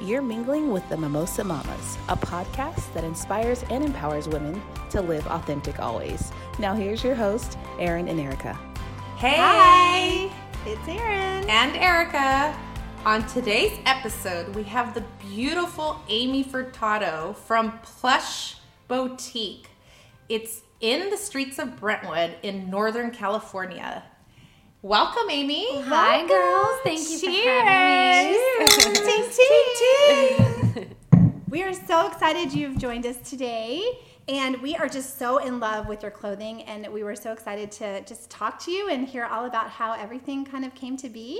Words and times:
You're 0.00 0.22
mingling 0.22 0.70
with 0.70 0.88
the 0.88 0.96
Mimosa 0.96 1.42
Mamas, 1.42 1.98
a 2.08 2.16
podcast 2.16 2.92
that 2.94 3.02
inspires 3.02 3.64
and 3.68 3.84
empowers 3.84 4.28
women 4.28 4.62
to 4.90 5.00
live 5.00 5.26
authentic 5.26 5.80
always. 5.80 6.30
Now, 6.60 6.72
here's 6.74 7.02
your 7.02 7.16
host, 7.16 7.58
Erin 7.80 8.06
and 8.06 8.20
Erica. 8.20 8.54
Hey! 9.16 9.34
Hi, 9.36 10.30
it's 10.64 10.86
Erin. 10.86 11.50
And 11.50 11.76
Erica. 11.76 12.56
On 13.04 13.26
today's 13.26 13.76
episode, 13.86 14.54
we 14.54 14.62
have 14.62 14.94
the 14.94 15.02
beautiful 15.18 16.00
Amy 16.08 16.44
Furtado 16.44 17.34
from 17.34 17.80
Plush 17.80 18.54
Boutique. 18.86 19.66
It's 20.28 20.62
in 20.80 21.10
the 21.10 21.16
streets 21.16 21.58
of 21.58 21.76
Brentwood 21.76 22.36
in 22.44 22.70
Northern 22.70 23.10
California. 23.10 24.04
Welcome, 24.88 25.28
Amy. 25.28 25.66
Hi, 25.82 26.26
girls. 26.26 26.80
Thank 26.82 27.10
you 27.10 27.18
for 27.18 27.66
having 27.68 28.32
me. 28.32 28.94
ting, 29.04 29.30
ting, 29.36 30.96
ting. 31.12 31.42
we 31.50 31.62
are 31.62 31.74
so 31.74 32.06
excited 32.06 32.54
you've 32.54 32.78
joined 32.78 33.04
us 33.04 33.18
today. 33.18 33.82
And 34.28 34.62
we 34.62 34.76
are 34.76 34.88
just 34.88 35.18
so 35.18 35.36
in 35.36 35.60
love 35.60 35.88
with 35.88 36.00
your 36.00 36.10
clothing. 36.10 36.62
And 36.62 36.88
we 36.90 37.02
were 37.02 37.16
so 37.16 37.32
excited 37.34 37.70
to 37.72 38.02
just 38.04 38.30
talk 38.30 38.58
to 38.60 38.70
you 38.70 38.88
and 38.88 39.06
hear 39.06 39.26
all 39.26 39.44
about 39.44 39.68
how 39.68 39.92
everything 39.92 40.46
kind 40.46 40.64
of 40.64 40.74
came 40.74 40.96
to 40.96 41.10
be. 41.10 41.38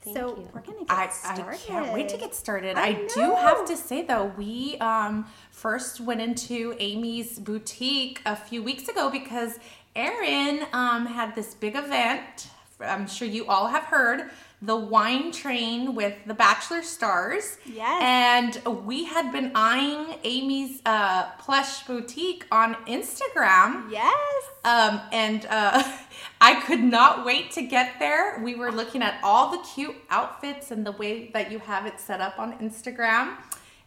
Thank 0.00 0.16
so 0.16 0.36
you. 0.36 0.48
we're 0.52 0.62
going 0.62 0.78
to 0.78 0.84
get 0.84 0.98
I, 0.98 1.08
started. 1.08 1.46
I 1.46 1.56
can't 1.56 1.92
wait 1.92 2.08
to 2.08 2.16
get 2.16 2.34
started. 2.34 2.76
I 2.76 2.86
I, 2.86 2.92
do 3.14 3.20
have 3.20 3.64
to 3.66 3.76
say 3.76 4.02
though, 4.02 4.32
we 4.36 4.76
um, 4.78 5.24
first 5.52 6.00
went 6.00 6.20
into 6.20 6.74
Amy's 6.80 7.38
boutique 7.38 8.20
a 8.26 8.34
few 8.34 8.60
weeks 8.60 8.88
ago 8.88 9.08
because 9.08 9.60
Erin 9.94 10.66
um, 10.72 11.06
had 11.06 11.36
this 11.36 11.54
big 11.54 11.76
event. 11.76 12.48
I'm 12.80 13.06
sure 13.06 13.26
you 13.26 13.46
all 13.46 13.66
have 13.68 13.84
heard 13.84 14.30
the 14.60 14.76
wine 14.76 15.30
train 15.30 15.94
with 15.94 16.14
the 16.26 16.34
Bachelor 16.34 16.82
stars. 16.82 17.58
Yes. 17.64 18.02
And 18.02 18.86
we 18.86 19.04
had 19.04 19.30
been 19.30 19.52
eyeing 19.54 20.18
Amy's 20.24 20.82
uh, 20.84 21.30
plush 21.38 21.86
boutique 21.86 22.44
on 22.50 22.74
Instagram. 22.86 23.90
Yes. 23.90 24.44
Um, 24.64 25.00
and 25.12 25.46
uh, 25.48 25.82
I 26.40 26.60
could 26.60 26.82
not 26.82 27.24
wait 27.24 27.52
to 27.52 27.62
get 27.62 27.98
there. 28.00 28.40
We 28.42 28.56
were 28.56 28.72
looking 28.72 29.02
at 29.02 29.20
all 29.22 29.50
the 29.52 29.64
cute 29.74 29.96
outfits 30.10 30.72
and 30.72 30.84
the 30.84 30.92
way 30.92 31.30
that 31.34 31.52
you 31.52 31.60
have 31.60 31.86
it 31.86 32.00
set 32.00 32.20
up 32.20 32.38
on 32.38 32.58
Instagram. 32.58 33.36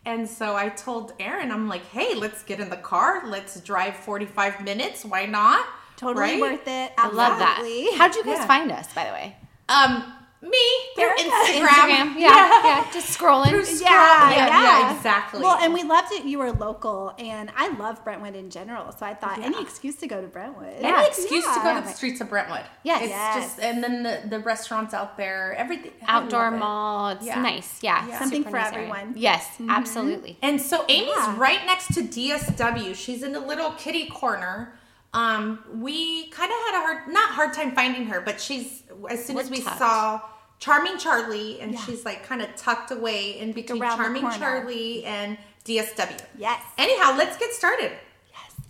And 0.05 0.27
so 0.27 0.55
I 0.55 0.69
told 0.69 1.13
Erin, 1.19 1.51
I'm 1.51 1.67
like, 1.67 1.85
hey, 1.87 2.15
let's 2.15 2.43
get 2.43 2.59
in 2.59 2.69
the 2.69 2.77
car. 2.77 3.27
Let's 3.27 3.59
drive 3.59 3.95
45 3.97 4.63
minutes. 4.63 5.05
Why 5.05 5.25
not? 5.25 5.65
Totally 6.01 6.19
Right? 6.19 6.41
worth 6.41 6.67
it. 6.67 6.91
I 6.97 7.07
love 7.09 7.37
that. 7.39 7.57
How'd 7.97 8.15
you 8.15 8.23
guys 8.23 8.39
Yeah. 8.39 8.47
find 8.47 8.71
us, 8.71 8.91
by 8.93 9.05
the 9.05 9.11
way? 9.11 9.35
Um, 9.69 10.13
me 10.41 10.57
through 10.95 11.03
Erica. 11.05 11.23
Instagram. 11.23 11.67
Instagram. 11.67 12.15
Yeah, 12.17 12.63
yeah. 12.63 12.87
Just 12.91 13.15
scrolling. 13.17 13.49
Through 13.49 13.59
Yeah, 13.59 13.65
scroll- 13.65 14.31
yeah, 14.35 14.47
yeah, 14.47 14.95
exactly. 14.95 15.41
Well, 15.41 15.57
and 15.61 15.71
we 15.71 15.83
loved 15.83 16.11
it. 16.11 16.25
You 16.25 16.39
were 16.39 16.51
local, 16.51 17.13
and 17.19 17.51
I 17.55 17.67
love 17.77 18.03
Brentwood 18.03 18.35
in 18.35 18.49
general. 18.49 18.91
So 18.91 19.05
I 19.05 19.13
thought 19.13 19.37
any 19.37 19.61
excuse 19.61 19.97
to 19.97 20.07
go 20.07 20.19
to 20.19 20.25
Brentwood. 20.27 20.73
Yeah. 20.81 20.97
Any 20.97 21.07
excuse 21.07 21.43
to 21.45 21.59
go 21.61 21.65
Yeah. 21.69 21.81
to 21.81 21.87
the 21.87 21.93
streets 21.93 22.19
of 22.21 22.29
Brentwood. 22.29 22.63
Yes. 22.81 23.01
It's 23.03 23.11
Yes. 23.11 23.35
just, 23.35 23.59
and 23.59 23.83
then 23.83 24.01
the, 24.01 24.21
the 24.27 24.39
restaurants 24.39 24.95
out 24.95 25.15
there, 25.17 25.53
everything. 25.55 25.91
Outdoor 26.07 26.45
love 26.45 26.53
it. 26.53 26.57
mall. 26.57 27.09
It's 27.09 27.25
Yeah. 27.27 27.39
nice. 27.39 27.77
Yeah. 27.83 28.07
Yeah. 28.07 28.17
Something 28.17 28.39
super 28.39 28.49
for 28.49 28.57
nice 28.57 28.73
area. 28.73 28.87
everyone. 28.89 29.13
Yes, 29.15 29.47
absolutely. 29.69 30.39
And 30.41 30.59
so 30.59 30.83
Amy's 30.89 31.13
Yeah. 31.15 31.35
right 31.37 31.63
next 31.67 31.93
to 31.93 32.01
DSW. 32.01 32.95
She's 32.95 33.21
in 33.21 33.35
a 33.35 33.39
little 33.39 33.71
kitty 33.73 34.07
corner. 34.07 34.73
Um, 35.13 35.63
we 35.75 36.27
kind 36.29 36.51
of 36.51 36.57
had 36.57 36.75
a 36.79 36.81
hard, 36.85 37.13
not 37.13 37.31
hard 37.31 37.53
time 37.53 37.73
finding 37.75 38.05
her, 38.05 38.21
but 38.21 38.39
she's 38.39 38.83
as 39.09 39.25
soon 39.25 39.37
as 39.37 39.49
We're 39.49 39.57
we 39.57 39.61
tucked. 39.63 39.77
saw 39.79 40.21
Charming 40.59 40.97
Charlie, 40.97 41.59
and 41.59 41.73
Yeah. 41.73 41.79
she's 41.81 42.05
like 42.05 42.23
kind 42.25 42.41
of 42.41 42.55
tucked 42.55 42.91
away 42.91 43.37
in 43.39 43.51
between 43.51 43.81
around 43.81 43.97
Charming. 43.97 44.29
Charlie 44.31 45.03
and 45.05 45.37
DSW. 45.65 46.17
Yes. 46.37 46.61
Anyhow, 46.77 47.15
let's 47.17 47.35
get 47.37 47.51
started. 47.53 47.91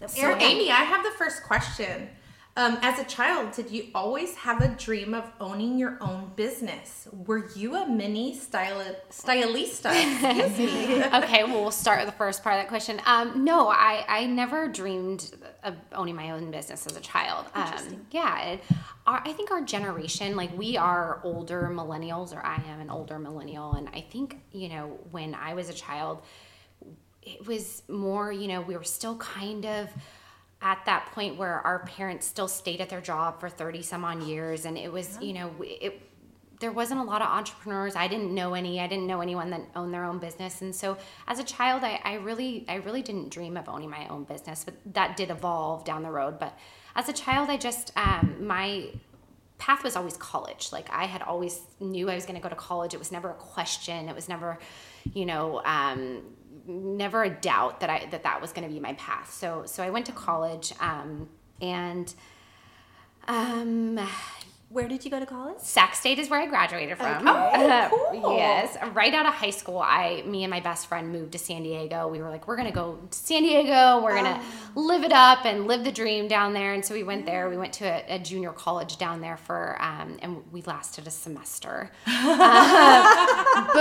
Yes. 0.01 0.15
So, 0.15 0.35
Amy, 0.37 0.71
I 0.71 0.83
have 0.83 1.03
the 1.03 1.11
first 1.11 1.43
question. 1.43 2.09
Um, 2.57 2.77
as 2.81 2.99
a 2.99 3.05
child, 3.05 3.53
did 3.53 3.71
you 3.71 3.87
always 3.95 4.35
have 4.35 4.61
a 4.61 4.67
dream 4.69 5.13
of 5.13 5.23
owning 5.39 5.77
your 5.79 5.97
own 6.01 6.31
business? 6.35 7.07
Were 7.13 7.47
you 7.55 7.75
a 7.77 7.87
mini 7.87 8.35
styli- 8.35 8.97
stylista? 9.09 9.91
Excuse 10.39 10.57
me. 10.57 11.03
okay, 11.05 11.43
well, 11.45 11.61
we'll 11.61 11.71
start 11.71 11.99
with 11.99 12.07
the 12.09 12.17
first 12.17 12.43
part 12.43 12.55
of 12.57 12.61
that 12.63 12.67
question. 12.67 12.99
Um, 13.05 13.45
no, 13.45 13.69
I, 13.69 14.03
I 14.07 14.25
never 14.25 14.67
dreamed 14.67 15.31
of 15.63 15.75
owning 15.93 16.15
my 16.15 16.31
own 16.31 16.51
business 16.51 16.85
as 16.85 16.95
a 16.95 17.01
child. 17.01 17.45
Um, 17.53 18.05
yeah, 18.11 18.41
it, 18.41 18.63
our, 19.05 19.21
I 19.23 19.33
think 19.33 19.51
our 19.51 19.61
generation, 19.61 20.35
like 20.35 20.55
we 20.57 20.77
are 20.77 21.19
older 21.23 21.69
millennials, 21.71 22.35
or 22.35 22.43
I 22.45 22.61
am 22.67 22.79
an 22.79 22.89
older 22.89 23.19
millennial, 23.19 23.73
and 23.73 23.89
I 23.93 24.01
think 24.01 24.37
you 24.51 24.69
know 24.69 24.99
when 25.11 25.35
I 25.35 25.53
was 25.53 25.69
a 25.69 25.73
child, 25.73 26.23
it 27.23 27.45
was 27.45 27.83
more, 27.87 28.31
you 28.31 28.47
know, 28.47 28.61
we 28.61 28.75
were 28.75 28.83
still 28.83 29.15
kind 29.17 29.65
of 29.65 29.89
at 30.61 30.83
that 30.85 31.11
point 31.13 31.37
where 31.37 31.59
our 31.61 31.79
parents 31.85 32.27
still 32.27 32.47
stayed 32.47 32.81
at 32.81 32.89
their 32.89 33.01
job 33.01 33.39
for 33.39 33.49
30 33.49 33.81
some 33.81 34.05
on 34.05 34.25
years 34.25 34.65
and 34.65 34.77
it 34.77 34.91
was, 34.91 35.17
you 35.21 35.33
know, 35.33 35.51
it 35.59 36.01
there 36.61 36.71
wasn't 36.71 36.99
a 36.99 37.03
lot 37.03 37.21
of 37.21 37.27
entrepreneurs. 37.27 37.95
I 37.95 38.07
didn't 38.07 38.33
know 38.33 38.53
any. 38.53 38.79
I 38.79 38.87
didn't 38.87 39.07
know 39.07 39.19
anyone 39.19 39.49
that 39.49 39.61
owned 39.75 39.93
their 39.93 40.05
own 40.05 40.19
business. 40.19 40.61
And 40.61 40.73
so 40.73 40.97
as 41.27 41.39
a 41.39 41.43
child, 41.43 41.83
I, 41.83 41.99
I 42.03 42.13
really 42.13 42.65
I 42.69 42.75
really 42.75 43.01
didn't 43.01 43.29
dream 43.29 43.57
of 43.57 43.67
owning 43.67 43.89
my 43.89 44.07
own 44.07 44.23
business, 44.23 44.63
but 44.63 44.75
that 44.93 45.17
did 45.17 45.31
evolve 45.31 45.83
down 45.83 46.03
the 46.03 46.11
road. 46.11 46.39
But 46.39 46.57
as 46.95 47.09
a 47.09 47.13
child, 47.13 47.49
I 47.49 47.57
just 47.57 47.91
um, 47.97 48.45
my 48.45 48.89
path 49.57 49.83
was 49.83 49.95
always 49.95 50.17
college. 50.17 50.71
Like 50.71 50.89
I 50.91 51.05
had 51.05 51.23
always 51.23 51.59
knew 51.79 52.09
I 52.09 52.15
was 52.15 52.25
going 52.25 52.35
to 52.35 52.41
go 52.41 52.49
to 52.49 52.55
college. 52.55 52.93
It 52.93 52.99
was 52.99 53.11
never 53.11 53.31
a 53.31 53.35
question. 53.35 54.07
It 54.07 54.15
was 54.15 54.29
never, 54.29 54.59
you 55.13 55.25
know, 55.25 55.61
um, 55.65 56.21
never 56.67 57.23
a 57.23 57.29
doubt 57.29 57.79
that 57.79 57.89
I 57.89 58.05
that 58.11 58.23
that 58.23 58.39
was 58.39 58.51
going 58.53 58.67
to 58.67 58.73
be 58.73 58.79
my 58.79 58.93
path. 58.93 59.33
So 59.33 59.63
so 59.65 59.83
I 59.83 59.89
went 59.89 60.05
to 60.05 60.11
college, 60.11 60.73
um, 60.79 61.27
and 61.59 62.13
um, 63.27 63.99
Where 64.71 64.87
did 64.87 65.03
you 65.03 65.11
go 65.11 65.19
to 65.19 65.25
college? 65.25 65.57
Sac 65.59 65.95
State 65.95 66.17
is 66.17 66.29
where 66.29 66.39
I 66.39 66.45
graduated 66.45 66.97
from. 66.97 67.27
Okay. 67.27 67.69
Uh, 67.69 67.89
cool. 68.11 68.37
yes, 68.37 68.77
right 68.93 69.13
out 69.13 69.25
of 69.25 69.33
high 69.33 69.49
school, 69.49 69.79
I, 69.79 70.23
me 70.25 70.45
and 70.45 70.51
my 70.51 70.61
best 70.61 70.87
friend 70.87 71.11
moved 71.11 71.33
to 71.33 71.39
San 71.39 71.63
Diego. 71.63 72.07
We 72.07 72.21
were 72.21 72.29
like, 72.29 72.47
we're 72.47 72.55
gonna 72.55 72.71
go 72.71 72.97
to 73.09 73.17
San 73.17 73.43
Diego. 73.43 74.01
We're 74.01 74.15
gonna 74.15 74.41
live 74.75 75.03
it 75.03 75.11
up 75.11 75.45
and 75.45 75.67
live 75.67 75.83
the 75.83 75.91
dream 75.91 76.29
down 76.29 76.53
there. 76.53 76.73
And 76.73 76.85
so 76.85 76.93
we 76.93 77.03
went 77.03 77.25
there. 77.25 77.49
We 77.49 77.57
went 77.57 77.73
to 77.73 77.85
a, 77.85 78.15
a 78.15 78.19
junior 78.19 78.53
college 78.53 78.97
down 78.97 79.19
there 79.19 79.35
for, 79.35 79.77
um, 79.81 80.17
and 80.21 80.41
we 80.53 80.61
lasted 80.61 81.05
a 81.05 81.11
semester 81.11 81.91
uh, 82.07 82.07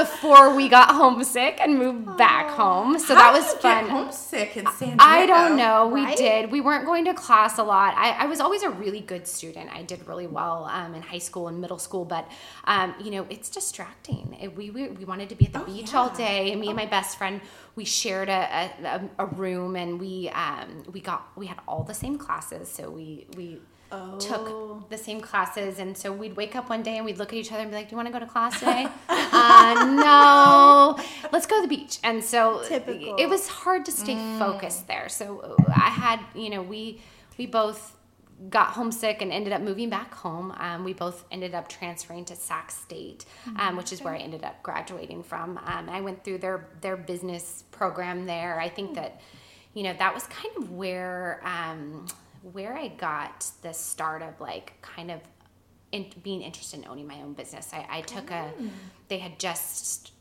before 0.05 0.55
we 0.55 0.69
got 0.69 0.91
homesick 0.91 1.59
and 1.61 1.79
moved 1.79 2.17
back 2.17 2.49
home. 2.51 2.99
So 2.99 3.15
How 3.15 3.33
that 3.33 3.39
was 3.39 3.47
you 3.53 3.59
fun. 3.61 3.85
Get 3.85 3.91
homesick 3.91 4.57
in 4.57 4.67
San 4.67 4.89
Diego. 4.97 5.05
I 5.05 5.27
don't 5.27 5.57
know. 5.57 5.89
We 5.89 6.03
right? 6.05 6.17
did. 6.17 6.51
We 6.51 6.61
weren't 6.61 6.87
going 6.87 7.05
to 7.07 7.15
class 7.15 7.59
a 7.59 7.63
lot. 7.63 7.95
I, 7.97 8.11
I 8.11 8.27
was 8.27 8.41
always 8.41 8.63
a 8.63 8.71
really 8.71 9.01
good 9.01 9.27
student. 9.27 9.69
I 9.73 9.83
did 9.83 10.07
really 10.07 10.27
well 10.27 10.65
um, 10.71 10.95
in 10.95 11.03
high 11.03 11.19
school 11.29 11.49
and 11.49 11.61
middle 11.61 11.79
school, 11.79 12.05
but 12.05 12.25
um, 12.65 12.95
you 13.05 13.11
know, 13.11 13.27
it's 13.31 13.49
distracting. 13.51 14.37
It- 14.41 14.57
we, 14.57 14.71
we 14.71 14.89
we 14.89 15.05
wanted 15.05 15.29
to 15.29 15.37
be 15.37 15.47
at 15.47 15.53
the 15.53 15.63
Oh, 15.63 15.65
beach 15.65 15.93
yeah. 15.93 15.99
all 15.99 16.09
day. 16.11 16.55
Me 16.57 16.67
and 16.69 16.77
my 16.77 16.87
best 16.87 17.17
friend, 17.19 17.41
we 17.77 17.85
shared 17.85 18.29
a, 18.29 18.71
a, 18.85 19.25
a 19.25 19.27
room, 19.27 19.77
and 19.77 20.01
we 20.01 20.29
um, 20.31 20.83
we 20.93 21.01
got 21.01 21.29
we 21.37 21.47
had 21.47 21.59
all 21.69 21.85
the 21.85 21.95
same 21.95 22.17
classes. 22.19 22.69
So 22.69 22.91
we 22.91 23.27
we. 23.37 23.61
Oh. 23.93 24.19
Took 24.19 24.89
the 24.89 24.97
same 24.97 25.21
classes, 25.21 25.79
and 25.79 25.97
so 25.97 26.13
we'd 26.13 26.37
wake 26.37 26.55
up 26.55 26.69
one 26.69 26.83
day 26.83 26.97
and 26.97 27.05
we'd 27.05 27.19
look 27.19 27.33
at 27.33 27.35
each 27.35 27.51
other 27.51 27.63
and 27.63 27.71
be 27.71 27.77
like, 27.77 27.89
"Do 27.89 27.93
you 27.93 27.97
want 27.97 28.07
to 28.09 28.13
go 28.13 28.21
to 28.21 28.27
class 28.27 28.59
today?" 28.61 28.87
uh, 29.09 29.95
no, 29.97 31.03
let's 31.33 31.47
go 31.47 31.57
to 31.57 31.63
the 31.63 31.69
beach. 31.77 31.99
And 32.05 32.23
so 32.23 32.63
Typical. 32.67 33.17
it 33.17 33.29
was 33.29 33.49
hard 33.49 33.85
to 33.87 33.93
stay 33.93 34.15
focused 34.39 34.87
there. 34.87 35.09
So 35.09 35.57
I 35.69 35.89
had, 35.91 36.21
you 36.35 36.51
know, 36.51 36.63
we 36.63 37.01
we 37.37 37.47
both 37.47 37.97
got 38.49 38.69
homesick 38.69 39.21
and 39.21 39.33
ended 39.33 39.53
up 39.53 39.61
moving 39.61 39.91
back 39.91 40.15
home. 40.15 40.55
Um, 40.59 40.85
we 40.85 40.95
both 40.95 41.25
ended 41.31 41.55
up 41.55 41.69
transferring 41.69 42.25
to 42.27 42.37
Sac 42.37 42.71
State, 42.71 43.27
um, 43.59 43.77
which 43.77 43.93
is 43.93 44.01
where 44.03 44.15
I 44.15 44.19
ended 44.19 44.45
up 44.45 44.63
graduating 44.63 45.23
from. 45.25 45.59
Um, 45.59 45.89
I 45.91 46.01
went 46.01 46.25
through 46.25 46.39
their 46.39 46.69
their 46.81 46.97
business 46.97 47.65
program 47.71 48.27
there. 48.27 48.59
I 48.59 48.69
think 48.69 48.95
that, 48.95 49.21
you 49.75 49.83
know, 49.83 49.93
that 49.99 50.15
was 50.15 50.27
kind 50.29 50.57
of 50.57 50.71
where 50.71 51.43
um, 51.45 52.07
where 52.43 52.77
I 52.77 52.89
got 52.89 53.47
the 53.63 53.73
start 53.73 54.23
of 54.23 54.41
like 54.41 54.75
kind 54.83 55.11
of 55.11 55.21
in, 55.93 56.07
being 56.23 56.43
interested 56.43 56.81
in 56.81 56.87
owning 56.89 57.07
my 57.07 57.21
own 57.23 57.33
business. 57.35 57.71
I, 57.73 57.87
I 57.91 58.01
took 58.03 58.31
a, 58.31 58.53
they 59.09 59.19
had 59.19 59.39
just 59.39 60.13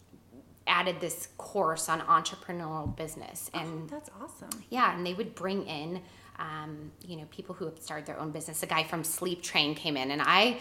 added 0.67 0.99
this 0.99 1.29
course 1.37 1.89
on 1.89 1.99
entrepreneurial 2.01 2.95
business 2.95 3.49
and 3.53 3.89
That's 3.89 4.09
awesome. 4.21 4.49
yeah, 4.69 4.95
and 4.95 5.05
they 5.05 5.13
would 5.13 5.33
bring 5.35 5.65
in, 5.65 6.01
um, 6.37 6.91
you 7.05 7.17
know, 7.17 7.25
people 7.31 7.55
who 7.55 7.65
have 7.65 7.79
started 7.79 8.05
their 8.05 8.19
own 8.19 8.31
business. 8.31 8.63
A 8.63 8.67
guy 8.67 8.83
from 8.83 9.03
Sleep 9.03 9.41
Train 9.41 9.75
came 9.75 9.97
in, 9.97 10.11
and 10.11 10.21
I, 10.23 10.59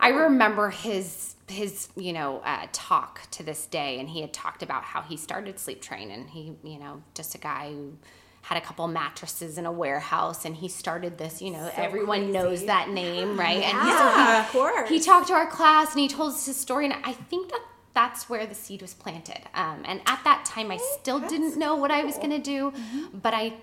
I 0.00 0.08
remember 0.08 0.70
his 0.70 1.34
his 1.48 1.88
you 1.96 2.12
know 2.12 2.38
uh, 2.44 2.66
talk 2.72 3.22
to 3.32 3.42
this 3.42 3.66
day, 3.66 4.00
and 4.00 4.08
he 4.08 4.20
had 4.20 4.32
talked 4.32 4.62
about 4.62 4.82
how 4.84 5.02
he 5.02 5.16
started 5.16 5.58
Sleep 5.58 5.80
Train, 5.80 6.10
and 6.10 6.28
he 6.30 6.56
you 6.64 6.78
know 6.78 7.02
just 7.14 7.34
a 7.34 7.38
guy 7.38 7.70
who 7.72 7.92
had 8.42 8.58
a 8.58 8.60
couple 8.60 8.86
mattresses 8.88 9.56
in 9.58 9.66
a 9.66 9.72
warehouse, 9.72 10.44
and 10.44 10.54
he 10.56 10.68
started 10.68 11.16
this. 11.18 11.40
You 11.40 11.50
know, 11.52 11.70
everyone 11.76 12.32
knows 12.32 12.64
that 12.66 12.90
name, 12.90 13.38
right? 13.46 13.62
And 13.62 13.78
he- 13.82 13.90
so 13.92 14.04
Yeah, 14.04 14.40
of 14.44 14.48
course. 14.50 14.88
he 14.88 15.00
talked 15.00 15.28
to 15.28 15.34
our 15.34 15.46
class 15.46 15.92
and 15.92 16.00
he 16.00 16.08
told 16.08 16.32
us 16.32 16.46
his 16.46 16.56
story 16.56 16.84
and 16.86 16.94
i 17.04 17.12
think 17.12 17.50
that 17.50 17.60
that's 17.94 18.28
where 18.30 18.46
the 18.46 18.54
seed 18.54 18.80
was 18.80 18.94
planted. 18.94 19.40
Um, 19.54 19.82
and 19.84 20.00
at 20.06 20.20
that 20.24 20.46
time, 20.46 20.70
I 20.70 20.78
still 20.78 21.20
didn't 21.20 21.58
know 21.58 21.76
what 21.76 21.90
I 21.90 22.04
was 22.04 22.16
going 22.16 22.30
to 22.30 22.38
do, 22.38 22.70
Mm-hmm. 22.70 23.18
but 23.18 23.34
I. 23.34 23.54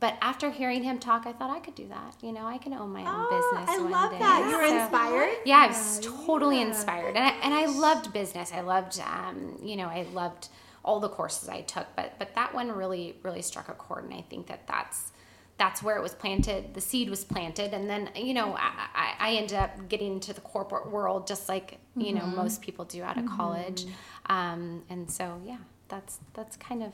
But 0.00 0.14
after 0.22 0.48
hearing 0.50 0.84
him 0.84 1.00
talk, 1.00 1.26
I 1.26 1.32
thought 1.32 1.50
I 1.50 1.58
could 1.58 1.74
do 1.74 1.88
that. 1.88 2.14
You 2.22 2.30
know, 2.30 2.46
I 2.46 2.58
can 2.58 2.72
own 2.72 2.90
my 2.92 3.00
own 3.00 3.08
Oh, 3.28 3.50
business. 3.52 3.68
I 3.68 3.82
one 3.82 3.90
love 3.90 4.10
day. 4.12 4.18
that. 4.20 4.46
You 4.48 4.56
were 4.56 4.68
So- 4.68 4.78
inspired. 4.78 5.36
yeah, 5.44 5.56
I 5.56 5.66
was 5.66 5.98
totally 6.26 6.60
inspired, 6.60 7.16
and 7.16 7.24
I, 7.24 7.30
and 7.42 7.52
I 7.52 7.66
loved 7.66 8.12
business. 8.12 8.52
I 8.52 8.60
loved, 8.60 9.00
um, 9.00 9.58
you 9.60 9.74
know, 9.74 9.86
I 9.88 10.02
loved 10.12 10.50
all 10.84 11.00
the 11.00 11.08
courses 11.08 11.48
I 11.48 11.62
took, 11.62 11.86
but 11.96 12.14
but 12.18 12.34
that 12.34 12.54
one 12.54 12.70
really 12.70 13.16
really 13.22 13.42
struck 13.42 13.68
a 13.68 13.74
chord, 13.74 14.04
and 14.04 14.14
I 14.14 14.22
think 14.22 14.46
that 14.48 14.66
that's 14.66 15.12
that's 15.58 15.82
where 15.82 15.96
it 15.96 16.02
was 16.02 16.14
planted. 16.14 16.72
The 16.72 16.80
seed 16.80 17.10
was 17.10 17.24
planted, 17.24 17.74
and 17.74 17.90
then 17.90 18.10
you 18.14 18.32
know 18.32 18.56
I, 18.56 19.14
I, 19.18 19.32
ended 19.34 19.58
up 19.58 19.88
getting 19.88 20.14
into 20.14 20.32
the 20.32 20.40
corporate 20.40 20.90
world, 20.90 21.26
just 21.26 21.48
like 21.48 21.78
you 21.96 22.14
know 22.14 22.26
most 22.26 22.62
people 22.62 22.84
do 22.84 23.02
out 23.02 23.18
of 23.18 23.26
college, 23.26 23.86
um, 24.26 24.84
and 24.88 25.10
so 25.10 25.40
yeah, 25.44 25.58
that's 25.88 26.18
that's 26.34 26.56
kind 26.56 26.82
of 26.82 26.92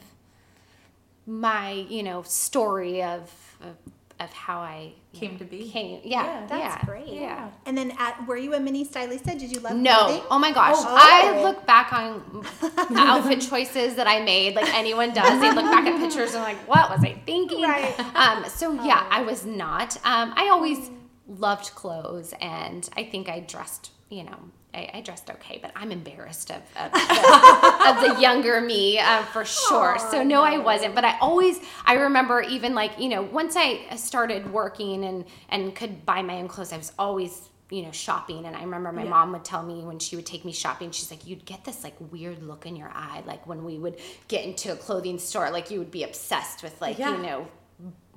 my 1.26 1.72
you 1.72 2.02
know 2.02 2.22
story 2.22 3.02
of 3.02 3.30
of, 3.62 3.76
of 4.20 4.30
how 4.32 4.58
I 4.58 4.92
Came 5.12 5.32
know, 5.32 5.38
to 5.38 5.44
be. 5.44 5.68
Came, 5.68 6.00
yeah, 6.04 6.24
Yeah, 6.24 6.46
That's 6.46 6.76
yeah, 6.76 6.84
great. 6.84 7.08
Yeah. 7.08 7.48
And 7.66 7.76
then 7.76 7.92
at 7.98 8.26
were 8.26 8.36
you 8.36 8.54
a 8.54 8.60
mini 8.60 8.84
stylista? 8.86 9.38
Did 9.38 9.50
you 9.52 9.60
love 9.60 9.76
No. 9.76 9.94
clothing? 10.04 10.22
Oh 10.30 10.38
my 10.38 10.52
gosh. 10.52 10.76
Oh. 10.78 10.96
I 10.98 11.42
look 11.42 11.66
back 11.66 11.92
on 11.92 12.22
the 12.90 12.98
outfit 12.98 13.40
choices 13.40 13.96
that 13.96 14.06
I 14.06 14.20
made, 14.20 14.54
like 14.54 14.72
anyone 14.74 15.12
does. 15.12 15.40
They 15.40 15.52
look 15.52 15.64
back 15.64 15.84
at 15.86 15.98
pictures 16.00 16.34
and 16.34 16.42
like, 16.42 16.56
what 16.68 16.90
was 16.90 17.04
I 17.04 17.14
thinking? 17.26 17.62
Right. 17.62 17.98
Um, 18.16 18.44
so 18.48 18.72
yeah, 18.84 19.06
I 19.10 19.22
was 19.22 19.44
not. 19.44 19.96
Um, 20.04 20.32
I 20.36 20.48
always 20.50 20.90
loved 21.26 21.74
clothes 21.74 22.34
and 22.40 22.88
I 22.96 23.04
think 23.04 23.28
I 23.28 23.40
dressed, 23.40 23.90
you 24.10 24.24
know, 24.24 24.38
I, 24.74 24.90
I 24.94 25.00
dressed 25.00 25.30
okay, 25.30 25.58
but 25.62 25.70
I'm 25.76 25.92
embarrassed 25.92 26.50
of, 26.50 26.62
of, 26.76 26.92
the, 26.92 26.98
of 28.10 28.16
the 28.16 28.20
younger 28.20 28.60
me 28.60 28.98
uh, 28.98 29.22
for 29.24 29.44
sure. 29.44 29.98
so 30.10 30.22
no, 30.22 30.42
I 30.42 30.58
wasn't. 30.58 30.94
But 30.94 31.04
I 31.04 31.18
always, 31.20 31.60
I 31.86 31.94
remember 31.94 32.42
even 32.42 32.74
like, 32.74 32.98
you 32.98 33.08
know, 33.08 33.22
once 33.22 33.54
I 33.56 33.94
started 33.96 34.52
working 34.52 35.04
and, 35.04 35.24
and 35.48 35.74
could 35.74 36.04
buy 36.04 36.22
my 36.22 36.34
own 36.36 36.48
clothes, 36.48 36.72
I 36.72 36.76
was 36.76 36.92
always 36.98 37.48
you 37.70 37.82
know 37.82 37.90
shopping 37.92 38.44
and 38.44 38.54
i 38.54 38.62
remember 38.62 38.92
my 38.92 39.04
mom 39.04 39.32
would 39.32 39.42
tell 39.42 39.62
me 39.62 39.82
when 39.82 39.98
she 39.98 40.16
would 40.16 40.26
take 40.26 40.44
me 40.44 40.52
shopping 40.52 40.90
she's 40.90 41.10
like 41.10 41.26
you'd 41.26 41.46
get 41.46 41.64
this 41.64 41.82
like 41.82 41.94
weird 42.12 42.42
look 42.42 42.66
in 42.66 42.76
your 42.76 42.90
eye 42.94 43.22
like 43.26 43.46
when 43.46 43.64
we 43.64 43.78
would 43.78 43.98
get 44.28 44.44
into 44.44 44.70
a 44.70 44.76
clothing 44.76 45.18
store 45.18 45.50
like 45.50 45.70
you 45.70 45.78
would 45.78 45.90
be 45.90 46.04
obsessed 46.04 46.62
with 46.62 46.78
like 46.82 46.98
Yeah. 46.98 47.16
you 47.16 47.22
know 47.22 47.48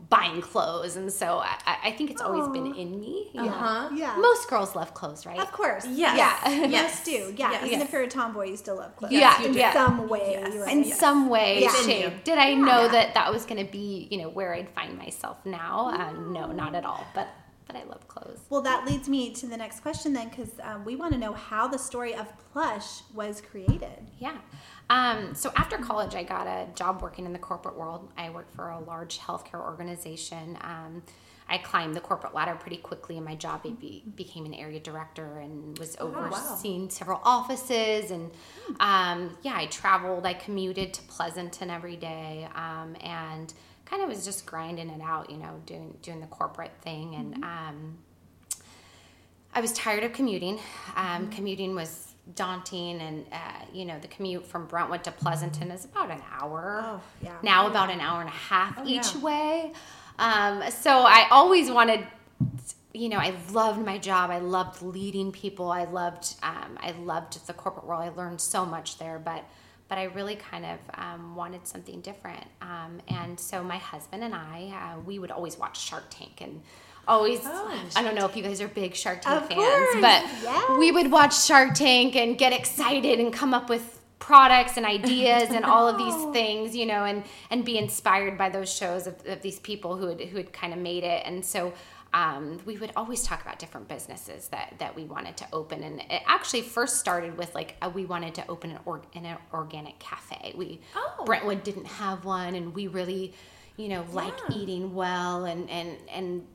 buying 0.09 0.41
clothes 0.41 0.95
and 0.95 1.11
so 1.11 1.39
i, 1.39 1.57
I 1.85 1.91
think 1.91 2.09
it's 2.11 2.21
always 2.21 2.47
been 2.49 2.73
in 2.75 2.99
me 2.99 3.29
you 3.33 3.41
know. 3.41 3.49
Uh-huh. 3.49 3.89
Yeah. 3.93 4.15
most 4.17 4.49
girls 4.49 4.75
love 4.75 4.93
clothes 4.93 5.25
right 5.25 5.39
Of 5.39 5.51
course. 5.51 5.85
Yes. 5.85 6.17
Yeah. 6.17 6.65
Yes. 6.67 6.93
Most 6.95 7.05
do. 7.05 7.33
Yeah. 7.37 7.51
Yes. 7.51 7.65
Even 7.65 7.81
if 7.81 7.91
you're 7.91 8.03
a 8.03 8.07
tomboy, 8.07 8.45
you 8.51 8.57
still 8.57 8.77
love 8.77 8.95
clothes. 8.95 9.11
Yeah, 9.11 9.41
In 9.43 9.53
yeah. 9.53 9.73
some 9.73 10.07
way. 10.07 10.31
Yes. 10.31 10.55
right? 10.55 10.71
in 10.77 10.83
some 10.85 11.29
way 11.29 11.61
Yeah. 11.63 11.73
shape 11.85 12.23
did 12.23 12.37
i 12.37 12.53
know 12.53 12.83
Yeah. 12.83 12.87
that 12.95 13.13
that 13.15 13.31
was 13.33 13.45
going 13.45 13.63
to 13.65 13.69
be 13.71 14.07
you 14.11 14.17
know 14.21 14.29
where 14.29 14.53
i'd 14.53 14.69
find 14.69 14.97
myself 14.97 15.37
now 15.45 15.89
uh, 15.93 16.11
no 16.37 16.51
not 16.51 16.73
at 16.75 16.85
all 16.85 17.05
but 17.13 17.27
but 17.67 17.75
i 17.75 17.83
love 17.83 18.07
clothes 18.07 18.39
Well, 18.49 18.61
that 18.61 18.85
leads 18.85 19.09
me 19.09 19.33
to 19.33 19.45
the 19.45 19.57
next 19.57 19.81
question 19.81 20.13
then, 20.13 20.29
because 20.29 20.51
um, 20.63 20.85
we 20.85 20.95
want 20.95 21.11
to 21.13 21.19
know 21.19 21.33
how 21.33 21.67
the 21.67 21.77
story 21.89 22.13
of 22.15 22.25
Plush 22.53 22.89
was 23.13 23.41
created. 23.41 23.99
Yeah. 24.19 24.37
Um, 24.89 25.35
so 25.35 25.51
after 25.55 25.77
college, 25.77 26.15
I 26.15 26.23
got 26.23 26.47
a 26.47 26.67
job 26.75 27.01
working 27.01 27.25
in 27.25 27.33
the 27.33 27.39
corporate 27.39 27.77
world. 27.77 28.09
I 28.17 28.29
worked 28.29 28.53
for 28.55 28.69
a 28.69 28.79
large 28.79 29.19
healthcare 29.19 29.61
organization. 29.61 30.57
Um, 30.61 31.03
I 31.49 31.57
climbed 31.57 31.95
the 31.95 32.01
corporate 32.01 32.33
ladder 32.33 32.55
pretty 32.55 32.77
quickly 32.77 33.17
in 33.17 33.23
my 33.23 33.35
job. 33.35 33.61
I 33.65 33.69
be, 33.69 34.03
became 34.15 34.45
an 34.45 34.53
area 34.53 34.79
director 34.79 35.39
and 35.39 35.77
was 35.79 35.95
overseeing 35.99 36.89
several 36.89 37.21
offices. 37.23 38.11
And 38.11 38.31
um, 38.79 39.37
yeah, 39.43 39.55
I 39.55 39.67
traveled. 39.67 40.25
I 40.25 40.33
commuted 40.33 40.93
to 40.95 41.01
Pleasanton 41.03 41.69
every 41.69 41.95
day, 41.95 42.47
um, 42.53 42.95
and 43.01 43.53
kind 43.85 44.03
of 44.03 44.09
was 44.09 44.25
just 44.25 44.45
grinding 44.45 44.89
it 44.89 45.01
out, 45.01 45.29
you 45.29 45.37
know, 45.37 45.61
doing 45.65 45.97
doing 46.01 46.19
the 46.19 46.27
corporate 46.27 46.73
thing. 46.81 47.15
And 47.15 47.43
um, 47.43 47.97
I 49.53 49.61
was 49.61 49.71
tired 49.73 50.03
of 50.03 50.11
commuting. 50.13 50.59
Um, 50.95 51.29
Commuting 51.31 51.75
was 51.75 52.13
daunting, 52.35 52.99
and 53.01 53.25
uh, 53.31 53.65
you 53.73 53.85
know 53.85 53.99
the 53.99 54.07
commute 54.07 54.45
from 54.45 54.65
Brentwood 54.65 55.03
to 55.05 55.11
Pleasanton 55.11 55.71
is 55.71 55.85
about 55.85 56.11
an 56.11 56.21
hour. 56.39 56.81
Oh, 56.83 57.01
yeah. 57.21 57.35
Now 57.41 57.67
about 57.67 57.89
an 57.89 57.99
hour 57.99 58.21
and 58.21 58.29
a 58.29 58.33
half 58.33 58.85
each 58.85 59.15
yeah. 59.15 59.21
way. 59.21 59.73
Um, 60.19 60.63
so 60.71 60.91
I 60.91 61.27
always 61.31 61.71
wanted. 61.71 62.05
You 62.93 63.09
know, 63.09 63.17
I 63.17 63.35
loved 63.51 63.85
my 63.85 63.99
job. 63.99 64.31
I 64.31 64.39
loved 64.39 64.81
leading 64.81 65.31
people. 65.31 65.69
I 65.69 65.83
loved, 65.83 66.33
um, 66.41 66.79
I 66.79 66.95
loved 67.03 67.45
the 67.45 67.53
corporate 67.53 67.85
world. 67.85 68.01
I 68.01 68.09
learned 68.09 68.41
so 68.41 68.65
much 68.65 68.97
there, 68.97 69.19
but, 69.19 69.43
but 69.87 69.99
I 69.99 70.05
really 70.05 70.35
kind 70.35 70.65
of 70.65 70.79
um, 70.95 71.35
wanted 71.35 71.67
something 71.67 72.01
different. 72.01 72.43
Um, 72.59 72.99
and 73.07 73.39
so 73.39 73.63
my 73.63 73.77
husband 73.77 74.23
and 74.23 74.33
I, 74.33 74.71
uh, 74.73 74.99
we 75.01 75.19
would 75.19 75.29
always 75.29 75.59
watch 75.59 75.79
Shark 75.79 76.05
Tank 76.09 76.41
and 76.41 76.63
always. 77.07 77.45
I 77.45 78.01
don't 78.03 78.15
know 78.15 78.25
if 78.25 78.35
you 78.35 78.43
guys 78.43 78.61
are 78.61 78.67
big 78.67 78.95
Shark 78.95 79.21
Tank 79.21 79.41
Of 79.43 79.47
fans, 79.47 79.59
course, 79.59 79.93
but 79.95 80.23
yes. 80.43 80.79
we 80.79 80.91
would 80.91 81.11
watch 81.11 81.43
Shark 81.43 81.73
Tank 81.73 82.15
and 82.15 82.37
get 82.37 82.53
excited 82.53 83.19
and 83.19 83.31
come 83.33 83.53
up 83.53 83.69
with 83.69 83.93
products 84.19 84.75
and 84.77 84.85
ideas 84.85 85.49
and 85.51 85.63
all 85.63 85.87
of 85.87 85.97
these 85.97 86.15
things, 86.33 86.75
you 86.75 86.85
know, 86.85 87.05
and 87.05 87.23
and 87.49 87.63
be 87.63 87.77
inspired 87.77 88.37
by 88.37 88.49
those 88.49 88.71
shows 88.71 89.07
of, 89.07 89.15
of 89.27 89.41
these 89.41 89.59
people 89.59 89.95
who 89.97 90.07
had 90.07 90.21
who 90.21 90.37
had 90.37 90.51
kind 90.51 90.73
of 90.73 90.79
made 90.79 91.03
it. 91.03 91.23
And 91.25 91.45
so 91.45 91.73
um, 92.13 92.59
we 92.65 92.77
would 92.77 92.91
always 92.95 93.23
talk 93.23 93.41
about 93.41 93.59
different 93.59 93.87
businesses 93.87 94.47
that 94.49 94.73
that 94.79 94.95
we 94.95 95.03
wanted 95.03 95.37
to 95.37 95.45
open. 95.53 95.83
And 95.83 95.99
it 96.01 96.21
actually 96.25 96.61
first 96.61 96.99
started 96.99 97.37
with 97.37 97.53
like 97.55 97.75
uh 97.81 97.89
we 97.93 98.05
wanted 98.05 98.33
to 98.35 98.43
open 98.49 98.71
an, 98.71 98.79
org- 98.85 99.05
an 99.15 99.37
organic 99.53 99.99
cafe. 99.99 100.53
We 100.57 100.81
Oh. 100.95 101.23
Brentwood 101.25 101.63
didn't 101.63 101.85
have 101.87 102.25
one, 102.25 102.55
and 102.55 102.73
we 102.73 102.87
really, 102.87 103.33
you 103.77 103.87
know, 103.89 104.05
like 104.11 104.33
Yeah. 104.49 104.57
eating 104.57 104.93
well 104.95 105.45
and 105.45 105.69
and 105.69 105.97
and 106.09 106.47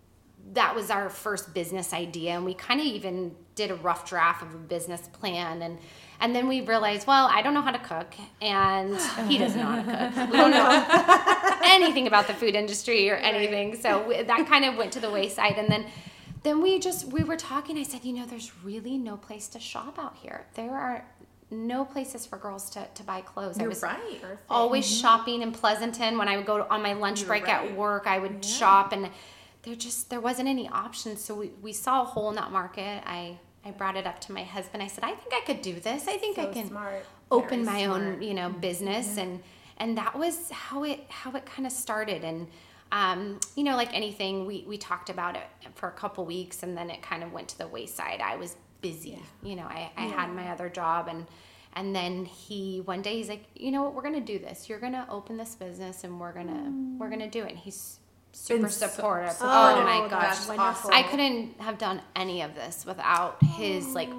that 0.52 0.74
was 0.74 0.90
our 0.90 1.08
first 1.08 1.54
business 1.54 1.92
idea 1.92 2.32
and 2.32 2.44
we 2.44 2.54
kind 2.54 2.80
of 2.80 2.86
even 2.86 3.34
did 3.54 3.70
a 3.70 3.74
rough 3.76 4.08
draft 4.08 4.42
of 4.42 4.54
a 4.54 4.58
business 4.58 5.08
plan 5.12 5.62
and 5.62 5.78
and 6.20 6.34
then 6.34 6.48
we 6.48 6.60
realized 6.60 7.06
well 7.06 7.28
i 7.32 7.40
don't 7.42 7.54
know 7.54 7.62
how 7.62 7.70
to 7.70 7.78
cook 7.78 8.14
and 8.40 8.96
he 9.28 9.38
doesn't 9.38 9.58
know 9.58 9.66
how 9.66 9.76
to 9.76 10.12
cook. 10.14 10.30
We 10.30 10.36
don't 10.36 10.50
know 10.50 11.58
anything 11.64 12.06
about 12.06 12.26
the 12.26 12.34
food 12.34 12.54
industry 12.54 13.10
or 13.10 13.16
anything 13.16 13.76
so 13.76 14.06
we, 14.06 14.22
that 14.22 14.46
kind 14.46 14.64
of 14.64 14.76
went 14.76 14.92
to 14.92 15.00
the 15.00 15.10
wayside 15.10 15.58
and 15.58 15.68
then 15.68 15.86
then 16.42 16.60
we 16.60 16.78
just 16.78 17.06
we 17.08 17.22
were 17.22 17.36
talking 17.36 17.78
i 17.78 17.82
said 17.82 18.04
you 18.04 18.12
know 18.12 18.26
there's 18.26 18.52
really 18.64 18.98
no 18.98 19.16
place 19.16 19.48
to 19.48 19.60
shop 19.60 19.98
out 19.98 20.16
here. 20.16 20.46
There 20.54 20.74
are 20.74 21.04
no 21.52 21.84
places 21.84 22.24
for 22.26 22.38
girls 22.38 22.70
to, 22.70 22.86
to 22.94 23.02
buy 23.02 23.20
clothes. 23.20 23.58
I 23.58 23.62
You're 23.62 23.68
was 23.68 23.82
right. 23.82 24.24
always 24.48 24.86
mm-hmm. 24.86 25.00
shopping 25.00 25.42
in 25.42 25.52
Pleasanton. 25.52 26.18
When 26.18 26.26
I 26.26 26.36
would 26.36 26.46
go 26.46 26.66
on 26.68 26.82
my 26.82 26.94
lunch 26.94 27.20
You're 27.20 27.28
break 27.28 27.48
at 27.48 27.76
work, 27.76 28.06
I 28.06 28.18
would 28.18 28.44
shop, 28.44 28.92
and 28.92 29.10
there 29.62 29.74
just 29.74 30.10
there 30.10 30.20
wasn't 30.20 30.48
any 30.48 30.68
options. 30.68 31.22
So 31.22 31.34
we, 31.34 31.48
we 31.62 31.72
saw 31.72 32.02
a 32.02 32.04
hole 32.04 32.30
in 32.30 32.36
that 32.36 32.50
market. 32.50 33.02
I 33.06 33.38
I 33.64 33.70
brought 33.70 33.96
it 33.96 34.06
up 34.06 34.20
to 34.22 34.32
my 34.32 34.42
husband. 34.42 34.82
I 34.82 34.88
said, 34.88 35.04
I 35.04 35.12
think 35.12 35.32
I 35.34 35.40
could 35.46 35.62
do 35.62 35.74
this. 35.74 36.08
I 36.08 36.16
think 36.16 36.38
I 36.38 36.46
can 36.46 36.68
smart. 36.68 37.06
open 37.30 37.64
Very 37.64 37.86
my 37.86 37.86
own 37.86 38.22
you 38.22 38.34
know 38.34 38.48
mm-hmm. 38.48 38.60
business 38.60 39.10
mm-hmm. 39.10 39.20
and 39.20 39.42
and 39.78 39.98
that 39.98 40.18
was 40.18 40.50
how 40.50 40.84
it 40.84 41.04
how 41.08 41.32
it 41.32 41.46
kind 41.46 41.66
of 41.66 41.72
started 41.72 42.24
and. 42.24 42.48
Um, 42.94 43.40
you 43.56 43.64
know, 43.64 43.74
like 43.74 43.94
anything, 43.94 44.44
we, 44.44 44.66
we 44.68 44.76
talked 44.76 45.08
about 45.08 45.34
it 45.34 45.44
for 45.76 45.88
a 45.88 45.92
couple 45.92 46.26
weeks 46.26 46.62
and 46.62 46.76
then 46.76 46.90
it 46.90 47.00
kind 47.00 47.22
of 47.22 47.32
went 47.32 47.48
to 47.48 47.56
the 47.56 47.66
wayside. 47.66 48.20
I 48.20 48.36
was 48.36 48.54
busy. 48.82 49.18
You 49.42 49.56
know, 49.56 49.62
I, 49.62 49.90
I 49.96 50.02
had 50.02 50.30
my 50.34 50.48
other 50.48 50.68
job 50.68 51.08
and 51.08 51.26
and 51.74 51.96
then 51.96 52.26
he 52.26 52.82
one 52.84 53.00
day 53.00 53.16
he's 53.16 53.30
like, 53.30 53.44
you 53.54 53.70
know 53.70 53.82
what, 53.84 53.94
we're 53.94 54.02
gonna 54.02 54.20
do 54.20 54.38
this. 54.38 54.68
You're 54.68 54.78
gonna 54.78 55.06
open 55.08 55.38
this 55.38 55.54
business 55.54 56.04
and 56.04 56.20
we're 56.20 56.32
gonna 56.32 56.70
we're 56.98 57.06
mm. 57.06 57.10
gonna 57.10 57.30
do 57.30 57.44
it. 57.44 57.52
And 57.52 57.58
he's 57.58 57.98
super 58.32 58.62
Been 58.62 58.70
so- 58.70 58.86
supportive. 58.88 59.36
Oh, 59.40 59.76
oh 59.78 59.84
my 59.84 60.08
gosh. 60.08 60.46
wonderful. 60.48 60.60
awesome. 60.60 60.90
I 60.92 61.02
couldn't 61.04 61.60
have 61.60 61.78
done 61.78 62.00
any 62.16 62.42
of 62.42 62.54
this 62.54 62.84
without 62.86 63.42
his 63.42 63.88
like 63.88 64.10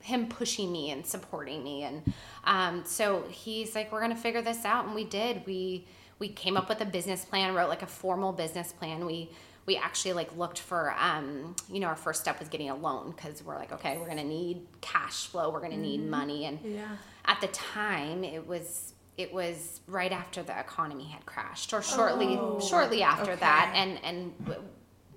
him 0.00 0.26
pushing 0.26 0.72
me 0.72 0.90
and 0.90 1.06
supporting 1.06 1.62
me 1.62 1.84
and 1.84 2.02
um, 2.44 2.82
so 2.84 3.22
he's 3.30 3.74
like 3.76 3.92
we're 3.92 4.00
gonna 4.00 4.16
figure 4.16 4.42
this 4.42 4.64
out 4.64 4.84
and 4.86 4.94
we 4.96 5.04
did 5.04 5.46
we 5.46 5.86
we 6.18 6.28
came 6.28 6.56
up 6.56 6.68
with 6.68 6.80
a 6.80 6.84
business 6.84 7.24
plan 7.24 7.54
wrote 7.54 7.68
like 7.68 7.82
a 7.82 7.86
formal 7.86 8.32
business 8.32 8.72
plan 8.72 9.06
we 9.06 9.30
we 9.64 9.76
actually 9.76 10.12
like 10.12 10.36
looked 10.36 10.58
for 10.58 10.92
um, 10.98 11.54
you 11.70 11.78
know 11.78 11.86
our 11.86 11.94
first 11.94 12.20
step 12.20 12.40
was 12.40 12.48
getting 12.48 12.68
a 12.68 12.74
loan 12.74 13.12
because 13.12 13.44
we're 13.44 13.54
like 13.54 13.70
okay 13.70 13.96
we're 13.96 14.08
gonna 14.08 14.24
need 14.24 14.66
cash 14.80 15.26
flow 15.28 15.50
we're 15.50 15.60
gonna 15.60 15.76
need 15.76 16.04
money 16.04 16.46
and 16.46 16.58
Yeah. 16.64 16.96
at 17.26 17.40
the 17.40 17.46
time 17.48 18.24
it 18.24 18.44
was 18.44 18.94
it 19.18 19.32
was 19.32 19.80
right 19.86 20.12
after 20.12 20.42
the 20.42 20.58
economy 20.58 21.04
had 21.04 21.24
crashed 21.26 21.72
or 21.72 21.82
shortly 21.82 22.38
shortly 22.66 23.02
after 23.02 23.32
okay. 23.32 23.40
that 23.40 23.72
and 23.74 23.98
and 24.04 24.32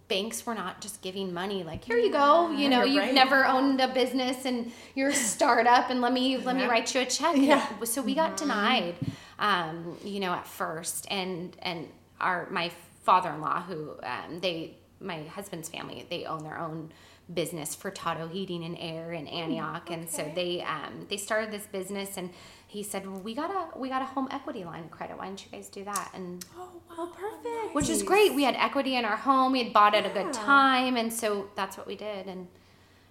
banks 0.07 0.45
were 0.45 0.53
not 0.53 0.81
just 0.81 1.01
giving 1.01 1.33
money 1.33 1.63
like 1.63 1.83
here 1.83 1.97
you 1.97 2.11
go 2.11 2.51
you 2.51 2.69
know 2.69 2.83
you've 2.83 3.03
right. 3.03 3.13
never 3.13 3.45
owned 3.45 3.81
a 3.81 3.87
business 3.87 4.45
and 4.45 4.71
you're 4.93 5.09
a 5.09 5.13
startup 5.13 5.89
and 5.89 6.01
let 6.01 6.13
me 6.13 6.37
let 6.37 6.55
me 6.55 6.65
write 6.65 6.93
you 6.93 7.01
a 7.01 7.05
check 7.05 7.35
Yeah. 7.37 7.65
so 7.83 8.01
we 8.01 8.13
got 8.13 8.37
denied 8.37 8.95
um, 9.39 9.97
you 10.03 10.19
know 10.19 10.31
at 10.31 10.45
first 10.45 11.07
and 11.09 11.55
and 11.61 11.87
our 12.21 12.47
my 12.51 12.71
father-in-law 13.03 13.63
who 13.63 13.95
um, 14.03 14.39
they 14.41 14.77
my 14.99 15.23
husband's 15.23 15.69
family 15.69 16.05
they 16.09 16.25
own 16.25 16.43
their 16.43 16.57
own 16.57 16.91
business 17.34 17.75
Furtado 17.75 18.29
Heating 18.32 18.63
and 18.63 18.77
Air 18.79 19.12
in 19.13 19.27
Antioch, 19.27 19.89
and 19.89 20.10
so 20.10 20.32
they 20.36 20.62
um, 20.62 21.05
they 21.10 21.17
started 21.17 21.51
this 21.51 21.65
business 21.67 22.17
and. 22.17 22.29
He 22.67 22.84
said, 22.84 23.08
well, 23.08 23.20
"We 23.22 23.36
got 23.36 23.51
a 23.51 23.77
we 23.79 23.88
got 23.88 24.01
a 24.01 24.05
home 24.05 24.27
equity 24.32 24.65
line 24.65 24.84
of 24.84 24.91
credit. 24.91 25.17
Why 25.17 25.27
don't 25.27 25.41
you 25.46 25.50
guys 25.50 25.70
do 25.70 25.86
that?" 25.86 26.12
And 26.13 26.44
Oh, 26.58 26.67
wow. 26.89 27.05
perfect. 27.15 27.74
which 27.74 27.88
is 27.88 28.03
great. 28.03 28.34
We 28.34 28.44
had 28.44 28.55
equity 28.55 28.98
in 28.98 29.05
our 29.05 29.15
home. 29.15 29.53
We 29.53 29.63
had 29.63 29.72
bought 29.72 29.96
at 29.96 30.05
a 30.05 30.10
good 30.10 30.34
time, 30.34 30.98
and 30.98 31.13
so 31.13 31.48
that's 31.55 31.77
what 31.77 31.88
we 31.88 31.96
did. 31.96 32.27
And 32.27 32.48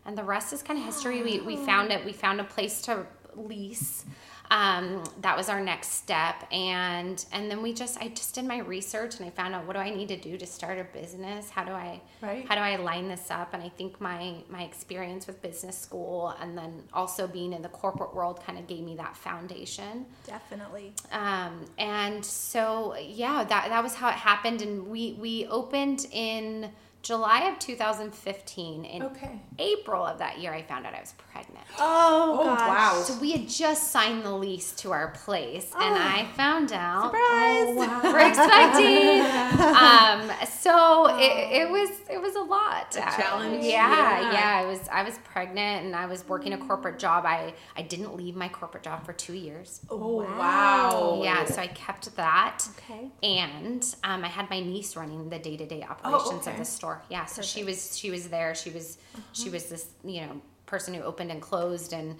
and 0.04 0.18
the 0.18 0.24
rest 0.24 0.52
is 0.52 0.62
kind 0.62 0.78
of 0.78 0.84
history. 0.84 1.22
We 1.22 1.40
we 1.40 1.56
found 1.56 1.92
it. 1.92 2.04
We 2.04 2.12
found 2.12 2.40
a 2.42 2.44
place 2.44 2.82
to 2.82 3.06
lease. 3.36 4.04
Um, 4.50 5.02
that 5.22 5.36
was 5.36 5.48
our 5.48 5.60
next 5.60 5.92
step, 5.92 6.46
and 6.52 7.24
and 7.32 7.50
then 7.50 7.62
we 7.62 7.72
just 7.72 7.98
I 7.98 8.08
just 8.08 8.34
did 8.34 8.44
my 8.44 8.58
research 8.58 9.16
and 9.18 9.26
I 9.26 9.30
found 9.30 9.54
out 9.54 9.66
what 9.66 9.72
do 9.72 9.78
I 9.80 9.90
need 9.90 10.08
to 10.08 10.16
do 10.16 10.36
to 10.36 10.46
start 10.46 10.78
a 10.78 10.84
business? 10.84 11.50
How 11.50 11.64
do 11.64 11.72
I 11.72 12.00
Right. 12.20 12.46
how 12.46 12.54
do 12.54 12.60
I 12.60 12.76
line 12.76 13.08
this 13.08 13.30
up? 13.30 13.54
And 13.54 13.62
I 13.62 13.68
think 13.70 14.00
my 14.00 14.34
my 14.48 14.62
experience 14.62 15.26
with 15.26 15.40
business 15.40 15.78
school 15.78 16.34
and 16.40 16.56
then 16.56 16.82
also 16.92 17.26
being 17.26 17.52
in 17.52 17.62
the 17.62 17.68
corporate 17.70 18.14
world 18.14 18.40
kind 18.46 18.58
of 18.58 18.66
gave 18.66 18.84
me 18.84 18.96
that 18.96 19.16
foundation. 19.16 20.06
Definitely. 20.26 20.92
Um, 21.10 21.64
and 21.78 22.24
so 22.24 22.96
yeah, 22.96 23.44
that 23.44 23.68
that 23.70 23.82
was 23.82 23.94
how 23.94 24.08
it 24.08 24.14
happened, 24.14 24.60
and 24.62 24.86
we 24.88 25.16
we 25.18 25.46
opened 25.46 26.06
in 26.12 26.70
July 27.04 27.42
of 27.50 27.58
2015. 27.58 28.84
In 28.86 29.02
Okay. 29.02 29.38
April 29.58 30.04
of 30.04 30.18
that 30.18 30.38
year, 30.40 30.52
I 30.54 30.62
found 30.62 30.86
out 30.86 30.94
I 30.94 31.00
was 31.00 31.12
pregnant. 31.30 31.64
Oh, 31.78 32.38
Oh, 32.40 32.44
gosh. 32.56 32.68
wow. 32.68 33.02
So 33.04 33.18
we 33.20 33.32
had 33.32 33.46
just 33.46 33.90
signed 33.90 34.24
the 34.24 34.32
lease 34.32 34.72
to 34.76 34.90
our 34.90 35.08
place, 35.08 35.70
and 35.78 35.94
I 35.94 36.26
found 36.34 36.72
out. 36.72 37.12
Surprise. 37.12 38.02
We're 38.04 38.28
expecting. 38.28 39.20
um, 39.76 40.46
so 40.48 41.18
it, 41.18 41.62
it 41.62 41.70
was 41.70 41.90
it 42.10 42.20
was 42.20 42.34
a 42.36 42.40
lot. 42.42 42.94
A 42.96 43.00
challenge, 43.00 43.64
Yeah, 43.64 44.20
yeah. 44.20 44.32
yeah. 44.32 44.62
I 44.62 44.66
was 44.66 44.80
I 44.90 45.02
was 45.02 45.18
pregnant 45.18 45.84
and 45.86 45.94
I 45.94 46.06
was 46.06 46.26
working 46.26 46.52
a 46.54 46.58
corporate 46.58 46.98
job. 46.98 47.24
I 47.26 47.52
I 47.76 47.82
didn't 47.82 48.16
leave 48.16 48.34
my 48.34 48.48
corporate 48.48 48.82
job 48.82 49.04
for 49.04 49.12
two 49.12 49.34
years. 49.34 49.80
Oh, 49.90 50.22
wow. 50.22 51.20
Yeah, 51.22 51.44
so 51.44 51.60
I 51.60 51.66
kept 51.68 52.14
that. 52.16 52.66
Okay. 52.78 53.10
And 53.22 53.84
um, 54.04 54.24
I 54.24 54.28
had 54.28 54.48
my 54.48 54.60
niece 54.60 54.96
running 54.96 55.28
the 55.28 55.38
day 55.38 55.56
to 55.58 55.66
day 55.66 55.82
operations 55.82 56.46
okay. 56.46 56.52
of 56.52 56.58
the 56.58 56.64
store. 56.64 56.93
Yeah, 57.08 57.24
so 57.26 57.42
she 57.42 57.64
was 57.64 57.96
she 57.96 58.10
was 58.10 58.28
there. 58.28 58.54
She 58.54 58.70
was 58.70 58.98
she 59.32 59.50
was 59.50 59.66
this 59.66 59.88
you 60.04 60.22
know 60.22 60.40
person 60.66 60.94
who 60.94 61.02
opened 61.02 61.30
and 61.30 61.40
closed, 61.40 61.92
and 61.92 62.16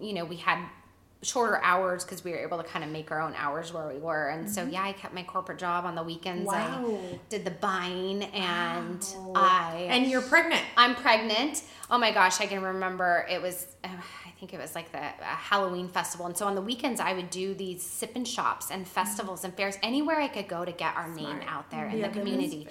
you 0.00 0.12
know 0.12 0.24
we 0.24 0.36
had 0.36 0.64
shorter 1.22 1.60
hours 1.62 2.04
because 2.04 2.24
we 2.24 2.32
were 2.32 2.38
able 2.38 2.58
to 2.58 2.64
kind 2.64 2.84
of 2.84 2.90
make 2.90 3.12
our 3.12 3.20
own 3.20 3.32
hours 3.36 3.72
where 3.72 3.86
we 3.88 3.98
were. 3.98 4.28
And 4.28 4.50
so 4.50 4.64
yeah, 4.64 4.82
I 4.82 4.92
kept 4.92 5.14
my 5.14 5.22
corporate 5.22 5.58
job 5.58 5.84
on 5.84 5.94
the 5.94 6.02
weekends. 6.02 6.46
Wow. 6.46 6.98
I 7.12 7.18
did 7.28 7.44
the 7.44 7.52
buying, 7.52 8.24
and 8.24 9.06
I 9.34 9.86
And 9.88 10.06
you're 10.08 10.22
pregnant. 10.22 10.62
I'm 10.76 10.94
pregnant. 10.96 11.62
Oh 11.90 11.98
my 11.98 12.10
gosh, 12.10 12.40
I 12.40 12.46
can 12.46 12.62
remember 12.62 13.26
it 13.30 13.40
was. 13.40 13.66
Uh, 13.84 13.88
think 14.42 14.54
it 14.54 14.60
was 14.60 14.74
like 14.74 14.90
the 14.90 14.98
Halloween 15.24 15.86
festival, 15.86 16.26
and 16.26 16.36
so 16.36 16.48
on 16.48 16.56
the 16.56 16.60
weekends 16.60 16.98
I 17.00 17.12
would 17.12 17.30
do 17.30 17.54
these 17.54 17.80
sip 17.80 18.16
and 18.16 18.26
shops 18.26 18.72
and 18.72 18.88
festivals 18.88 19.44
and 19.44 19.54
fairs 19.54 19.78
anywhere 19.84 20.20
I 20.20 20.26
could 20.26 20.48
go 20.48 20.64
to 20.64 20.72
get 20.72 20.96
our 20.96 21.08
name 21.08 21.42
out 21.46 21.70
there 21.70 21.86
in 21.86 21.98
Yeah, 21.98 22.08
the 22.08 22.18
community. 22.18 22.66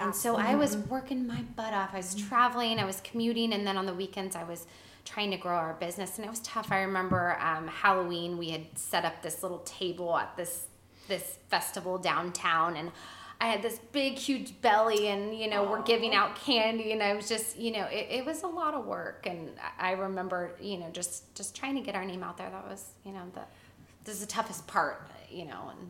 And 0.00 0.12
so 0.12 0.34
I 0.34 0.56
was 0.56 0.76
working 0.76 1.24
my 1.24 1.42
butt 1.54 1.74
off. 1.74 1.90
I 1.92 1.98
was 1.98 2.16
traveling, 2.16 2.80
I 2.80 2.84
was 2.84 3.00
commuting, 3.02 3.52
and 3.52 3.64
then 3.64 3.76
on 3.76 3.86
the 3.86 3.94
weekends 3.94 4.34
I 4.34 4.42
was 4.42 4.66
trying 5.04 5.30
to 5.30 5.36
grow 5.36 5.54
our 5.54 5.74
business, 5.74 6.18
and 6.18 6.26
it 6.26 6.30
was 6.30 6.40
tough. 6.40 6.72
I 6.72 6.80
remember 6.80 7.38
um, 7.40 7.68
Halloween 7.68 8.36
we 8.36 8.50
had 8.50 8.76
set 8.76 9.04
up 9.04 9.22
this 9.22 9.44
little 9.44 9.60
table 9.60 10.16
at 10.18 10.36
this 10.36 10.66
this 11.06 11.38
festival 11.48 11.98
downtown, 11.98 12.76
and 12.76 12.90
I 13.42 13.46
had 13.46 13.60
this 13.60 13.80
big, 13.90 14.14
huge 14.14 14.48
belly, 14.62 15.08
and 15.08 15.36
you 15.36 15.48
know, 15.50 15.64
we're 15.64 15.82
giving 15.82 16.14
out 16.14 16.36
candy, 16.36 16.92
and 16.92 17.02
I 17.02 17.12
was 17.14 17.28
just, 17.28 17.58
you 17.58 17.72
know, 17.72 17.86
it, 17.90 18.06
it 18.18 18.24
was 18.24 18.44
a 18.44 18.46
lot 18.46 18.72
of 18.74 18.86
work, 18.86 19.26
and 19.26 19.50
I 19.80 19.90
I 19.90 19.92
remember, 19.92 20.52
you 20.60 20.78
know, 20.78 20.88
just 20.92 21.34
just 21.34 21.54
trying 21.56 21.74
to 21.74 21.80
get 21.80 21.94
our 21.96 22.04
name 22.04 22.22
out 22.22 22.36
there. 22.38 22.48
That 22.50 22.66
was, 22.68 22.82
you 23.04 23.12
know, 23.12 23.24
the 23.34 23.42
this 24.04 24.14
is 24.14 24.20
the 24.20 24.26
toughest 24.38 24.66
part, 24.68 25.08
you 25.30 25.44
know, 25.44 25.62
and 25.72 25.80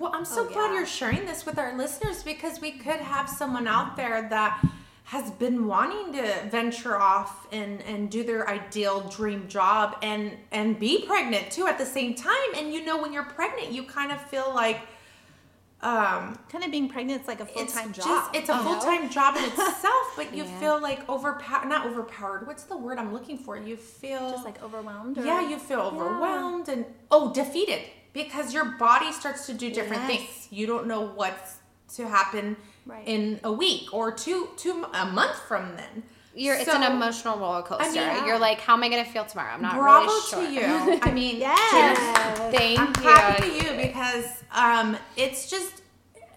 Well, 0.00 0.10
I'm 0.14 0.24
so 0.24 0.40
Oh, 0.46 0.52
glad 0.52 0.68
yeah. 0.68 0.74
you're 0.78 0.86
sharing 0.86 1.26
this 1.26 1.44
with 1.44 1.58
our 1.58 1.76
listeners 1.76 2.22
because 2.22 2.60
we 2.62 2.72
could 2.72 3.00
have 3.14 3.28
someone 3.28 3.66
out 3.68 3.94
there 3.96 4.18
that 4.30 4.64
has 5.04 5.30
been 5.32 5.66
wanting 5.66 6.12
to 6.14 6.26
venture 6.50 6.96
off 6.98 7.46
and 7.52 7.82
and 7.82 8.10
do 8.10 8.22
their 8.24 8.48
ideal 8.48 9.00
dream 9.18 9.48
job 9.48 9.96
and 10.02 10.32
and 10.50 10.78
be 10.78 11.04
pregnant 11.06 11.50
too 11.50 11.66
at 11.66 11.76
the 11.76 11.84
same 11.98 12.14
time. 12.14 12.50
And 12.56 12.72
you 12.72 12.82
know, 12.86 12.96
when 13.02 13.12
you're 13.12 13.30
pregnant, 13.40 13.70
you 13.70 13.82
kind 13.82 14.10
of 14.12 14.20
feel 14.30 14.50
like 14.54 14.80
um 15.82 16.38
Kind 16.48 16.64
of 16.64 16.70
being 16.70 16.88
pregnant 16.88 17.22
is 17.22 17.28
like 17.28 17.40
a 17.40 17.46
full 17.46 17.62
it's 17.62 17.74
time 17.74 17.92
just 17.92 18.06
job. 18.06 18.30
it's 18.34 18.48
a 18.48 18.52
you 18.54 18.62
full 18.62 18.78
time 18.80 19.10
job 19.10 19.36
in 19.36 19.44
itself, 19.44 20.12
but 20.16 20.34
you 20.34 20.44
Yeah. 20.44 20.60
feel 20.60 20.80
like 20.80 21.08
overpowered 21.08 21.68
not 21.68 21.86
overpowered. 21.86 22.46
What's 22.46 22.64
the 22.64 22.76
word 22.76 22.98
I'm 22.98 23.12
looking 23.12 23.38
for? 23.38 23.56
You 23.56 23.76
feel 23.76 24.30
Just 24.30 24.44
like 24.44 24.62
overwhelmed. 24.62 25.18
Or, 25.18 25.24
yeah, 25.24 25.48
you 25.48 25.58
feel 25.58 25.80
overwhelmed 25.80 26.68
and 26.68 26.84
oh, 27.10 27.32
defeated 27.32 27.80
because 28.12 28.52
your 28.54 28.66
body 28.78 29.10
starts 29.12 29.46
to 29.46 29.54
do 29.54 29.70
different 29.70 30.02
Yes. 30.02 30.10
things. 30.20 30.48
You 30.50 30.66
don't 30.66 30.86
know 30.86 31.00
what's 31.00 31.56
to 31.96 32.08
happen 32.08 32.56
Right. 32.86 33.06
in 33.06 33.38
a 33.44 33.52
week 33.52 33.92
or 33.92 34.10
two, 34.12 34.48
two 34.56 34.84
a 34.92 35.06
month 35.06 35.38
from 35.48 35.76
then. 35.76 36.02
You're 36.34 36.54
it's 36.56 36.64
So, 36.70 36.76
an 36.76 36.82
emotional 36.90 37.38
roller 37.38 37.62
coaster. 37.62 37.92
yeah. 37.94 38.24
You're 38.26 38.38
like, 38.38 38.60
how 38.60 38.74
am 38.74 38.82
I 38.82 38.88
going 38.88 39.04
to 39.04 39.10
feel 39.10 39.24
tomorrow? 39.24 39.52
I'm 39.52 39.62
not 39.62 39.74
Bravo 39.76 40.06
really 40.06 40.22
sure. 40.28 40.44
to 40.46 40.52
you. 40.52 41.00
I 41.02 41.10
mean, 41.12 41.36
Yes. 41.40 42.52
Thank 42.54 42.78
I'm 42.80 42.86
you. 42.88 42.92
clapping 42.94 43.50
to 43.50 43.56
you 43.56 43.82
because 43.86 44.26
um, 44.52 44.96
it's 45.16 45.48
just 45.50 45.82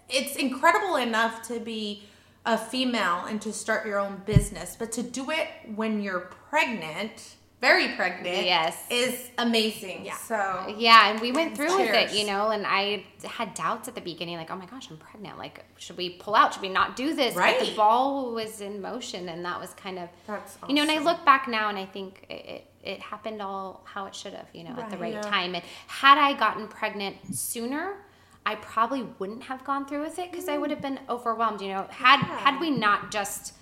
it's 0.08 0.36
incredible 0.36 0.96
enough 0.96 1.42
to 1.48 1.58
be 1.60 2.04
a 2.44 2.56
female 2.56 3.24
and 3.28 3.40
to 3.42 3.52
start 3.52 3.84
your 3.86 3.98
own 3.98 4.22
business, 4.24 4.76
but 4.78 4.92
to 4.92 5.02
do 5.02 5.30
it 5.32 5.48
when 5.74 6.00
you're 6.00 6.30
pregnant, 6.50 7.34
very 7.60 7.88
pregnant, 7.96 8.44
Yes. 8.44 8.84
is 8.90 9.30
amazing. 9.38 10.04
Yeah. 10.04 10.16
So 10.16 10.74
Yeah, 10.76 11.08
and 11.10 11.20
we 11.20 11.32
went 11.32 11.56
through 11.56 11.74
with 11.78 11.94
it, 11.94 12.12
you 12.12 12.26
know, 12.26 12.50
and 12.50 12.66
I 12.66 13.04
had 13.24 13.54
doubts 13.54 13.88
at 13.88 13.94
the 13.94 14.00
beginning, 14.02 14.36
like, 14.36 14.50
oh 14.50 14.56
my 14.56 14.66
gosh, 14.66 14.90
I'm 14.90 14.98
pregnant. 14.98 15.38
Like, 15.38 15.64
should 15.78 15.96
we 15.96 16.10
pull 16.10 16.34
out? 16.34 16.52
Should 16.52 16.62
we 16.62 16.68
not 16.68 16.96
do 16.96 17.14
this? 17.14 17.34
But 17.34 17.40
Right. 17.40 17.60
the 17.60 17.74
ball 17.74 18.32
was 18.32 18.60
in 18.60 18.82
motion, 18.82 19.28
and 19.30 19.44
that 19.44 19.58
was 19.58 19.70
kind 19.74 19.98
of, 19.98 20.10
That's 20.26 20.58
you 20.68 20.74
know, 20.74 20.82
and 20.82 20.90
I 20.90 20.98
look 20.98 21.24
back 21.24 21.48
now 21.48 21.68
and 21.70 21.78
I 21.78 21.86
think 21.86 22.26
it, 22.28 22.66
it, 22.82 23.00
happened 23.00 23.40
all 23.40 23.80
how 23.84 24.04
it 24.06 24.14
should 24.14 24.34
have, 24.34 24.48
you 24.52 24.62
know, 24.62 24.70
at 24.78 24.90
the 24.90 24.96
Right. 24.98 25.14
right 25.14 25.24
Yeah. 25.24 25.30
time. 25.30 25.54
And 25.54 25.64
had 25.86 26.18
I 26.18 26.34
gotten 26.34 26.68
pregnant 26.68 27.16
sooner, 27.34 27.96
I 28.44 28.54
probably 28.56 29.02
wouldn't 29.18 29.44
have 29.44 29.64
gone 29.64 29.86
through 29.86 30.02
with 30.02 30.18
it 30.18 30.30
because 30.30 30.48
I 30.48 30.56
would 30.58 30.70
have 30.70 30.82
been 30.82 31.00
overwhelmed, 31.08 31.62
you 31.62 31.68
know. 31.68 31.86
Had 31.90 32.20
Yeah. 32.20 32.38
had 32.38 32.60
we 32.60 32.70
not 32.70 33.10
just, 33.10 33.54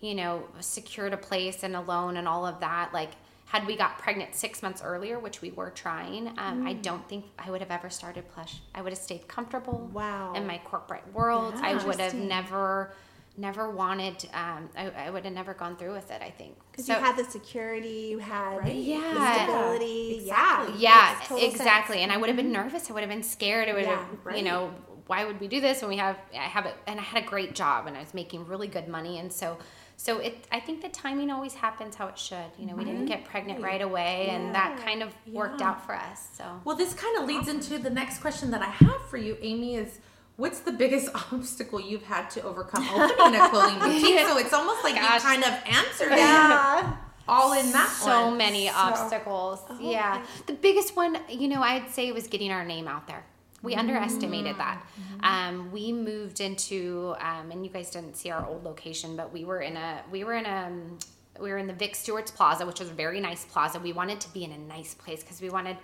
you 0.00 0.14
know, 0.14 0.44
secured 0.60 1.12
a 1.12 1.18
place 1.18 1.62
and 1.64 1.74
a 1.76 1.80
loan 1.80 2.16
and 2.16 2.26
all 2.28 2.46
of 2.46 2.60
that, 2.60 2.94
like 2.94 3.10
had 3.50 3.66
we 3.66 3.74
got 3.76 3.98
pregnant 3.98 4.32
six 4.36 4.62
months 4.62 4.80
earlier, 4.80 5.18
which 5.18 5.42
we 5.42 5.50
were 5.50 5.70
trying, 5.70 6.28
um, 6.38 6.64
I 6.64 6.74
don't 6.74 7.06
think 7.08 7.24
I 7.36 7.50
would 7.50 7.60
have 7.60 7.72
ever 7.72 7.90
started 7.90 8.28
Plush. 8.28 8.60
I 8.76 8.80
would 8.80 8.92
have 8.92 8.98
stayed 8.98 9.26
comfortable 9.26 9.90
Wow. 9.92 10.34
in 10.34 10.46
my 10.46 10.58
corporate 10.64 11.02
world. 11.12 11.54
I 11.56 11.74
would 11.84 11.98
have 11.98 12.14
never, 12.14 12.92
never 13.36 13.68
wanted. 13.68 14.24
Um, 14.32 14.68
I, 14.76 14.90
I 14.90 15.10
would 15.10 15.24
have 15.24 15.34
never 15.34 15.52
gone 15.54 15.76
through 15.76 15.94
with 15.94 16.12
it. 16.12 16.22
I 16.22 16.30
think 16.30 16.54
Because 16.70 16.86
So- 16.86 16.94
you 16.96 17.00
had 17.04 17.16
the 17.16 17.24
security, 17.24 18.06
you 18.12 18.18
had 18.20 18.58
Right. 18.58 18.66
the 18.66 18.72
Yeah. 18.72 19.34
stability. 19.44 20.18
Exactly. 20.20 20.74
Yeah. 20.78 21.16
yeah, 21.28 21.44
exactly. 21.48 21.96
sense. 21.96 22.02
And 22.04 22.12
I 22.12 22.18
would 22.18 22.28
have 22.28 22.36
been 22.36 22.52
nervous. 22.52 22.88
I 22.88 22.94
would 22.94 23.00
have 23.02 23.10
been 23.10 23.24
scared. 23.24 23.68
I 23.68 23.72
would 23.72 23.82
Yeah, 23.82 23.96
have, 23.96 24.06
right. 24.26 24.36
you 24.36 24.44
know, 24.44 24.70
why 25.08 25.24
would 25.24 25.40
we 25.40 25.48
do 25.48 25.60
this 25.60 25.80
when 25.82 25.88
we 25.90 25.96
have? 25.96 26.16
I 26.32 26.36
have 26.42 26.66
it, 26.66 26.76
and 26.86 27.00
I 27.00 27.02
had 27.02 27.20
a 27.24 27.26
great 27.26 27.56
job, 27.56 27.88
and 27.88 27.96
I 27.96 28.00
was 28.00 28.14
making 28.14 28.46
really 28.46 28.68
good 28.68 28.86
money, 28.86 29.18
and 29.18 29.32
so. 29.32 29.58
So 30.02 30.18
it, 30.18 30.46
I 30.50 30.60
think 30.60 30.80
the 30.80 30.88
timing 30.88 31.30
always 31.30 31.52
happens 31.52 31.94
how 31.94 32.06
it 32.06 32.18
should. 32.18 32.50
You 32.58 32.64
know, 32.64 32.74
we 32.74 32.84
didn't 32.86 33.04
get 33.04 33.26
pregnant 33.26 33.60
right 33.62 33.82
away, 33.82 34.28
and 34.30 34.54
that 34.54 34.80
kind 34.82 35.02
of 35.02 35.12
worked 35.30 35.60
Yeah. 35.60 35.68
out 35.72 35.84
for 35.84 35.94
us. 35.94 36.28
So 36.32 36.44
Well, 36.64 36.74
this 36.74 36.94
kind 36.94 37.18
of 37.18 37.24
leads 37.26 37.48
into 37.48 37.76
the 37.78 37.90
next 37.90 38.20
question 38.22 38.50
that 38.52 38.62
I 38.62 38.70
have 38.70 39.02
for 39.10 39.18
you, 39.18 39.36
Amy. 39.42 39.74
Is 39.74 39.98
what's 40.36 40.60
the 40.60 40.72
biggest 40.72 41.10
obstacle 41.34 41.78
you've 41.78 42.04
had 42.04 42.30
to 42.30 42.42
overcome 42.42 42.88
opening 42.88 43.38
a 43.42 43.48
clothing 43.50 43.78
boutique? 43.84 44.20
So 44.20 44.38
it's 44.38 44.54
almost 44.54 44.82
like 44.84 44.94
you 44.94 45.02
kind 45.02 45.44
of 45.44 45.52
answered 45.66 46.12
it 46.12 46.18
Yeah. 46.18 46.96
all 47.28 47.52
in 47.52 47.70
that 47.72 47.90
so 47.90 48.28
one. 48.28 48.38
many 48.38 48.68
So- 48.68 48.74
obstacles. 48.76 49.60
Oh, 49.68 49.76
yeah. 49.80 50.24
The 50.46 50.54
biggest 50.54 50.96
one, 50.96 51.18
you 51.28 51.46
know, 51.48 51.60
I'd 51.62 51.90
say 51.90 52.10
was 52.10 52.26
getting 52.26 52.50
our 52.52 52.64
name 52.64 52.88
out 52.88 53.06
there. 53.06 53.22
We 53.62 53.74
underestimated 53.74 54.56
that. 54.58 54.82
Um, 55.22 55.70
we 55.70 55.92
moved 55.92 56.40
into, 56.40 57.14
um, 57.20 57.50
and 57.50 57.64
you 57.64 57.70
guys 57.70 57.90
didn't 57.90 58.16
see 58.16 58.30
our 58.30 58.46
old 58.46 58.64
location, 58.64 59.16
but 59.16 59.32
we 59.32 59.44
were 59.44 59.60
in 59.60 59.76
a, 59.76 60.02
we 60.10 60.24
were 60.24 60.34
in 60.34 60.46
a, 60.46 60.66
um, 60.66 60.98
we 61.38 61.50
were 61.50 61.58
in 61.58 61.66
the 61.66 61.72
Vic 61.74 61.94
Stewart's 61.94 62.30
Plaza, 62.30 62.66
which 62.66 62.80
was 62.80 62.88
a 62.90 62.92
very 62.94 63.20
nice 63.20 63.44
plaza. 63.44 63.78
We 63.78 63.92
wanted 63.92 64.20
to 64.22 64.32
be 64.32 64.44
in 64.44 64.52
a 64.52 64.58
nice 64.58 64.94
place 64.94 65.22
because 65.22 65.40
we 65.40 65.48
wanted 65.50 65.76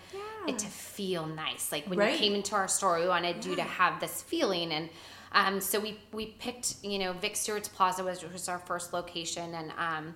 it 0.49 0.59
to 0.59 0.67
feel 0.67 1.27
nice. 1.27 1.71
Like 1.73 1.87
when 1.87 1.99
Right. 1.99 2.13
you 2.13 2.19
came 2.19 2.35
into 2.35 2.55
our 2.55 2.69
store, 2.69 2.99
we 3.01 3.09
wanted 3.09 3.45
you 3.45 3.57
to 3.57 3.63
have 3.63 4.01
this 4.01 4.23
feeling. 4.23 4.73
And 4.73 4.89
um, 5.33 5.61
so 5.61 5.79
we 5.81 5.99
we 6.13 6.27
picked, 6.39 6.77
you 6.83 6.99
know, 6.99 7.13
Vic 7.15 7.37
Stewart's 7.37 7.69
Plaza 7.69 8.05
was 8.05 8.23
was 8.31 8.49
our 8.49 8.59
first 8.59 8.93
location, 8.93 9.55
and 9.55 9.73
um, 9.79 10.15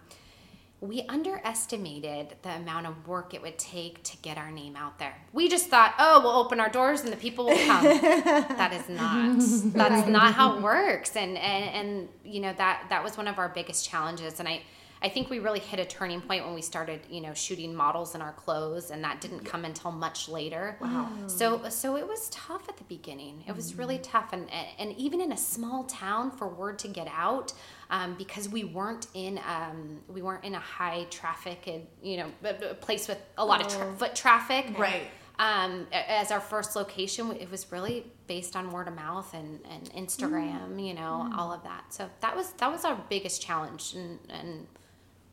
we 0.80 1.02
underestimated 1.08 2.36
the 2.40 2.56
amount 2.56 2.86
of 2.86 3.06
work 3.06 3.34
it 3.34 3.42
would 3.42 3.58
take 3.58 4.02
to 4.02 4.16
get 4.18 4.38
our 4.38 4.50
name 4.50 4.76
out 4.76 4.98
there. 4.98 5.14
We 5.32 5.48
just 5.48 5.68
thought, 5.68 5.94
oh, 5.98 6.20
we'll 6.22 6.36
open 6.36 6.58
our 6.58 6.70
doors 6.70 7.02
and 7.02 7.12
the 7.12 7.18
people 7.18 7.46
will 7.46 7.66
come. 7.66 7.84
that 8.00 8.72
is 8.72 8.88
not. 8.88 9.38
That's 9.74 10.08
not 10.08 10.32
how 10.32 10.56
it 10.56 10.62
works. 10.62 11.16
And, 11.16 11.36
and 11.36 11.64
and 11.70 12.08
you 12.24 12.40
know 12.40 12.54
that 12.54 12.86
that 12.88 13.04
was 13.04 13.16
one 13.18 13.28
of 13.28 13.38
our 13.38 13.50
biggest 13.50 13.86
challenges. 13.86 14.40
And 14.40 14.48
I 14.48 14.62
I 15.02 15.08
think 15.08 15.30
we 15.30 15.38
really 15.38 15.60
hit 15.60 15.80
a 15.80 15.84
turning 15.84 16.20
point 16.20 16.44
when 16.44 16.54
we 16.54 16.60
started, 16.60 17.00
you 17.08 17.22
know, 17.22 17.32
shooting 17.32 17.74
models 17.74 18.14
in 18.14 18.20
our 18.20 18.32
clothes, 18.32 18.90
and 18.90 19.02
that 19.02 19.20
didn't 19.20 19.44
come 19.44 19.64
until 19.64 19.90
much 19.90 20.28
later. 20.28 20.76
Wow. 20.80 21.08
So 21.26 21.68
so 21.70 21.96
it 21.96 22.06
was 22.06 22.28
tough 22.28 22.68
at 22.68 22.76
the 22.76 22.84
beginning. 22.84 23.42
It 23.46 23.56
was 23.56 23.74
really 23.76 23.98
tough, 23.98 24.32
and 24.32 24.48
and 24.78 24.94
even 24.98 25.20
in 25.20 25.32
a 25.32 25.36
small 25.36 25.84
town, 25.84 26.30
for 26.30 26.48
word 26.48 26.78
to 26.80 26.88
get 26.88 27.08
out, 27.08 27.54
um, 27.90 28.14
because 28.18 28.48
we 28.48 28.64
weren't 28.64 29.06
in 29.14 29.38
um, 29.38 30.00
we 30.06 30.20
weren't 30.20 30.44
in 30.44 30.54
a 30.54 30.60
high 30.60 31.06
traffic 31.10 31.66
and 31.66 31.86
you 32.02 32.18
know 32.18 32.30
a 32.44 32.74
place 32.74 33.08
with 33.08 33.18
a 33.38 33.44
lot 33.44 33.64
of 33.64 33.72
tra- 33.72 33.94
foot 33.94 34.14
traffic. 34.14 34.78
Right. 34.78 35.08
Um, 35.38 35.86
as 35.90 36.30
our 36.30 36.40
first 36.40 36.76
location, 36.76 37.32
it 37.32 37.50
was 37.50 37.72
really 37.72 38.04
based 38.26 38.56
on 38.56 38.70
word 38.70 38.88
of 38.88 38.94
mouth 38.94 39.32
and, 39.32 39.60
and 39.70 39.90
Instagram, 39.94 40.86
you 40.86 40.92
know, 40.92 41.32
all 41.34 41.50
of 41.50 41.62
that. 41.62 41.84
So 41.94 42.10
that 42.20 42.36
was 42.36 42.52
that 42.58 42.70
was 42.70 42.84
our 42.84 43.02
biggest 43.08 43.40
challenge, 43.40 43.94
and, 43.94 44.18
and 44.28 44.66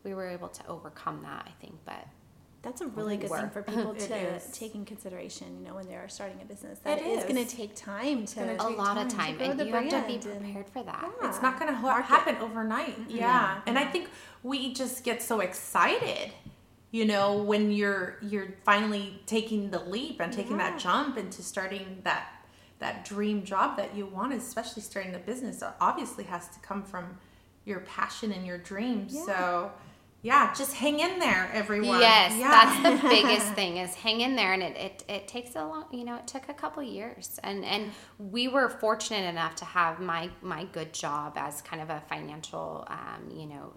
we 0.08 0.14
were 0.14 0.28
able 0.28 0.48
to 0.48 0.68
overcome 0.68 1.22
that, 1.24 1.46
I 1.48 1.52
think. 1.62 1.76
But 1.86 2.08
That's 2.62 2.82
a 2.82 2.88
really 2.88 3.18
good 3.18 3.30
were. 3.30 3.40
thing 3.42 3.50
for 3.50 3.62
people 3.62 3.94
to 4.10 4.40
take 4.54 4.74
in 4.74 4.86
consideration, 4.86 5.48
you 5.60 5.68
know, 5.68 5.76
when 5.76 5.88
they 5.88 5.96
are 5.96 6.08
starting 6.10 6.40
a 6.42 6.46
business. 6.46 6.80
That 6.80 7.00
It 7.00 7.06
it 7.06 7.10
is, 7.10 7.24
is. 7.24 7.30
going 7.32 7.46
to 7.46 7.56
take 7.56 7.76
time 7.76 8.26
to 8.26 8.36
gonna 8.40 8.54
a 8.54 8.58
take 8.58 8.78
lot 8.78 8.98
of 8.98 9.08
time, 9.10 9.38
and 9.42 9.60
you 9.60 9.74
have 9.74 9.90
to 9.90 10.04
be 10.08 10.18
prepared 10.18 10.70
for 10.70 10.84
that. 10.84 11.10
It's 11.24 11.42
not 11.42 11.60
going 11.60 11.72
to 11.72 11.78
ha- 11.78 11.88
Market. 11.88 12.06
happen 12.08 12.36
overnight. 12.38 12.98
Yeah. 13.10 13.62
And 13.68 13.78
I 13.78 13.86
think 13.86 14.10
we 14.44 14.74
just 14.74 15.04
get 15.04 15.22
so 15.22 15.42
excited, 15.42 16.32
you 16.92 17.06
know, 17.06 17.44
when 17.44 17.72
you're 17.72 18.18
you're 18.22 18.54
finally 18.64 19.22
taking 19.26 19.70
the 19.72 19.80
leap 19.80 20.22
and 20.22 20.32
taking 20.32 20.58
that 20.58 20.80
jump 20.80 21.18
into 21.18 21.44
starting 21.44 22.00
that 22.04 22.30
that 22.80 23.04
dream 23.06 23.44
job 23.44 23.76
that 23.76 23.96
you 23.96 24.06
want, 24.06 24.34
especially 24.34 24.82
starting 24.84 25.14
a 25.16 25.20
business. 25.20 25.64
Obviously 25.82 26.24
has 26.26 26.48
to 26.50 26.60
come 26.60 26.84
from 26.84 27.18
your 27.66 27.80
passion 27.82 28.32
and 28.32 28.46
your 28.46 28.58
dreams. 28.60 29.14
Yeah. 29.16 29.26
So, 29.26 29.72
yeah, 30.28 30.54
just 30.54 30.74
hang 30.74 31.00
in 31.00 31.20
there, 31.20 31.50
everyone. 31.54 32.02
Yes, 32.02 32.36
yeah. 32.38 32.50
that's 32.50 33.02
the 33.02 33.08
biggest 33.08 33.54
thing 33.56 33.78
is 33.78 33.96
hang 33.96 34.20
in 34.20 34.36
there, 34.36 34.52
and 34.52 34.62
it, 34.62 34.76
it, 34.76 35.04
it 35.08 35.28
takes 35.30 35.56
a 35.56 35.66
long, 35.66 35.86
you 35.90 36.04
know, 36.04 36.18
it 36.18 36.28
took 36.28 36.50
a 36.50 36.54
couple 36.54 36.84
years, 36.84 37.40
and 37.46 37.64
and 37.64 37.92
we 38.20 38.50
were 38.50 38.68
fortunate 38.68 39.26
enough 39.30 39.56
to 39.56 39.64
have 39.64 40.02
my 40.02 40.30
my 40.42 40.66
good 40.74 40.92
job 40.92 41.38
as 41.38 41.62
kind 41.62 41.82
of 41.82 41.90
a 41.90 42.04
financial, 42.10 42.86
um, 42.90 43.32
you 43.34 43.46
know, 43.46 43.72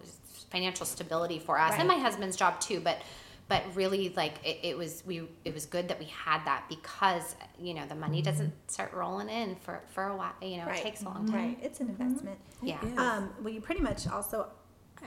financial 0.49 0.85
stability 0.85 1.39
for 1.39 1.57
us, 1.57 1.73
and 1.77 1.87
my 1.87 1.95
husband's 1.95 2.35
job 2.35 2.59
too, 2.59 2.81
but. 2.81 3.01
But 3.47 3.63
really, 3.75 4.13
like 4.15 4.35
it, 4.45 4.59
it 4.63 4.77
was, 4.77 5.03
we 5.05 5.23
it 5.43 5.53
was 5.53 5.65
good 5.65 5.89
that 5.89 5.99
we 5.99 6.05
had 6.05 6.45
that 6.45 6.63
because 6.69 7.35
you 7.59 7.73
know 7.73 7.85
the 7.85 7.95
money 7.95 8.21
doesn't 8.21 8.53
start 8.71 8.93
rolling 8.93 9.27
in 9.27 9.57
for 9.57 9.81
for 9.93 10.05
a 10.05 10.15
while. 10.15 10.31
You 10.41 10.55
know, 10.59 10.67
Right. 10.67 10.79
it 10.79 10.83
takes 10.83 11.01
a 11.01 11.05
long 11.05 11.27
time. 11.29 11.35
Right. 11.35 11.59
It's 11.61 11.81
an 11.81 11.89
investment. 11.89 12.39
Yeah. 12.63 12.79
Um, 12.95 13.33
well, 13.41 13.53
you 13.53 13.59
pretty 13.59 13.81
much 13.81 14.07
also 14.07 14.47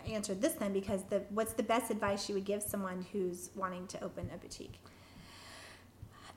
answered 0.02 0.40
this 0.40 0.54
then 0.54 0.72
because 0.72 1.04
the 1.04 1.22
what's 1.30 1.52
the 1.52 1.62
best 1.62 1.90
advice 1.90 2.28
you 2.28 2.34
would 2.34 2.44
give 2.44 2.62
someone 2.62 3.06
who's 3.12 3.50
wanting 3.54 3.86
to 3.88 4.02
open 4.02 4.30
a 4.34 4.38
boutique? 4.38 4.78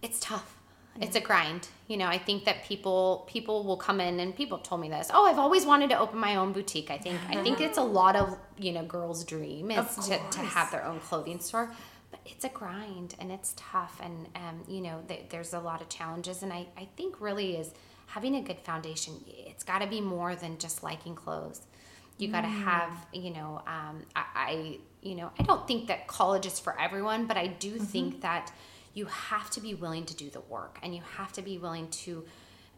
it's 0.02 0.20
tough. 0.20 0.56
It's 1.00 1.16
a 1.16 1.20
grind. 1.20 1.68
You 1.88 1.98
know 1.98 2.08
i 2.08 2.18
think 2.18 2.46
that 2.46 2.64
people 2.64 3.26
people 3.28 3.64
will 3.64 3.78
come 3.78 4.02
in 4.02 4.20
and 4.20 4.36
people 4.36 4.58
told 4.58 4.82
me 4.82 4.90
this 4.90 5.10
oh 5.14 5.26
i've 5.26 5.40
always 5.40 5.66
wanted 5.66 5.90
to 5.92 6.00
open 6.00 6.20
my 6.20 6.36
own 6.36 6.54
boutique. 6.54 6.90
I 6.92 6.98
think 6.98 7.20
i 7.30 7.42
think 7.44 7.62
it's 7.62 7.78
a 7.78 7.84
lot 7.84 8.16
of 8.16 8.38
you 8.58 8.72
know 8.72 8.84
girls 8.84 9.24
dream 9.24 9.72
is 9.72 9.96
to, 10.08 10.20
to 10.32 10.40
have 10.40 10.72
their 10.72 10.84
own 10.86 11.00
clothing 11.00 11.40
store 11.40 11.72
but 12.12 12.20
it's 12.26 12.46
a 12.46 12.50
grind 12.50 13.16
and 13.20 13.32
it's 13.32 13.54
tough 13.56 14.00
and 14.04 14.28
um, 14.36 14.62
you 14.68 14.82
know 14.82 15.02
th- 15.08 15.26
there's 15.30 15.54
a 15.54 15.60
lot 15.60 15.82
of 15.82 15.90
challenges 15.90 16.44
and 16.44 16.52
I, 16.52 16.68
I 16.78 16.88
think 16.98 17.22
really 17.22 17.56
is 17.58 17.72
having 18.08 18.36
a 18.36 18.42
good 18.42 18.60
foundation. 18.60 19.14
It's 19.28 19.64
got 19.64 19.80
to 19.80 19.88
be 19.88 20.02
more 20.02 20.36
than 20.36 20.58
just 20.58 20.82
liking 20.82 21.14
clothes 21.14 21.62
you 22.18 22.30
got 22.30 22.42
to 22.42 22.48
mm. 22.48 22.64
have 22.64 23.06
you 23.14 23.32
know 23.32 23.62
um, 23.68 24.02
I, 24.16 24.24
I 24.36 24.78
you 25.02 25.16
know 25.16 25.32
i 25.40 25.44
don't 25.44 25.68
think 25.68 25.88
that 25.88 26.08
college 26.08 26.46
is 26.46 26.60
for 26.60 26.80
everyone 26.80 27.28
but 27.28 27.38
i 27.38 27.48
do 27.48 27.76
mm-hmm. 27.76 27.84
think 27.84 28.22
that 28.22 28.52
you 28.94 29.06
have 29.06 29.50
to 29.52 29.62
be 29.62 29.76
willing 29.76 30.06
to 30.06 30.16
do 30.16 30.30
the 30.30 30.42
work 30.42 30.80
and 30.82 30.96
you 30.96 31.02
have 31.18 31.32
to 31.34 31.42
be 31.42 31.58
willing 31.58 31.88
to 31.90 32.26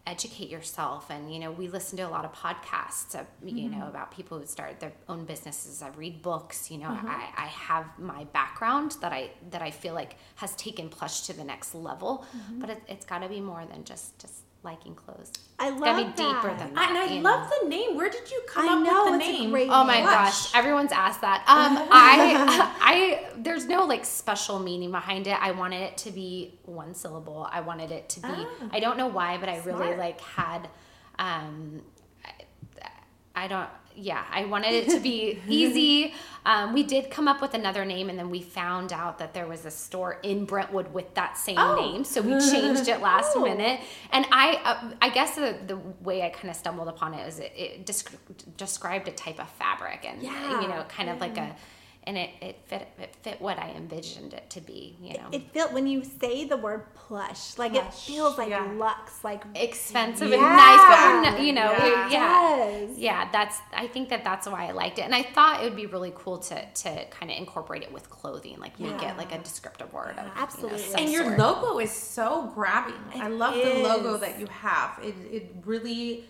educate 0.09 0.49
yourself. 0.49 1.09
And 1.09 1.33
you 1.33 1.39
know 1.39 1.51
we 1.51 1.67
listen 1.67 1.97
to 1.97 2.03
a 2.03 2.09
lot 2.09 2.25
of 2.25 2.33
podcasts 2.33 3.15
uh, 3.15 3.23
you 3.43 3.69
mm-hmm. 3.69 3.79
know 3.79 3.87
about 3.87 4.11
people 4.11 4.39
who 4.39 4.45
start 4.45 4.79
their 4.79 4.93
own 5.07 5.25
businesses. 5.25 5.81
I 5.81 5.89
read 5.89 6.21
books 6.21 6.71
you 6.71 6.77
know 6.77 6.89
mm-hmm. 6.89 7.07
I, 7.07 7.29
I 7.37 7.45
have 7.45 7.85
my 7.97 8.25
background 8.25 8.97
that 9.01 9.13
i 9.13 9.29
that 9.51 9.61
i 9.61 9.71
feel 9.71 9.93
like 9.93 10.17
has 10.35 10.55
taken 10.55 10.89
plush 10.89 11.21
to 11.27 11.33
the 11.33 11.43
next 11.43 11.75
level. 11.75 12.25
But 12.51 12.71
it, 12.71 12.81
it's 12.87 13.05
got 13.05 13.19
to 13.19 13.29
be 13.29 13.39
more 13.39 13.65
than 13.65 13.83
just 13.83 14.17
just 14.19 14.41
liking 14.63 14.93
clothes 14.93 15.31
I 15.57 15.69
it's 15.71 15.79
got 15.81 15.95
to 15.97 16.03
love 16.03 16.15
be 16.15 16.21
deeper 16.23 16.47
that. 16.49 16.59
than 16.59 16.73
that 16.73 16.89
and 16.89 16.97
I 16.97 17.05
you 17.13 17.21
love 17.21 17.49
know? 17.49 17.57
the 17.63 17.69
name. 17.69 17.95
Where 17.95 18.09
did 18.09 18.29
you 18.29 18.41
come 18.47 18.67
I 18.67 18.73
up 18.73 18.83
know, 18.85 19.11
with 19.11 19.21
the 19.21 19.27
it's 19.29 19.37
a 19.37 19.41
name? 19.41 19.49
great 19.51 19.69
Oh 19.71 19.83
my 19.85 19.95
name. 19.97 20.05
gosh, 20.05 20.53
everyone's 20.55 20.91
asked 20.91 21.21
that. 21.21 21.43
Um, 21.47 21.87
I, 21.91 22.75
I, 22.81 23.29
there's 23.37 23.65
no 23.65 23.85
like 23.85 24.03
special 24.05 24.59
meaning 24.59 24.91
behind 24.91 25.27
it. 25.27 25.37
I 25.41 25.51
wanted 25.51 25.81
it 25.81 25.97
to 25.99 26.11
be 26.11 26.59
one 26.63 26.93
syllable. 26.93 27.47
I 27.51 27.61
wanted 27.61 27.91
it 27.91 28.09
to 28.09 28.19
be. 28.21 28.27
I 28.71 28.79
don't 28.79 28.97
know 28.97 29.07
why, 29.07 29.37
but 29.37 29.47
I 29.49 29.59
really 29.59 29.95
like 29.95 30.19
had. 30.21 30.67
Um, 31.17 31.81
I, 32.25 32.31
I 33.35 33.47
don't. 33.47 33.69
Yeah, 33.95 34.23
I 34.31 34.45
wanted 34.45 34.73
it 34.73 34.89
to 34.91 34.99
be 34.99 35.39
easy. 35.47 36.13
Um, 36.45 36.73
we 36.73 36.83
did 36.83 37.11
come 37.11 37.27
up 37.27 37.41
with 37.41 37.53
another 37.53 37.83
name, 37.83 38.09
and 38.09 38.17
then 38.17 38.29
we 38.29 38.41
found 38.41 38.93
out 38.93 39.19
that 39.19 39.33
there 39.33 39.45
was 39.45 39.65
a 39.65 39.71
store 39.71 40.19
in 40.23 40.45
Brentwood 40.45 40.93
with 40.93 41.13
that 41.15 41.37
same 41.37 41.57
Oh. 41.57 41.75
name, 41.75 42.03
so 42.05 42.21
we 42.21 42.31
changed 42.39 42.87
it 42.87 43.01
last 43.01 43.33
Oh. 43.35 43.43
minute. 43.43 43.81
And 44.11 44.25
I, 44.31 44.55
uh, 44.63 44.91
I 45.01 45.09
guess 45.09 45.35
the, 45.35 45.57
the 45.67 45.77
way 46.01 46.21
I 46.23 46.29
kind 46.29 46.49
of 46.49 46.55
stumbled 46.55 46.87
upon 46.87 47.13
it 47.13 47.27
is 47.27 47.39
it, 47.39 47.51
it 47.55 47.85
desc- 47.85 48.15
described 48.57 49.07
a 49.09 49.11
type 49.11 49.39
of 49.39 49.49
fabric, 49.51 50.05
and 50.05 50.21
Yeah. 50.23 50.61
you 50.61 50.67
know, 50.69 50.83
kind 50.87 51.09
of 51.09 51.19
like 51.19 51.37
a, 51.37 51.53
and 52.09 52.17
it, 52.17 52.31
it 52.41 52.55
fit 52.65 52.87
it 52.99 53.15
fit 53.21 53.39
what 53.39 53.59
I 53.59 53.69
envisioned 53.77 54.33
it 54.33 54.49
to 54.49 54.61
be. 54.61 54.97
You 54.99 55.13
know, 55.13 55.27
It 55.31 55.53
felt 55.53 55.71
when 55.73 55.85
you 55.85 56.03
say 56.03 56.43
the 56.45 56.57
word 56.57 56.91
plush, 56.95 57.55
like 57.59 57.75
it 57.75 57.93
feels 57.93 58.35
like 58.39 58.49
yeah. 58.49 58.67
luxe, 58.75 59.23
like 59.23 59.43
expensive 59.53 60.29
Yeah. 60.29 60.37
and 60.37 60.57
nice, 60.57 60.83
but 60.89 60.97
we're 61.05 61.21
not, 61.21 61.41
you 61.47 61.53
know, 61.53 61.71
Yeah. 61.71 61.85
yeah. 61.85 62.07
it 62.07 62.11
yeah. 62.11 62.87
does. 62.87 62.97
Yeah, 62.97 63.29
that's. 63.31 63.57
I 63.73 63.85
think 63.87 64.09
that 64.09 64.23
that's 64.23 64.47
why 64.47 64.67
I 64.67 64.71
liked 64.71 64.97
it, 64.97 65.03
and 65.03 65.13
I 65.13 65.21
thought 65.21 65.61
it 65.61 65.65
would 65.65 65.75
be 65.75 65.85
really 65.85 66.11
cool 66.15 66.39
to 66.39 66.65
to 66.83 67.05
kind 67.11 67.31
of 67.31 67.37
incorporate 67.37 67.83
it 67.83 67.91
with 67.93 68.09
clothing, 68.09 68.57
like 68.59 68.79
make 68.79 69.03
it 69.03 69.15
like 69.15 69.31
a 69.31 69.37
descriptive 69.37 69.93
word. 69.93 70.15
Of, 70.17 70.25
Absolutely. 70.35 70.81
You 70.81 70.89
know, 70.89 70.95
and 71.03 71.11
your 71.11 71.23
sort. 71.25 71.37
logo 71.37 71.79
is 71.79 71.91
so 71.91 72.51
grabbing. 72.55 72.95
I 73.15 73.27
love 73.27 73.53
the 73.53 73.75
logo 73.83 74.17
that 74.17 74.39
you 74.39 74.47
have. 74.47 74.97
It 75.03 75.13
it 75.31 75.55
really 75.63 76.25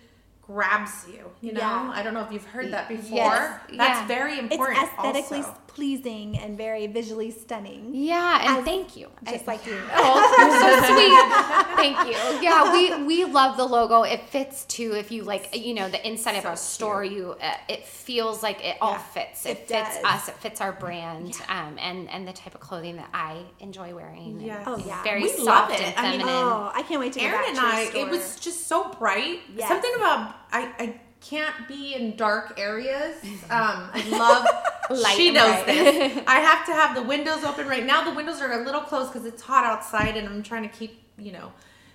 grabs 0.54 1.06
you. 1.08 1.30
You 1.42 1.54
know, 1.54 1.60
Yeah. 1.62 1.92
I 1.94 2.02
don't 2.02 2.16
know 2.16 2.24
if 2.24 2.32
you've 2.32 2.46
heard 2.46 2.72
that 2.74 2.88
before. 2.90 3.16
Yes. 3.18 3.60
That's 3.70 4.00
Yeah. 4.02 4.08
very 4.08 4.34
It's 4.40 4.52
important. 4.52 4.80
aesthetically 4.80 5.38
also. 5.40 5.56
pleasing 5.68 6.38
and 6.40 6.58
very 6.58 6.88
visually 6.88 7.30
stunning. 7.30 7.92
Yeah, 7.94 8.40
and 8.42 8.58
As- 8.58 8.66
thank 8.66 8.98
you. 8.98 9.08
Just 9.24 9.48
I- 9.48 9.52
like 9.52 9.66
you. 9.68 9.80
Oh, 9.96 10.36
you're 10.40 10.60
so 10.60 10.94
sweet. 10.96 11.76
Thank 11.78 11.98
you. 12.10 12.42
Yeah, 12.42 12.74
we 12.74 13.04
we 13.06 13.26
love 13.26 13.56
the 13.58 13.66
logo. 13.66 14.02
It 14.04 14.22
fits 14.30 14.66
too. 14.66 14.94
If 14.96 15.12
you 15.12 15.24
like, 15.24 15.56
you 15.56 15.74
know, 15.76 15.88
the 15.88 16.06
inside 16.06 16.36
of 16.36 16.44
So 16.44 16.50
our 16.50 16.56
store, 16.58 17.04
you 17.04 17.36
uh, 17.42 17.54
it 17.68 17.86
feels 17.86 18.42
like 18.42 18.66
it 18.66 18.78
all 18.82 18.94
Yeah, 18.94 18.98
fits. 18.98 19.46
It, 19.46 19.50
it 19.52 19.68
fits 19.68 19.96
does. 20.02 20.04
us. 20.06 20.28
It 20.30 20.36
fits 20.36 20.60
our 20.62 20.72
brand, 20.74 21.36
um, 21.48 21.78
and 21.80 22.10
and 22.10 22.28
the 22.28 22.34
type 22.34 22.56
of 22.56 22.62
clothing 22.62 22.96
that 22.98 23.10
I 23.14 23.38
enjoy 23.60 23.94
wearing. 23.94 24.32
and 24.40 24.42
Yes. 24.42 24.64
Oh, 24.66 24.78
yeah. 24.86 25.04
very 25.04 25.22
We 25.24 25.30
soft 25.30 25.46
love 25.46 25.70
it. 25.80 25.82
and 25.98 26.08
I 26.08 26.18
mean. 26.18 26.22
Oh, 26.28 26.72
I 26.74 26.82
can't 26.82 27.00
wait 27.00 27.14
to 27.14 27.20
go 27.20 27.26
Erin 27.26 27.40
back 27.40 27.48
and 27.50 27.58
to 27.58 27.64
I, 27.64 27.86
store. 27.86 28.02
it 28.02 28.10
was 28.10 28.36
just 28.40 28.68
so 28.68 28.90
bright. 29.00 29.42
Yes. 29.56 29.68
Something 29.70 29.92
about 29.96 30.36
I, 30.52 30.72
I 30.80 31.02
can't 31.22 31.68
be 31.68 31.96
in 31.96 32.16
dark 32.16 32.60
areas. 32.60 33.16
Um, 33.50 33.90
I 33.94 34.08
love. 34.10 34.46
Light 34.90 35.18
she 35.18 35.32
knows 35.32 35.64
bright. 35.64 35.66
this. 35.68 36.24
I 36.28 36.40
have 36.40 36.66
to 36.66 36.72
have 36.74 36.96
the 36.96 37.04
windows 37.04 37.44
open 37.44 37.68
right 37.68 37.86
now. 37.86 38.04
The 38.04 38.16
windows 38.16 38.42
are 38.42 38.62
a 38.62 38.66
little 38.66 38.82
closed 38.82 39.14
because 39.14 39.28
it's 39.28 39.42
hot 39.42 39.64
outside, 39.64 40.18
and 40.18 40.28
I'm 40.28 40.42
trying 40.42 40.64
to 40.64 40.70
keep 40.70 41.04
you 41.18 41.32
know 41.32 41.52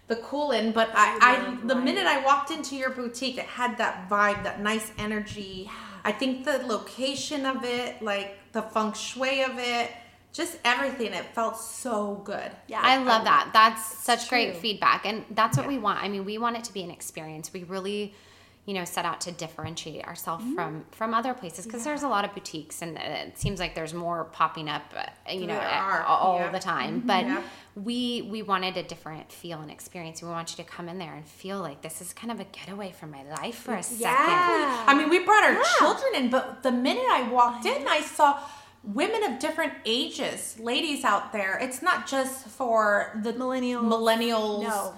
the 0.06 0.16
cool 0.16 0.52
in. 0.52 0.72
But 0.72 0.90
I, 0.94 1.18
I 1.20 1.66
the 1.66 1.74
minute 1.74 2.06
I 2.06 2.24
walked 2.24 2.50
into 2.50 2.76
your 2.76 2.90
boutique, 2.90 3.38
it 3.38 3.46
had 3.46 3.78
that 3.78 4.08
vibe, 4.08 4.44
that 4.44 4.60
nice 4.60 4.92
energy. 4.96 5.68
I 6.04 6.12
think 6.12 6.44
the 6.44 6.58
location 6.58 7.46
of 7.46 7.64
it, 7.64 8.00
like 8.02 8.36
the 8.52 8.62
feng 8.62 8.92
shui 8.92 9.42
of 9.42 9.58
it, 9.58 9.90
just 10.34 10.58
everything. 10.64 11.12
It 11.14 11.24
felt 11.34 11.58
so 11.58 12.20
good. 12.24 12.50
Yeah. 12.66 12.80
I 12.82 12.98
love 12.98 13.24
that. 13.24 13.50
That's 13.54 13.98
such 14.04 14.28
great 14.28 14.56
feedback. 14.56 15.06
And 15.06 15.24
that's 15.30 15.56
what 15.56 15.66
we 15.66 15.78
want. 15.78 16.02
I 16.02 16.08
mean, 16.08 16.24
we 16.24 16.38
want 16.38 16.56
it 16.56 16.64
to 16.64 16.72
be 16.72 16.82
an 16.82 16.90
experience. 16.90 17.52
We 17.52 17.64
really, 17.64 18.14
you 18.66 18.72
know, 18.74 18.84
set 18.84 19.04
out 19.04 19.20
to 19.20 19.30
differentiate 19.32 20.04
ourselves 20.06 20.42
Mm-hmm. 20.44 20.54
from 20.54 20.84
from 20.90 21.12
other 21.14 21.34
places 21.34 21.66
because 21.66 21.84
there's 21.84 22.02
a 22.02 22.08
lot 22.08 22.24
of 22.24 22.32
boutiques 22.34 22.80
and 22.82 22.96
it 22.96 23.38
seems 23.38 23.60
like 23.60 23.74
there's 23.74 23.92
more 23.92 24.24
popping 24.24 24.68
up, 24.70 24.82
uh, 24.96 25.04
you 25.32 25.46
know, 25.46 25.54
There 25.58 25.68
are, 25.68 26.02
all 26.02 26.38
yeah. 26.38 26.50
the 26.50 26.58
time. 26.60 27.00
But 27.04 27.24
Yeah. 27.26 27.42
we 27.76 28.22
we 28.22 28.40
wanted 28.42 28.76
a 28.78 28.82
different 28.82 29.30
feel 29.30 29.60
and 29.60 29.70
experience. 29.70 30.22
We 30.22 30.28
want 30.28 30.56
you 30.56 30.64
to 30.64 30.70
come 30.70 30.88
in 30.88 30.98
there 30.98 31.14
and 31.14 31.26
feel 31.26 31.60
like 31.60 31.82
this 31.82 32.00
is 32.00 32.12
kind 32.14 32.32
of 32.32 32.40
a 32.40 32.44
getaway 32.44 32.92
from 32.92 33.10
my 33.10 33.22
life 33.24 33.56
for 33.56 33.74
a 33.74 33.82
second. 33.82 34.00
Yeah. 34.00 34.84
I 34.86 34.94
mean, 34.96 35.08
we 35.10 35.18
brought 35.24 35.44
our 35.44 35.62
children 35.78 36.12
in, 36.14 36.30
but 36.30 36.62
the 36.62 36.72
minute 36.72 37.04
I 37.10 37.28
walked 37.28 37.66
in, 37.66 37.86
I 37.86 38.00
saw 38.00 38.38
women 38.82 39.22
of 39.24 39.38
different 39.38 39.72
ages, 39.86 40.58
ladies 40.58 41.04
out 41.04 41.32
there. 41.32 41.58
It's 41.60 41.80
not 41.82 42.06
just 42.06 42.46
for 42.48 43.18
the 43.22 43.32
Millennials. 43.34 43.82
Millennials. 43.84 44.62
No. 44.62 44.94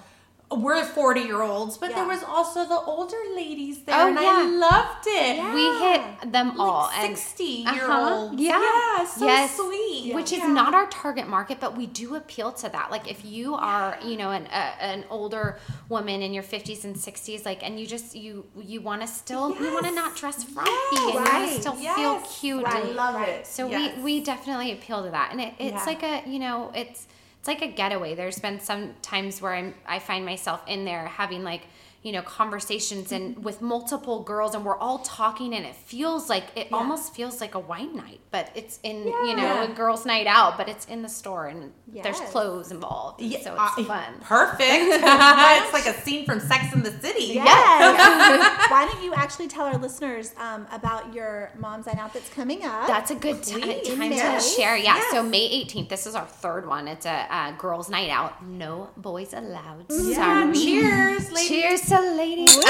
We're 0.49 0.85
40 0.85 1.23
year 1.23 1.43
olds, 1.43 1.77
but 1.77 1.91
Yeah. 1.91 1.97
there 1.97 2.07
was 2.07 2.23
also 2.23 2.65
the 2.65 2.79
older 2.79 3.17
ladies 3.35 3.83
there, 3.83 3.97
Oh, 4.01 4.07
and 4.07 4.17
I 4.17 4.45
loved 4.45 5.05
it. 5.09 5.37
Yeah. 5.39 5.53
We 5.53 5.65
hit 5.81 6.33
them 6.33 6.61
all. 6.61 6.83
Like 6.83 6.99
and 7.09 7.19
60 7.19 7.45
year 7.45 7.91
Uh-huh. 7.91 8.15
olds. 8.15 8.41
Yeah. 8.41 8.61
Yeah, 8.61 9.05
so 9.07 9.27
yes. 9.27 9.57
sweet. 9.57 10.15
Which 10.15 10.31
is 10.33 10.39
Yeah. 10.39 10.47
not 10.53 10.73
our 10.73 10.87
target 10.87 11.27
market, 11.27 11.59
but 11.59 11.77
we 11.77 11.87
do 11.87 12.15
appeal 12.15 12.53
to 12.53 12.69
that. 12.69 12.93
Like 12.93 13.11
if 13.11 13.25
you 13.25 13.57
are, 13.57 13.99
you 14.05 14.17
know, 14.17 14.31
an 14.31 14.47
a, 14.47 14.81
an 14.81 15.05
older 15.11 15.59
woman 15.89 16.23
in 16.23 16.33
your 16.33 16.45
50s 16.45 16.85
and 16.85 16.95
60s, 16.97 17.45
like, 17.45 17.65
and 17.67 17.81
you 17.81 17.85
just 17.87 18.15
you 18.15 18.47
you 18.57 18.81
want 18.81 19.01
to 19.03 19.09
still 19.09 19.51
you 19.61 19.73
want 19.75 19.87
to 19.87 19.93
not 19.93 20.15
dress 20.15 20.45
frumpy 20.45 20.71
and 20.93 21.09
you 21.09 21.15
want 21.15 21.29
Right. 21.29 21.55
to 21.57 21.61
still 21.61 21.73
feel 21.75 22.21
cute. 22.21 22.63
Right. 22.65 22.75
I 22.77 22.81
And 22.83 22.95
love 22.95 23.15
Right. 23.17 23.29
it. 23.31 23.47
so 23.49 23.67
Yes. 23.67 23.97
we 23.97 24.03
we 24.05 24.21
definitely 24.21 24.71
appeal 24.71 25.03
to 25.03 25.11
that, 25.11 25.33
and 25.33 25.41
it, 25.41 25.55
it's 25.59 25.73
Yeah. 25.73 25.85
like 25.93 26.03
a 26.05 26.23
you 26.25 26.39
know 26.39 26.71
it's 26.73 27.09
it's 27.47 27.61
like 27.61 27.71
a 27.71 27.73
getaway. 27.73 28.17
There's 28.17 28.41
been 28.41 28.59
some 28.59 28.95
times 29.03 29.41
where 29.41 29.55
I'm 29.55 29.75
I 29.87 30.01
find 30.01 30.25
myself 30.25 30.63
in 30.67 30.85
there 30.85 31.07
having 31.07 31.45
like 31.45 31.63
you 32.07 32.13
know 32.13 32.23
conversations 32.23 33.11
and 33.17 33.25
with 33.45 33.59
multiple 33.61 34.23
girls 34.23 34.55
and 34.55 34.65
we're 34.65 34.79
all 34.87 34.99
talking 35.01 35.51
and 35.57 35.65
it 35.71 35.75
feels 35.75 36.23
like 36.29 36.45
it 36.55 36.69
Yeah. 36.71 36.77
almost 36.79 37.15
feels 37.19 37.41
like 37.41 37.55
a 37.57 37.59
wine 37.73 37.97
night 37.97 38.21
but 38.31 38.45
it's 38.55 38.79
in 38.85 38.97
you 39.29 39.35
know 39.41 39.65
a 39.65 39.75
girls 39.75 40.07
night 40.07 40.29
out 40.39 40.53
but 40.57 40.67
it's 40.69 40.87
in 40.87 41.03
the 41.03 41.09
store 41.09 41.47
and 41.47 41.73
there's 42.05 42.21
clothes 42.33 42.71
involved 42.71 43.21
Yeah, 43.21 43.41
so 43.47 43.51
it's 43.55 43.79
I- 43.79 43.85
fun 43.95 44.13
Perfect. 44.23 44.61
it's 45.65 45.73
like 45.79 45.87
a 45.95 45.97
scene 46.05 46.25
from 46.27 46.39
Sex 46.41 46.63
in 46.75 46.83
the 46.83 46.93
City. 47.05 47.25
Yes. 47.35 48.71
Why 48.71 48.87
don't 48.91 49.03
you 49.03 49.13
actually 49.15 49.49
tell 49.49 49.67
our 49.67 49.79
listeners 49.79 50.33
um, 50.39 50.67
about 50.73 51.13
your 51.15 51.51
mom's 51.59 51.87
night 51.87 51.99
out 51.99 52.13
that's 52.13 52.29
coming 52.31 52.65
up? 52.65 52.87
That's 52.87 53.11
a 53.11 53.15
good 53.15 53.43
ti- 53.43 53.61
Please. 53.61 53.89
time 53.97 54.11
to 54.11 54.41
share. 54.41 54.77
Yeah. 54.77 54.97
Yes. 54.97 55.11
So 55.13 55.23
May 55.23 55.65
18th, 55.65 55.89
this 55.89 56.07
is 56.07 56.15
our 56.15 56.27
third 56.27 56.67
one. 56.67 56.87
It's 56.89 57.07
a 57.07 57.27
uh, 57.35 57.51
girls' 57.57 57.89
night 57.91 58.11
out. 58.11 58.45
No 58.45 58.91
boys 58.97 59.33
allowed. 59.33 59.87
Yeah, 59.91 60.15
Sorry. 60.15 60.55
cheers, 60.55 61.33
ladies. 61.33 61.49
Cheers 61.49 61.83
to 62.03 62.17
ladies. 62.17 62.57
Um, 62.57 62.65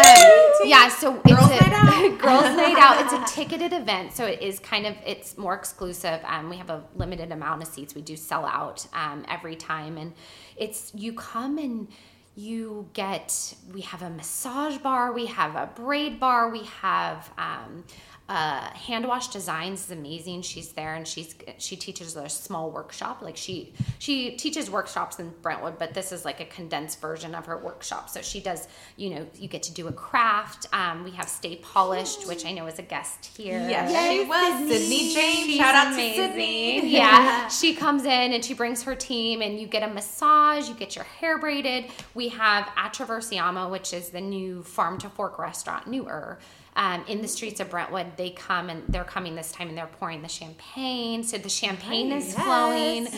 yeah. 0.65 0.89
So 0.89 1.13
Girls' 1.13 1.51
it's 1.51 1.61
a, 1.61 1.71
night 1.71 1.73
out. 1.73 2.19
girls' 2.19 2.57
night 2.57 2.77
out. 2.79 3.01
It's 3.01 3.13
a 3.13 3.35
ticketed 3.35 3.73
event, 3.73 4.13
so 4.13 4.27
it 4.27 4.43
is 4.43 4.59
kind 4.59 4.87
of 4.87 4.97
it's 5.05 5.37
more 5.37 5.55
exclusive. 5.55 6.21
Um, 6.25 6.49
we 6.49 6.57
have 6.57 6.71
a 6.71 6.85
limited 6.95 7.33
amount 7.33 7.63
of 7.63 7.69
seats. 7.69 7.95
We 7.95 8.03
do 8.03 8.17
sell 8.17 8.45
out 8.47 8.87
um, 8.93 9.25
every 9.29 9.57
time, 9.57 9.97
and 9.99 10.13
it's 10.57 10.93
you 10.95 11.13
come 11.13 11.59
and 11.59 11.89
you 12.37 12.87
get 12.93 13.55
we 13.73 13.81
have 13.81 14.03
a 14.03 14.11
massage 14.11 14.77
bar 14.77 15.11
we 15.11 15.25
have 15.25 15.57
a 15.57 15.71
braid 15.75 16.21
bar 16.21 16.51
we 16.51 16.65
have 16.65 17.31
um, 17.39 17.83
uh, 18.29 18.69
hand 18.71 19.07
wash 19.07 19.29
designs 19.29 19.85
is 19.85 19.91
amazing 19.93 20.43
she's 20.43 20.73
there 20.73 20.95
and 20.95 21.07
she's 21.07 21.37
she 21.59 21.77
teaches 21.77 22.17
a 22.17 22.29
small 22.29 22.71
workshop 22.73 23.23
like 23.23 23.37
she 23.37 23.73
she 24.01 24.33
teaches 24.33 24.69
workshops 24.69 25.21
in 25.21 25.33
brentwood 25.43 25.79
but 25.79 25.95
this 25.95 26.11
is 26.11 26.25
like 26.25 26.41
a 26.41 26.45
condensed 26.47 27.01
version 27.01 27.35
of 27.37 27.47
her 27.47 27.57
workshop 27.57 28.11
so 28.11 28.21
she 28.21 28.41
does 28.41 28.67
you 28.97 29.11
know 29.11 29.25
you 29.37 29.47
get 29.47 29.63
to 29.63 29.73
do 29.73 29.87
a 29.87 29.93
craft 29.93 30.67
um, 30.73 31.05
we 31.05 31.13
have 31.13 31.29
stay 31.29 31.55
polished 31.57 32.27
which 32.27 32.45
i 32.45 32.51
know 32.53 32.67
is 32.67 32.79
a 32.81 32.83
guest 32.83 33.27
here 33.37 33.59
Yes, 33.69 33.93
Yay, 33.93 34.23
she 34.23 34.29
was. 34.29 34.59
Sydney. 34.59 34.79
Sydney 34.79 35.15
James. 35.15 35.47
She's 35.47 35.57
Shout 35.57 35.75
out 35.75 35.93
amazing. 35.93 36.23
to 36.23 36.29
Sydney. 36.29 36.89
Yeah. 36.97 37.49
She 37.49 37.75
comes 37.75 38.05
in 38.05 38.33
and 38.33 38.45
she 38.45 38.55
brings 38.55 38.83
her 38.85 38.95
team, 38.95 39.43
and 39.43 39.61
you 39.61 39.67
get 39.67 39.83
a 39.83 39.93
massage, 39.93 40.69
you 40.69 40.75
get 40.75 40.95
your 40.97 41.05
hair 41.05 41.39
braided. 41.39 41.87
We 42.15 42.29
have 42.29 42.65
Atraversiamo, 42.77 43.71
which 43.71 43.93
is 43.93 44.11
the 44.11 44.21
new 44.21 44.63
farm 44.63 44.99
to 44.99 45.09
fork 45.09 45.39
restaurant, 45.39 45.87
newer. 45.87 46.39
Um, 46.77 47.05
in 47.09 47.23
the 47.23 47.29
streets 47.29 47.59
of 47.59 47.71
Brentwood, 47.71 48.17
they 48.19 48.31
come 48.31 48.69
and 48.69 48.83
they're 48.89 49.03
coming 49.05 49.35
this 49.35 49.51
time 49.51 49.69
and 49.71 49.77
they're 49.79 49.87
pouring 49.99 50.21
the 50.21 50.29
champagne. 50.29 51.25
So 51.25 51.39
the 51.39 51.49
champagne 51.49 52.13
is 52.13 52.27
Yes. 52.35 52.45
flowing. 52.45 53.09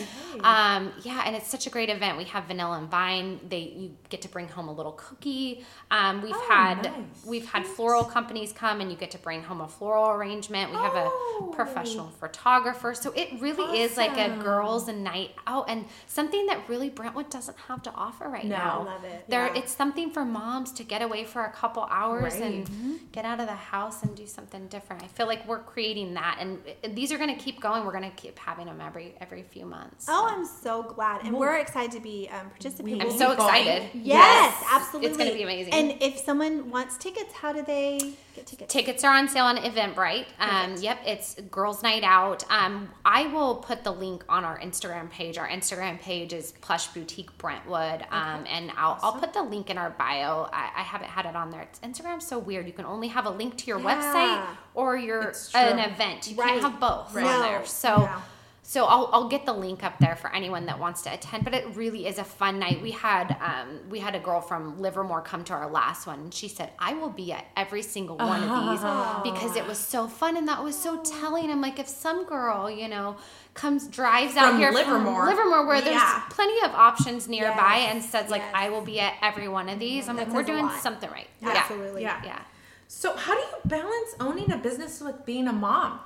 Um, 0.43 0.93
yeah, 1.03 1.23
and 1.25 1.35
it's 1.35 1.47
such 1.49 1.67
a 1.67 1.69
great 1.69 1.89
event. 1.89 2.17
We 2.17 2.23
have 2.25 2.45
vanilla 2.45 2.77
and 2.77 2.89
vine. 2.89 3.39
They 3.49 3.59
you 3.77 3.97
get 4.09 4.21
to 4.21 4.29
bring 4.29 4.47
home 4.47 4.69
a 4.69 4.71
little 4.71 4.93
cookie. 4.93 5.65
Um, 5.91 6.21
we've 6.21 6.33
Oh, 6.33 6.47
had 6.49 6.83
nice. 6.83 6.93
we've 7.25 7.49
had 7.51 7.65
floral 7.65 8.05
companies 8.05 8.53
come 8.53 8.79
and 8.79 8.89
you 8.89 8.95
get 8.97 9.11
to 9.11 9.17
bring 9.17 9.43
home 9.43 9.59
a 9.59 9.67
floral 9.67 10.09
arrangement. 10.09 10.71
We 10.71 10.77
have 10.77 10.93
Oh. 10.95 11.49
a 11.51 11.53
professional 11.55 12.07
photographer. 12.19 12.93
So 12.93 13.11
it 13.11 13.41
really 13.41 13.81
is 13.81 13.97
like 13.97 14.17
a 14.17 14.25
Awesome. 14.31 14.41
girls' 14.41 14.87
night 14.87 15.31
out 15.45 15.69
and 15.69 15.85
something 16.07 16.45
that 16.45 16.69
really 16.69 16.89
Brentwood 16.89 17.29
doesn't 17.29 17.57
have 17.67 17.81
to 17.83 17.91
offer 17.93 18.29
right 18.29 18.45
No. 18.45 18.57
now. 18.57 18.79
I 18.79 18.83
love 18.93 19.03
it. 19.03 19.25
There, 19.27 19.47
Yeah. 19.47 19.59
it's 19.59 19.75
something 19.75 20.11
for 20.11 20.23
moms 20.23 20.71
to 20.73 20.83
get 20.83 21.01
away 21.01 21.25
for 21.25 21.43
a 21.43 21.51
couple 21.51 21.83
hours 21.91 22.35
Right. 22.35 22.43
and 22.43 23.11
get 23.11 23.25
out 23.25 23.41
of 23.41 23.48
the 23.49 23.55
house 23.55 24.03
and 24.03 24.15
do 24.15 24.27
something 24.27 24.67
different. 24.67 25.03
I 25.03 25.07
feel 25.07 25.25
like 25.27 25.47
we're 25.47 25.59
creating 25.63 26.13
that, 26.13 26.37
and 26.39 26.59
these 26.95 27.11
are 27.11 27.17
going 27.17 27.35
to 27.35 27.41
keep 27.43 27.59
going. 27.59 27.85
We're 27.85 27.91
going 27.91 28.09
to 28.09 28.15
keep 28.15 28.37
having 28.37 28.67
them 28.67 28.79
every 28.79 29.15
every 29.19 29.43
few 29.43 29.65
months. 29.65 30.05
Oh, 30.07 30.27
I'm 30.29 30.45
so 30.45 30.83
glad, 30.83 31.23
and 31.25 31.33
we're 31.35 31.57
excited 31.57 31.91
to 31.93 31.99
be 31.99 32.29
um, 32.31 32.49
participating. 32.49 33.01
I'm 33.01 33.11
so 33.11 33.31
excited. 33.31 33.89
Yes, 33.93 34.03
Yes. 34.03 34.63
absolutely. 34.71 35.09
It's 35.09 35.17
gonna 35.17 35.33
be 35.33 35.43
amazing. 35.43 35.73
And 35.73 36.01
if 36.01 36.17
someone 36.19 36.69
wants 36.69 36.97
tickets, 36.97 37.33
how 37.33 37.51
do 37.53 37.63
they 37.63 38.13
get 38.39 38.47
tickets? 38.47 38.73
Tickets 38.73 39.03
are 39.03 39.15
on 39.15 39.27
sale 39.27 39.45
on 39.45 39.57
Eventbrite. 39.57 40.25
Um, 40.39 40.75
yep, 40.79 40.99
it's 41.05 41.35
Girls 41.51 41.83
Night 41.83 42.03
Out. 42.03 42.43
Um, 42.49 42.89
I 43.05 43.27
will 43.27 43.55
put 43.55 43.83
the 43.83 43.91
link 43.91 44.23
on 44.29 44.43
our 44.45 44.59
Instagram 44.59 45.09
page. 45.09 45.37
Our 45.37 45.47
Instagram 45.47 45.99
page 45.99 46.33
is 46.33 46.53
Plush 46.61 46.87
Boutique 46.87 47.37
Brentwood, 47.37 48.05
um, 48.11 48.45
and 48.49 48.71
I'll, 48.77 48.97
I'll 49.01 49.13
put 49.19 49.33
the 49.33 49.43
link 49.43 49.69
in 49.69 49.77
our 49.77 49.89
bio. 49.91 50.49
I, 50.53 50.69
I 50.77 50.81
haven't 50.83 51.09
had 51.09 51.25
it 51.25 51.35
on 51.35 51.51
there. 51.51 51.61
It's 51.61 51.79
Instagram's 51.79 52.25
so 52.27 52.39
weird. 52.39 52.65
You 52.67 52.73
can 52.73 52.85
only 52.85 53.09
have 53.09 53.25
a 53.25 53.31
link 53.31 53.57
to 53.57 53.67
your 53.67 53.79
Yeah. 53.79 53.95
website 53.95 54.57
or 54.73 54.97
your 54.97 55.33
an 55.53 55.79
event. 55.79 56.29
You 56.29 56.37
Right. 56.37 56.49
can't 56.49 56.61
have 56.61 56.79
both 56.79 57.13
Right. 57.13 57.25
on 57.25 57.31
No. 57.31 57.41
there. 57.41 57.65
So. 57.65 58.01
Yeah. 58.01 58.21
So 58.69 58.85
I'll, 58.85 59.09
I'll 59.11 59.27
get 59.27 59.47
the 59.47 59.53
link 59.53 59.83
up 59.83 59.97
there 59.97 60.15
for 60.15 60.31
anyone 60.31 60.67
that 60.67 60.77
wants 60.77 61.01
to 61.01 61.11
attend. 61.11 61.43
But 61.43 61.55
it 61.55 61.75
really 61.75 62.05
is 62.05 62.19
a 62.19 62.23
fun 62.23 62.59
night. 62.59 62.83
We 62.83 62.91
had 62.91 63.35
um, 63.41 63.79
we 63.89 63.97
had 63.97 64.13
a 64.13 64.19
girl 64.19 64.41
from 64.41 64.79
Livermore 64.79 65.23
come 65.23 65.43
to 65.45 65.53
our 65.53 65.67
last 65.71 66.05
one, 66.05 66.19
and 66.19 66.31
she 66.31 66.47
said, 66.47 66.69
"I 66.77 66.93
will 66.93 67.09
be 67.09 67.31
at 67.31 67.45
every 67.57 67.81
single 67.81 68.17
one 68.17 68.43
of 68.43 68.69
these 68.69 69.31
because 69.33 69.55
it 69.55 69.65
was 69.65 69.79
so 69.79 70.07
fun." 70.07 70.37
And 70.37 70.47
that 70.47 70.63
was 70.63 70.77
so 70.77 71.01
telling. 71.01 71.49
I'm 71.49 71.61
like, 71.61 71.79
if 71.79 71.87
some 71.87 72.25
girl, 72.25 72.69
you 72.69 72.87
know, 72.87 73.17
comes 73.55 73.87
drives 73.87 74.37
out 74.37 74.59
here 74.59 74.69
Livermore. 74.69 75.25
from 75.25 75.35
Livermore, 75.35 75.65
where 75.65 75.81
there's 75.81 75.95
Yeah. 75.95 76.21
plenty 76.29 76.63
of 76.63 76.69
options 76.75 77.27
nearby, 77.27 77.77
Yes, 77.77 77.91
and 77.95 78.03
says 78.03 78.29
like, 78.29 78.43
yes. 78.43 78.51
"I 78.53 78.69
will 78.69 78.81
be 78.83 78.99
at 78.99 79.15
every 79.23 79.47
one 79.47 79.67
of 79.69 79.79
these," 79.79 80.07
I'm 80.07 80.15
That 80.15 80.27
like, 80.27 80.35
we're 80.35 80.43
doing 80.43 80.69
something 80.79 81.09
right. 81.09 81.27
Absolutely. 81.41 82.03
Yeah. 82.03 82.21
Yeah. 82.23 82.41
So, 82.87 83.15
how 83.15 83.33
do 83.33 83.39
you 83.39 83.47
balance 83.65 84.15
owning 84.19 84.51
a 84.51 84.57
business 84.57 85.01
with 85.01 85.25
being 85.25 85.47
a 85.47 85.53
mom? 85.53 86.01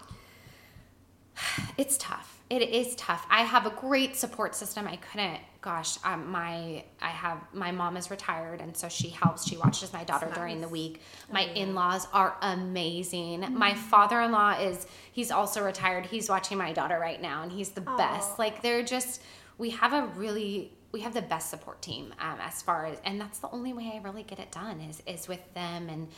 it's 1.78 1.97
tough 1.97 2.33
it 2.49 2.62
is 2.62 2.95
tough. 2.95 3.25
I 3.29 3.41
have 3.41 3.65
a 3.65 3.71
great 3.71 4.15
support 4.15 4.56
system. 4.56 4.88
I 4.88 4.97
couldn't 4.97 5.39
gosh 5.63 5.97
um, 6.03 6.29
my 6.29 6.84
i 7.01 7.08
have 7.08 7.39
my 7.53 7.71
mom 7.71 7.95
is 7.95 8.12
retired 8.12 8.60
and 8.60 8.75
so 8.75 8.89
she 8.89 9.08
helps 9.08 9.47
she 9.47 9.56
watches 9.56 9.93
my 9.93 10.03
daughter 10.03 10.29
during 10.36 10.60
the 10.60 10.67
week. 10.67 11.01
My 11.32 11.43
in-laws 11.43 12.06
are 12.13 12.36
amazing. 12.41 13.45
My 13.58 13.73
father-in-law 13.73 14.60
is 14.60 14.86
he's 15.13 15.32
also 15.32 15.63
retired. 15.63 16.06
He's 16.06 16.29
watching 16.29 16.58
my 16.58 16.73
daughter 16.73 16.99
right 16.99 17.21
now 17.21 17.43
and 17.43 17.51
he's 17.51 17.69
the 17.69 17.82
best. 17.82 18.38
Like 18.38 18.62
they're 18.62 18.84
just 18.84 19.21
we 19.58 19.69
have 19.69 19.93
a 19.93 20.08
really 20.17 20.73
we 20.91 20.99
have 20.99 21.13
the 21.13 21.21
best 21.21 21.49
support 21.49 21.82
team 21.82 22.13
um, 22.19 22.38
as 22.41 22.62
far 22.62 22.86
as 22.86 22.97
and 23.06 23.19
that's 23.19 23.39
the 23.39 23.49
only 23.51 23.73
way 23.73 23.91
i 23.95 24.01
really 24.03 24.23
get 24.23 24.39
it 24.39 24.51
done 24.51 24.82
is 24.82 25.01
is 25.08 25.29
with 25.29 25.53
them. 25.53 25.88
And 25.88 26.10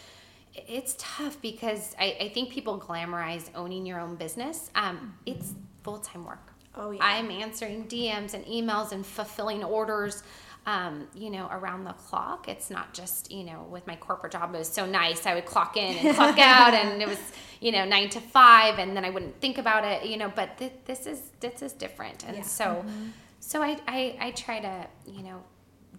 it's 0.56 0.96
tough 0.98 1.40
because 1.42 1.96
I, 2.00 2.18
I 2.20 2.30
think 2.30 2.50
people 2.50 2.80
glamorize 2.80 3.50
owning 3.54 3.86
your 3.86 4.00
own 4.00 4.16
business. 4.16 4.72
Um, 4.74 5.14
it's 5.26 5.54
full 5.86 6.00
time 6.00 6.26
work. 6.26 6.46
Oh, 6.78 6.92
yeah. 6.92 7.00
I'm 7.02 7.30
answering 7.32 7.86
DMs 7.88 8.34
and 8.34 8.44
emails 8.58 8.92
and 8.92 9.06
fulfilling 9.06 9.64
orders. 9.64 10.24
Um, 10.68 11.08
you 11.14 11.30
know, 11.30 11.48
around 11.52 11.84
the 11.84 11.94
clock. 11.94 12.50
It's 12.50 12.72
not 12.72 12.88
just 13.00 13.32
you 13.32 13.44
know 13.50 13.60
with 13.70 13.86
my 13.86 13.96
corporate 13.96 14.32
job. 14.32 14.46
It 14.56 14.58
was 14.58 14.68
so 14.80 14.84
nice. 14.88 15.28
I 15.28 15.36
would 15.36 15.46
clock 15.46 15.78
in 15.78 15.96
and 15.96 16.16
clock 16.16 16.40
out, 16.56 16.74
and 16.74 17.00
it 17.04 17.08
was 17.08 17.20
you 17.62 17.72
know 17.72 17.86
nine 17.86 18.10
to 18.10 18.20
five, 18.20 18.80
and 18.80 18.98
then 18.98 19.06
I 19.06 19.12
wouldn't 19.12 19.40
think 19.40 19.60
about 19.60 19.84
it. 19.86 20.08
You 20.10 20.18
know, 20.18 20.32
but 20.36 20.58
th- 20.58 20.74
this 20.86 21.06
is 21.06 21.20
this 21.40 21.62
is 21.62 21.72
different, 21.74 22.26
and 22.28 22.38
Yeah. 22.38 22.42
so 22.60 22.84
so 23.40 23.62
I, 23.62 23.78
I 23.88 24.00
I 24.20 24.32
try 24.32 24.60
to 24.60 24.88
you 25.06 25.22
know 25.22 25.44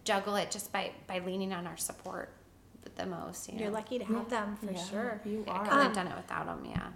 juggle 0.05 0.35
it 0.35 0.51
just 0.51 0.73
by 0.73 0.91
by 1.07 1.21
leaning 1.21 1.53
on 1.53 1.65
our 1.69 1.77
support 1.77 2.29
the 2.97 3.07
most. 3.07 3.49
You 3.49 3.55
know? 3.55 3.61
You're 3.67 3.71
lucky 3.81 4.01
to 4.01 4.05
have 4.05 4.29
them 4.31 4.57
for 4.57 4.75
sure. 4.91 5.21
You 5.25 5.45
I 5.47 5.51
are. 5.53 5.65
couldn't 5.65 5.79
have 5.79 5.87
Um, 5.87 5.93
done 5.95 6.07
it 6.09 6.17
without 6.17 6.47
them. 6.47 6.65
Yeah, 6.69 6.89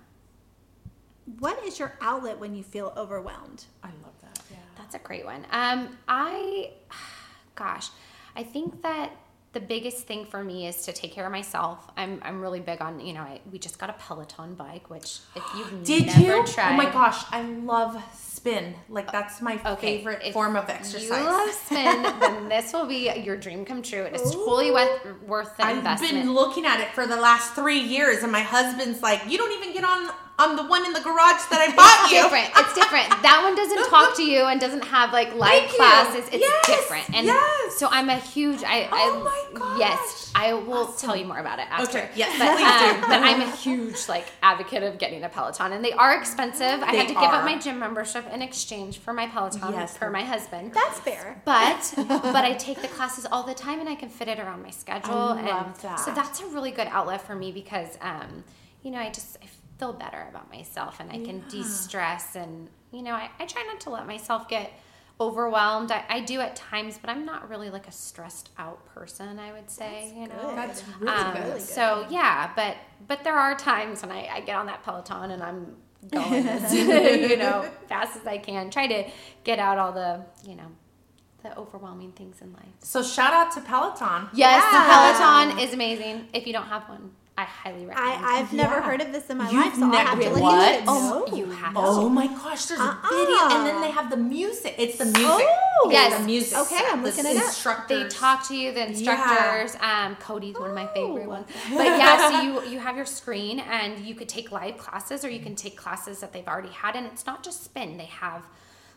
What 1.39 1.63
is 1.65 1.79
your 1.79 1.97
outlet 2.01 2.39
when 2.39 2.55
you 2.55 2.63
feel 2.63 2.93
overwhelmed? 2.97 3.65
I 3.83 3.89
love 3.89 4.15
that. 4.23 4.41
Yeah. 4.51 4.57
that's 4.77 4.95
a 4.95 4.99
great 4.99 5.25
one. 5.25 5.47
Um, 5.51 5.97
I, 6.09 6.71
gosh, 7.55 7.89
I 8.37 8.43
think 8.43 8.83
that 8.83 9.13
the 9.53 9.61
biggest 9.61 10.07
thing 10.07 10.25
for 10.27 10.45
me 10.45 10.69
is 10.69 10.85
to 10.87 10.93
take 10.93 11.13
care 11.13 11.27
of 11.27 11.33
myself. 11.33 11.91
I'm 11.97 12.21
I'm 12.25 12.41
really 12.41 12.61
big 12.61 12.81
on 12.81 13.01
you 13.05 13.13
know 13.13 13.23
I, 13.23 13.41
we 13.51 13.59
just 13.59 13.81
got 13.81 13.91
a 13.91 13.95
Peloton 13.95 14.55
bike, 14.55 14.89
which 14.89 15.19
if 15.35 15.43
you've 15.57 15.83
Did 15.85 16.07
never 16.07 16.37
you? 16.37 16.47
tried, 16.47 16.75
Oh 16.75 16.77
my 16.77 16.89
gosh, 16.91 17.25
I 17.33 17.43
love 17.43 18.01
spin. 18.15 18.75
Like 18.89 19.11
that's 19.11 19.43
my 19.43 19.61
Okay, 19.73 19.99
favorite 19.99 20.33
form 20.33 20.55
of 20.55 20.69
exercise. 20.71 21.03
You 21.03 21.25
love 21.25 21.51
spin, 21.51 22.03
then 22.21 22.49
this 22.49 22.73
will 22.73 22.87
be 22.87 23.11
your 23.25 23.37
dream 23.37 23.65
come 23.65 23.83
true. 23.83 24.03
It 24.03 24.15
is 24.15 24.31
totally 24.31 24.71
worth, 24.71 25.21
worth 25.27 25.57
the 25.57 25.65
I've 25.67 25.79
investment. 25.79 26.13
been 26.15 26.33
looking 26.33 26.65
at 26.65 26.79
it 26.79 26.95
for 26.95 27.09
the 27.09 27.17
last 27.17 27.55
three 27.55 27.81
years, 27.81 28.23
and 28.23 28.31
my 28.31 28.43
husband's 28.43 29.03
like, 29.03 29.21
"You 29.29 29.37
don't 29.37 29.53
even 29.61 29.75
get 29.75 29.83
on 29.83 30.13
on 30.41 30.57
the 30.57 30.65
one 30.65 30.85
in 30.87 30.93
the 30.93 31.01
garage 31.01 31.45
that 31.53 31.61
I 31.61 31.69
bought 31.77 32.11
you. 32.11 32.17
It's 32.17 32.17
you. 32.17 32.23
different. 32.23 32.49
It's 32.57 32.75
different. 32.75 33.09
That 33.23 33.41
one 33.45 33.55
doesn't 33.55 33.91
talk 33.95 34.17
to 34.17 34.25
you 34.25 34.45
and 34.47 34.59
doesn't 34.61 34.85
have 34.85 35.13
like 35.13 35.35
live 35.35 35.51
Thank 35.69 35.71
you. 35.73 35.77
classes. 35.77 36.25
It's 36.33 36.41
Yes, 36.41 36.67
different. 36.67 37.07
And 37.17 37.27
yes. 37.27 37.77
so 37.79 37.89
I'm 37.91 38.09
a 38.09 38.17
huge 38.17 38.63
I, 38.65 38.89
Oh 38.91 39.21
I 39.21 39.53
my 39.53 39.59
gosh. 39.61 39.79
yes, 39.79 40.33
I 40.35 40.55
will 40.55 40.87
tell 40.93 41.15
you 41.15 41.27
more 41.27 41.39
about 41.39 41.59
it 41.59 41.67
after. 41.71 41.99
Okay, 41.99 42.09
yes, 42.15 42.39
But, 42.39 42.57
please 42.57 42.81
do. 42.81 42.95
um, 42.97 43.01
but 43.11 43.21
I'm 43.23 43.41
a 43.43 43.51
huge 43.57 44.09
like 44.09 44.27
advocate 44.43 44.83
of 44.83 44.99
getting 44.99 45.23
a 45.25 45.29
Peloton 45.29 45.73
and 45.73 45.85
they 45.85 45.93
are 45.93 46.17
expensive. 46.17 46.81
They 46.81 46.87
I 46.87 46.95
had 46.95 47.09
to 47.09 47.15
give 47.15 47.23
up 47.23 47.45
my 47.45 47.59
gym 47.59 47.79
membership 47.79 48.25
in 48.33 48.41
exchange 48.43 48.99
for 48.99 49.13
my 49.13 49.27
Peloton 49.27 49.73
Yes. 49.73 49.97
for 49.97 50.11
my 50.11 50.23
husband. 50.23 50.73
That's 50.73 50.99
fair. 51.01 51.41
But 51.45 51.93
but 51.97 52.45
I 52.45 52.55
take 52.55 52.81
the 52.81 52.89
classes 52.89 53.27
all 53.31 53.43
the 53.43 53.55
time 53.55 53.81
and 53.81 53.89
I 53.89 53.95
can 53.95 54.09
fit 54.09 54.29
it 54.29 54.39
around 54.39 54.63
my 54.63 54.71
schedule. 54.71 55.13
I 55.15 55.39
and 55.41 55.47
love 55.49 55.83
that. 55.83 56.01
So 56.01 56.13
that's 56.13 56.41
a 56.41 56.47
really 56.47 56.71
good 56.71 56.89
outlet 56.91 57.21
for 57.21 57.35
me 57.35 57.53
because 57.53 57.99
um, 58.01 58.45
you 58.83 58.91
know, 58.91 58.99
I 58.99 59.11
just 59.11 59.37
I 59.43 59.47
feel 59.81 59.93
better 59.93 60.27
about 60.31 60.49
myself 60.53 61.01
and 61.01 61.11
I 61.11 61.19
can 61.25 61.43
de-stress 61.49 62.37
and 62.37 62.69
you 62.93 63.03
know, 63.03 63.13
I, 63.15 63.31
I 63.39 63.47
try 63.47 63.63
not 63.65 63.81
to 63.83 63.91
let 63.91 64.07
myself 64.07 64.49
get 64.49 64.73
overwhelmed. 65.21 65.93
I, 65.93 66.05
I 66.09 66.21
do 66.21 66.41
at 66.41 66.57
times, 66.57 66.99
but 66.99 67.09
I'm 67.11 67.25
not 67.25 67.49
really 67.49 67.71
like 67.71 67.87
a 67.89 67.93
stressed 67.93 68.51
out 68.59 68.85
person, 68.95 69.39
I 69.39 69.53
would 69.53 69.71
say. 69.71 70.13
you 70.17 70.29
know. 70.29 70.35
good. 70.49 70.57
That's 70.59 70.81
That's 70.83 71.01
really 71.01 71.13
Um, 71.13 71.35
really 71.35 71.51
good. 71.53 71.63
So 71.63 72.07
yeah, 72.11 72.51
but 72.57 72.77
but 73.07 73.23
there 73.25 73.37
are 73.37 73.55
times 73.57 74.03
when 74.03 74.11
I, 74.11 74.29
I 74.29 74.41
get 74.41 74.57
on 74.57 74.67
that 74.67 74.83
Peloton 74.83 75.31
and 75.31 75.43
I'm 75.43 75.77
going 76.11 76.47
as 76.57 76.75
you 77.31 77.37
know 77.37 77.69
fast 77.89 78.17
as 78.17 78.27
I 78.27 78.39
can. 78.39 78.71
Try 78.71 78.87
to 78.89 79.11
get 79.45 79.59
out 79.59 79.79
all 79.79 79.93
the 79.93 80.25
you 80.49 80.57
know 80.57 80.67
the 81.43 81.57
overwhelming 81.59 82.13
things 82.13 82.41
in 82.43 82.53
life. 82.53 82.75
So 82.81 83.03
shout 83.03 83.33
out 83.33 83.53
to 83.53 83.61
Peloton. 83.61 84.29
Yes, 84.35 84.63
Yeah. 84.73 85.15
Peloton 85.17 85.59
is 85.59 85.73
amazing. 85.75 86.29
If 86.35 86.47
you 86.47 86.53
don't 86.53 86.67
have 86.67 86.89
one, 86.89 87.13
I 87.41 87.45
highly 87.45 87.87
recommend. 87.87 88.25
I, 88.25 88.39
I've 88.41 88.53
never 88.53 88.75
Yeah. 88.77 88.83
heard 88.83 89.01
of 89.01 89.13
this 89.13 89.31
in 89.31 89.39
my 89.39 89.49
You've 89.51 89.65
life, 89.65 89.75
so 89.75 89.85
I'll 89.87 89.93
have 89.93 90.11
to 90.19 90.25
never- 90.25 90.35
look 90.35 90.43
what? 90.43 90.69
into 90.69 90.83
it. 90.83 90.85
Oh, 90.89 91.25
No. 91.31 91.37
you 91.37 91.47
have. 91.51 91.73
Oh 91.77 92.03
to. 92.05 92.11
my 92.11 92.27
gosh, 92.27 92.67
there's 92.67 92.81
a 92.81 92.83
Uh-uh. 92.83 93.09
video, 93.09 93.57
and 93.57 93.67
then 93.67 93.81
they 93.81 93.91
have 93.91 94.11
the 94.11 94.17
music. 94.17 94.75
It's 94.79 94.99
the 94.99 95.07
music. 95.07 95.47
Oh. 95.83 95.89
Yes. 95.91 96.19
the 96.19 96.25
music. 96.27 96.59
Okay, 96.59 96.83
I'm 96.91 97.03
The 97.03 97.09
looking 97.09 97.25
it 97.27 97.37
up. 97.39 97.45
instructors. 97.45 98.13
They 98.13 98.19
talk 98.19 98.47
to 98.49 98.55
you, 98.57 98.73
the 98.73 98.81
Yeah. 98.81 98.87
instructors. 98.87 99.77
Um, 99.81 100.17
Cody's 100.17 100.59
one 100.59 100.69
of 100.71 100.75
my 100.77 100.87
favorite 100.89 101.27
Oh. 101.27 101.31
ones. 101.31 101.47
But 101.75 101.87
yeah, 101.99 102.29
so 102.31 102.41
you 102.43 102.63
you 102.73 102.79
have 102.81 102.97
your 102.97 103.07
screen, 103.07 103.61
and 103.61 103.99
you 104.05 104.15
could 104.15 104.29
take 104.29 104.53
live 104.53 104.77
classes, 104.77 105.25
or 105.25 105.31
you 105.31 105.41
can 105.41 105.55
take 105.57 105.77
classes 105.77 106.21
that 106.21 106.33
they've 106.35 106.47
already 106.47 106.69
had, 106.83 106.95
and 106.97 107.07
it's 107.07 107.25
not 107.27 107.43
just 107.43 107.65
spin. 107.65 107.97
They 107.97 108.05
have 108.27 108.43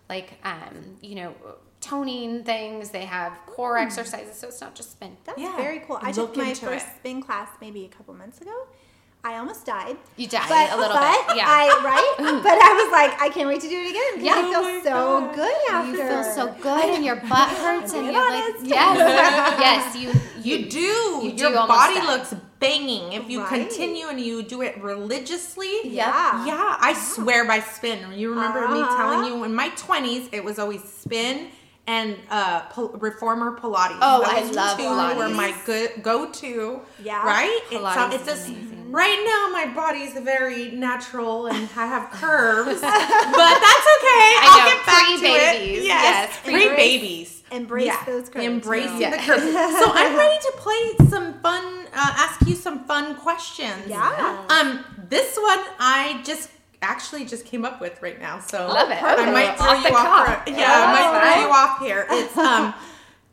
like 0.10 0.34
um, 0.44 0.98
you 1.02 1.16
know 1.16 1.34
toning 1.82 2.44
things. 2.44 2.90
They 2.92 3.06
have 3.06 3.34
core 3.46 3.78
Hmm. 3.78 3.84
exercises, 3.86 4.36
so 4.38 4.48
it's 4.48 4.62
not 4.62 4.76
just 4.76 4.92
spin. 4.92 5.18
That's 5.26 5.40
Yeah. 5.40 5.56
very 5.58 5.80
cool. 5.80 5.98
I 6.02 6.12
Look 6.12 6.34
took 6.34 6.38
my 6.38 6.54
first 6.54 6.86
it. 6.88 6.96
spin 7.00 7.22
class 7.22 7.50
maybe 7.62 7.86
a 7.86 7.90
couple 7.90 8.14
months 8.14 8.40
ago. 8.42 8.68
I 9.26 9.38
almost 9.38 9.66
died. 9.66 9.96
You 10.18 10.28
died 10.28 10.50
But, 10.50 10.74
a 10.74 10.78
little 10.82 10.98
but 10.98 11.28
bit, 11.30 11.38
yeah. 11.38 11.46
I 11.48 11.68
right, 11.82 12.16
but 12.44 12.58
I 12.62 12.74
was 12.84 12.92
like, 12.92 13.22
I 13.22 13.30
can't 13.30 13.48
wait 13.48 13.62
to 13.62 13.70
do 13.70 13.78
it 13.80 13.90
again. 13.92 14.14
'cause 14.16 14.24
Yeah. 14.24 14.34
I 14.36 14.42
Oh 14.44 14.52
feel 14.52 14.62
my 14.64 14.82
so 14.84 14.90
God. 14.92 15.36
good 15.36 15.58
after. 15.72 15.92
you 15.92 15.96
feel 16.10 16.24
so 16.26 16.48
good, 16.62 16.86
and 16.96 17.06
your 17.06 17.16
butt 17.16 17.48
hurts, 17.50 17.94
and 17.96 18.06
you're 18.06 18.14
like, 18.16 18.54
yes, 18.64 19.60
yes, 19.60 19.96
you 19.96 20.12
You 20.44 20.70
do. 20.70 20.80
You 20.80 21.32
Your 21.38 21.52
do 21.52 21.56
body 21.56 21.96
die. 21.96 22.06
looks 22.06 22.36
banging 22.68 23.06
if 23.20 23.30
you 23.30 23.40
Right. 23.42 23.50
continue 23.60 24.08
and 24.08 24.20
you 24.20 24.36
do 24.44 24.62
it 24.62 24.74
religiously. 24.82 25.74
Yeah. 25.84 26.46
Yeah, 26.46 26.78
I 26.90 26.94
swear 26.94 27.42
by 27.46 27.60
spin. 27.60 28.00
You 28.22 28.30
remember 28.36 28.62
me 28.70 28.80
Uh-huh. 28.82 28.96
telling 28.98 29.22
you 29.30 29.44
in 29.44 29.54
my 29.64 29.70
20s 29.84 30.24
it 30.32 30.44
was 30.44 30.56
always 30.60 30.82
spin 31.02 31.36
and 31.86 32.16
uh, 32.32 32.62
reformer 33.08 33.50
Pilates. 33.60 34.00
Oh, 34.02 34.24
I 34.24 34.42
Those 34.42 34.56
love 34.56 34.78
two 34.78 34.86
Were 34.86 34.90
Pilates. 35.28 35.36
my 35.36 35.52
good 35.66 35.90
go-to. 36.02 36.80
Yeah. 37.04 37.26
Right. 37.26 37.60
Pilates 37.70 38.14
it's, 38.14 38.28
it's 38.28 38.48
just 38.48 38.54
right 39.02 39.20
now 39.32 39.42
my 39.60 39.66
body's 39.82 40.14
very 40.14 40.72
natural 40.72 41.48
and 41.48 41.68
I 41.76 41.86
have 41.96 42.10
curves, 42.12 42.80
but 42.82 43.56
that's 43.66 43.88
okay. 43.98 44.30
I 44.40 44.48
I'll 44.48 44.60
know, 44.60 44.72
get 44.76 44.86
back 44.86 45.08
to 45.08 45.18
pre-babies. 45.20 45.80
it. 45.80 45.84
Yes, 45.86 46.30
Yes, 46.30 46.40
pre-babies. 46.46 47.43
Pre-babies. 47.66 47.94
Embrace 47.96 48.06
those 48.06 48.30
curves, 48.30 48.46
Embrace 48.46 48.86
girl. 48.88 49.12
the 49.12 49.18
curves. 49.26 49.44
So 49.44 49.92
I'm 49.94 50.16
ready 50.18 50.40
to 50.42 50.54
play 50.58 51.08
some 51.10 51.34
fun. 51.42 51.64
Uh, 51.88 52.14
ask 52.18 52.46
you 52.48 52.56
some 52.56 52.86
fun 52.86 53.16
questions. 53.16 53.86
Yeah. 53.88 54.46
Um, 54.50 54.84
this 55.10 55.38
one 55.38 55.60
I 55.80 56.22
just 56.26 56.50
actually 56.82 57.26
just 57.26 57.46
came 57.46 57.64
up 57.66 57.80
with 57.80 58.02
right 58.02 58.20
now. 58.20 58.40
So 58.40 58.68
Love 58.68 58.90
it. 58.92 59.02
I 59.02 59.32
might 59.32 59.58
throw 59.58 59.82
the 59.82 59.90
you 59.90 59.96
off. 59.96 60.26
cuff. 60.28 60.44
For, 60.44 60.50
yeah, 60.52 60.58
Yeah, 60.58 60.86
I 60.86 60.92
might 60.94 61.20
throw 61.22 61.32
fine. 61.32 61.42
you 61.42 61.50
off 61.54 61.80
here. 61.80 62.08
It's 62.10 62.38
um. 62.38 62.74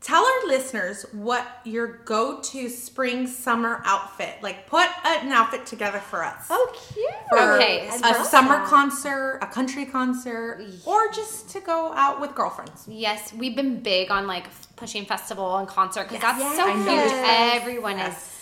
Tell 0.01 0.25
our 0.25 0.47
listeners 0.49 1.05
what 1.13 1.47
your 1.65 1.87
go-to 2.07 2.71
spring 2.71 3.27
summer 3.27 3.83
outfit. 3.85 4.37
Like, 4.43 4.67
put 4.67 4.89
an 5.05 5.31
outfit 5.31 5.67
together 5.67 5.99
for 5.99 6.25
us. 6.25 6.47
Oh, 6.49 6.73
cute. 6.95 7.07
For 7.29 7.57
Okay, 7.57 7.87
A 7.89 8.25
summer 8.25 8.57
that. 8.61 8.67
concert, 8.67 9.41
a 9.43 9.47
country 9.47 9.85
concert, 9.85 10.65
or 10.87 11.13
just 11.13 11.51
to 11.51 11.61
go 11.61 11.93
out 11.93 12.19
with 12.19 12.35
girlfriends. 12.35 12.87
Yes, 12.89 13.35
we've 13.35 13.55
been 13.55 13.81
big 13.83 14.11
on 14.11 14.27
like 14.27 14.47
pushing 14.77 15.05
festival 15.05 15.59
and 15.59 15.69
concert 15.69 16.09
because 16.09 16.23
Yes. 16.23 16.39
that's 16.39 16.57
so 16.57 16.67
Yes. 16.67 16.77
huge. 16.79 17.13
Yes. 17.13 17.61
Everyone 17.61 17.99
Yes. 17.99 18.17
is 18.17 18.40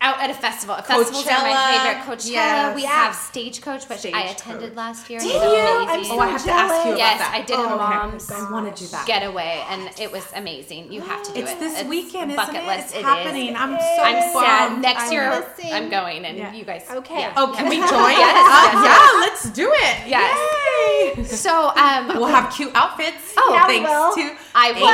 out 0.00 0.20
at 0.20 0.30
a 0.30 0.34
festival. 0.34 0.76
Festivals 0.76 1.26
are 1.26 1.30
my 1.42 1.52
Coachella. 1.52 1.82
favorite. 1.82 2.04
Coachella. 2.18 2.30
Yes. 2.30 2.74
We 2.76 2.82
Yeah. 2.82 2.88
have 2.90 3.14
Stagecoach, 3.14 3.88
which 3.88 3.98
I 3.98 4.10
Stagecoach. 4.10 4.30
attended 4.32 4.76
last 4.76 5.08
year. 5.10 5.20
Did 5.20 5.30
and 5.34 5.42
it 5.42 5.46
was 5.46 5.52
you? 5.56 5.62
I'm 5.64 5.88
amazing. 5.88 6.12
Oh, 6.16 6.20
I 6.20 6.28
have 6.28 6.44
to 6.44 6.50
ask 6.50 6.74
you 6.86 6.90
about 6.92 6.98
yes, 6.98 7.18
that. 7.18 7.32
I 7.34 7.40
did 7.42 7.56
Oh, 7.56 7.62
a 7.62 7.74
okay. 7.74 7.94
mom's 7.96 8.30
I 8.30 8.50
want 8.50 8.76
to 8.76 8.82
do 8.84 8.88
that. 8.90 9.06
getaway, 9.06 9.64
and 9.70 9.90
it 9.98 10.10
was 10.12 10.24
amazing. 10.34 10.92
You 10.92 11.00
have 11.02 11.22
to 11.24 11.32
do 11.32 11.40
it. 11.40 11.42
It's 11.44 11.52
it. 11.52 11.60
this 11.60 11.84
weekend, 11.84 12.32
isn't 12.32 12.36
bucket 12.36 12.62
it? 12.62 12.66
list. 12.66 12.86
It's 12.88 12.94
It 12.94 12.98
is. 13.00 13.04
happening. 13.04 13.56
I'm 13.56 13.78
so 13.78 14.02
I'm 14.02 14.22
sad. 14.32 14.68
bummed. 14.70 14.82
Next 14.82 15.02
I'm 15.04 15.12
year, 15.12 15.44
missing. 15.56 15.72
I'm 15.72 15.88
going, 15.88 16.24
and 16.24 16.38
Yeah. 16.38 16.52
you 16.52 16.64
guys. 16.64 16.84
Okay. 16.90 17.20
Yeah. 17.20 17.32
Oh, 17.36 17.48
can 17.56 17.68
we 17.68 17.76
join? 17.94 18.12
Yes, 18.12 18.46
Uh, 18.46 18.82
yeah, 18.84 19.20
let's 19.20 19.44
do 19.50 19.70
it. 19.72 19.96
Yes. 20.06 20.36
Yay. 20.86 21.24
So, 21.24 21.68
um, 21.76 22.06
We'll 22.16 22.26
have 22.26 22.52
cute 22.52 22.72
outfits. 22.74 23.34
Oh, 23.36 23.52
Yeah, 23.54 23.66
we 23.68 23.74
thanks 23.84 23.90
will. 23.90 24.14
to 24.14 24.36
I 24.54 24.70
Amy. 24.70 24.80
will. 24.80 24.88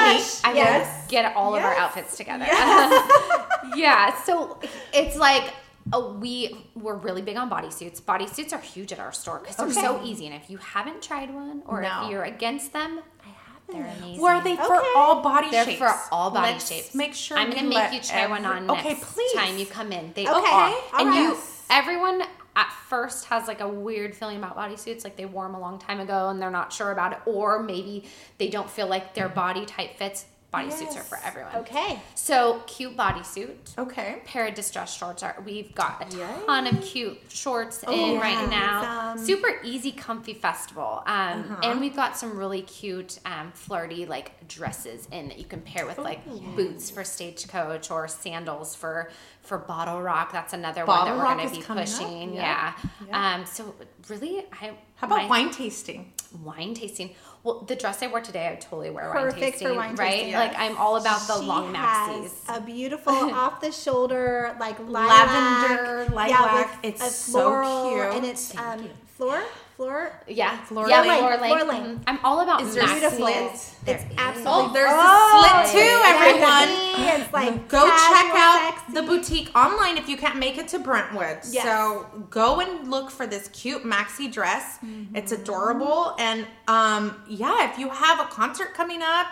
I 0.45 0.49
will 0.53 0.57
Yes. 0.57 1.07
get 1.09 1.37
all 1.37 1.55
of 1.55 1.63
our 1.63 1.75
outfits 1.75 2.17
together. 2.17 2.45
yeah. 3.77 4.15
So 4.25 4.59
it's 4.93 5.17
like 5.17 5.53
oh, 5.93 6.13
we 6.15 6.65
we're 6.75 6.95
really 6.97 7.23
big 7.23 7.37
on 7.37 7.51
bodysuits. 7.51 8.01
Bodysuits 8.01 8.53
are 8.53 8.61
huge 8.61 8.93
at 8.93 8.99
our 9.01 9.13
store 9.13 9.39
because 9.41 9.57
they're 9.57 9.67
Okay. 9.67 9.81
so 9.81 10.01
easy. 10.05 10.27
And 10.27 10.35
if 10.35 10.49
you 10.51 10.59
haven't 10.59 11.03
tried 11.03 11.33
one, 11.35 11.63
or 11.67 11.83
No. 11.83 12.05
if 12.05 12.11
you're 12.11 12.23
against 12.25 12.73
them, 12.73 13.01
I 13.25 13.29
have. 13.29 13.61
they're 13.69 13.93
amazing. 13.99 14.21
Were 14.23 14.41
they 14.43 14.57
for 14.57 14.77
Okay. 14.77 14.93
all 14.97 15.23
body 15.23 15.47
shapes? 15.51 15.53
They're 15.53 15.65
shapes? 15.65 15.79
for 15.79 16.15
all 16.15 16.31
body 16.31 16.53
Let's 16.53 16.69
shapes. 16.69 16.95
Make 16.95 17.15
sure 17.15 17.37
I'm 17.39 17.51
gonna 17.51 17.65
make 17.69 17.93
you 17.93 18.01
try 18.01 18.27
one 18.27 18.45
on 18.45 18.71
Okay, 18.71 18.91
next 18.95 19.13
please. 19.13 19.33
time 19.33 19.59
you 19.59 19.67
come 19.67 19.93
in. 19.93 20.13
They 20.15 20.27
Okay, 20.27 20.51
are, 20.53 20.71
all 20.71 21.01
and 21.01 21.09
right. 21.09 21.19
you 21.21 21.37
everyone 21.71 22.23
at 22.57 22.71
first 22.89 23.27
has 23.27 23.49
like 23.49 23.61
a 23.61 23.69
weird 23.69 24.15
feeling 24.15 24.37
about 24.39 24.57
bodysuits, 24.57 25.05
like 25.05 25.17
they 25.17 25.25
wore 25.27 25.45
them 25.47 25.55
a 25.55 25.61
long 25.61 25.79
time 25.79 26.01
ago 26.01 26.29
and 26.29 26.41
they're 26.41 26.51
not 26.51 26.73
sure 26.73 26.91
about 26.91 27.13
it, 27.13 27.19
or 27.27 27.63
maybe 27.63 28.05
they 28.39 28.49
don't 28.49 28.69
feel 28.71 28.87
like 28.87 29.15
their 29.15 29.29
body 29.29 29.65
type 29.65 29.97
fits. 29.97 30.27
Bodysuits 30.53 30.97
are 30.99 31.03
for 31.03 31.19
everyone. 31.25 31.57
Okay. 31.57 31.99
So 32.15 32.61
cute 32.67 32.95
bodysuit. 32.95 33.79
Okay. 33.79 34.21
Pair 34.27 34.49
of 34.49 34.53
distressed 34.53 34.99
shorts 34.99 35.23
are. 35.23 35.43
We've 35.47 35.75
got 35.75 36.13
a 36.13 36.15
Yay. 36.15 36.27
ton 36.45 36.67
of 36.67 36.83
cute 36.83 37.19
shorts 37.31 37.83
in 37.85 37.91
yeah. 38.17 38.21
right 38.21 38.51
now. 38.51 39.15
Some- 39.17 39.25
Super 39.25 39.59
easy, 39.65 39.93
comfy 39.93 40.35
festival. 40.35 41.03
Um, 41.07 41.41
Uh-huh. 41.41 41.57
And 41.63 41.81
we've 41.81 41.97
got 41.97 42.19
some 42.19 42.37
really 42.39 42.61
cute, 42.61 43.19
um, 43.25 43.51
flirty 43.55 44.05
like 44.05 44.47
dresses 44.47 45.09
in 45.11 45.29
that 45.29 45.39
you 45.39 45.47
can 45.47 45.63
pair 45.63 45.87
with 45.87 45.97
like 45.97 46.21
boots 46.55 46.91
for 46.91 47.03
stagecoach 47.03 47.91
or 47.91 48.07
sandals 48.07 48.75
for 48.75 49.11
for 49.43 49.59
BottleRock. 49.59 50.33
That's 50.33 50.53
another 50.53 50.85
one 50.87 51.05
that 51.07 51.17
we're 51.17 51.25
going 51.35 51.49
to 51.49 51.55
be 51.55 51.63
pushing. 51.63 52.35
Yeah. 52.35 52.43
Yeah. 52.43 52.91
Yeah. 53.09 53.35
Um, 53.35 53.47
so 53.47 53.75
really, 54.09 54.45
I 54.53 54.73
How 54.97 55.07
about 55.07 55.23
my- 55.23 55.27
wine 55.27 55.51
tasting? 55.51 56.13
wine 56.43 56.73
tasting? 56.75 57.15
Well, 57.45 57.61
the 57.63 57.75
dress 57.75 58.03
I 58.03 58.07
wore 58.07 58.21
today, 58.21 58.47
I 58.47 58.51
would 58.53 58.61
totally 58.61 58.91
wear 58.91 59.13
wine 59.13 59.33
tasting. 59.35 59.69
for 59.69 59.75
wine 59.75 59.97
right? 59.97 60.11
tasting. 60.13 60.33
Like 60.35 60.55
I'm 60.57 60.77
all 60.79 60.97
about 60.97 61.27
the 61.27 61.41
She 61.41 61.45
long 61.47 61.75
has 61.75 62.31
maxis. 62.31 62.57
a 62.57 62.61
beautiful 62.61 63.13
off 63.35 63.61
the 63.61 63.73
shoulder 63.73 64.57
like 64.61 64.79
lilac, 64.79 65.27
Lavender, 65.27 66.05
yeah, 66.05 66.15
lilac. 66.15 66.83
with 66.83 66.93
It's 66.95 67.03
a 67.07 67.11
so 67.11 67.91
cute. 67.91 68.15
and 68.17 68.25
it's 68.25 68.57
um 68.57 68.89
floor 69.17 69.43
floor. 69.83 70.13
Yeah, 70.29 70.57
Floor 70.65 70.89
yeah, 70.89 71.01
length. 71.01 71.19
floor 71.19 71.39
Floor 71.39 71.49
length. 71.65 71.69
length. 71.69 72.01
Mhm. 72.01 72.05
I'm 72.07 72.19
all 72.25 72.41
about 72.41 72.63
Is 72.63 72.75
there 72.75 72.85
maxi. 72.85 73.17
slits? 73.17 73.75
There 73.85 73.97
It's 73.97 74.05
absolutely 74.17 74.71
Oh, 74.71 74.73
there's 74.73 74.91
Oh, 74.95 75.63
a 75.65 75.69
slit 75.69 75.83
too, 75.83 76.03
everyone. 76.13 77.21
It's 77.21 77.33
like 77.33 77.69
go 77.69 77.89
check 77.89 78.31
out 78.35 78.75
sexy. 78.77 78.93
the 78.95 79.03
boutique 79.03 79.51
online 79.57 79.97
if 79.99 80.09
you 80.09 80.17
can't 80.17 80.37
make 80.37 80.57
it 80.57 80.69
to 80.69 80.79
Brentwood. 80.79 81.39
Yes. 81.51 81.65
So 81.65 82.07
go 82.31 82.61
and 82.61 82.89
look 82.91 83.11
for 83.11 83.27
this 83.27 83.49
cute 83.49 83.83
maxi 83.85 84.31
dress. 84.33 84.79
Mm-hmm. 84.85 85.17
It's 85.17 85.33
adorable, 85.33 86.15
and 86.19 86.47
um, 86.69 87.21
yeah, 87.29 87.71
if 87.71 87.79
you 87.79 87.89
have 87.91 88.21
a 88.21 88.25
concert 88.27 88.75
coming 88.75 89.03
up, 89.03 89.27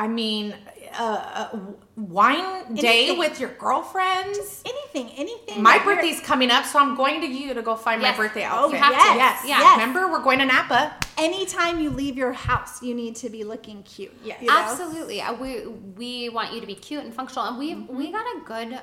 I 0.00 0.06
mean, 0.06 0.54
uh, 0.98 1.48
uh, 1.52 1.58
wine 1.96 2.72
day 2.74 3.06
Anything. 3.06 3.18
with 3.18 3.40
your 3.40 3.50
girlfriends. 3.50 4.62
anything, 4.64 5.10
anything. 5.18 5.62
My 5.62 5.78
that 5.78 5.84
you're- 5.84 5.96
birthday's 5.96 6.20
coming 6.20 6.50
up, 6.52 6.64
so 6.64 6.78
I'm 6.78 6.94
going 6.94 7.20
to 7.20 7.26
you 7.26 7.52
to 7.52 7.62
go 7.62 7.74
find 7.74 8.00
Yes. 8.00 8.16
my 8.16 8.24
birthday 8.24 8.44
Oh, 8.44 8.48
outfit. 8.66 8.72
you 8.78 8.84
have 8.84 8.92
to. 8.92 9.18
Yes, 9.18 9.42
Yeah. 9.44 9.58
yes. 9.58 9.72
Remember, 9.78 10.08
we're 10.08 10.22
going 10.22 10.38
to 10.38 10.46
Napa. 10.46 10.94
Anytime 11.18 11.80
you 11.80 11.90
leave 11.90 12.16
your 12.16 12.32
house, 12.32 12.80
you 12.80 12.94
need 12.94 13.16
to 13.16 13.28
be 13.28 13.42
looking 13.42 13.82
cute. 13.82 14.16
Yes. 14.22 14.40
you 14.40 14.46
know? 14.46 14.56
Absolutely. 14.56 15.20
Uh, 15.20 15.34
We 15.34 15.66
we 15.66 16.28
want 16.28 16.52
you 16.52 16.60
to 16.60 16.66
be 16.66 16.76
cute 16.76 17.02
and 17.04 17.12
functional, 17.12 17.46
and 17.48 17.58
we 17.58 17.74
Mm-hmm. 17.74 17.96
we 17.96 18.12
got 18.12 18.24
a 18.36 18.40
good 18.44 18.80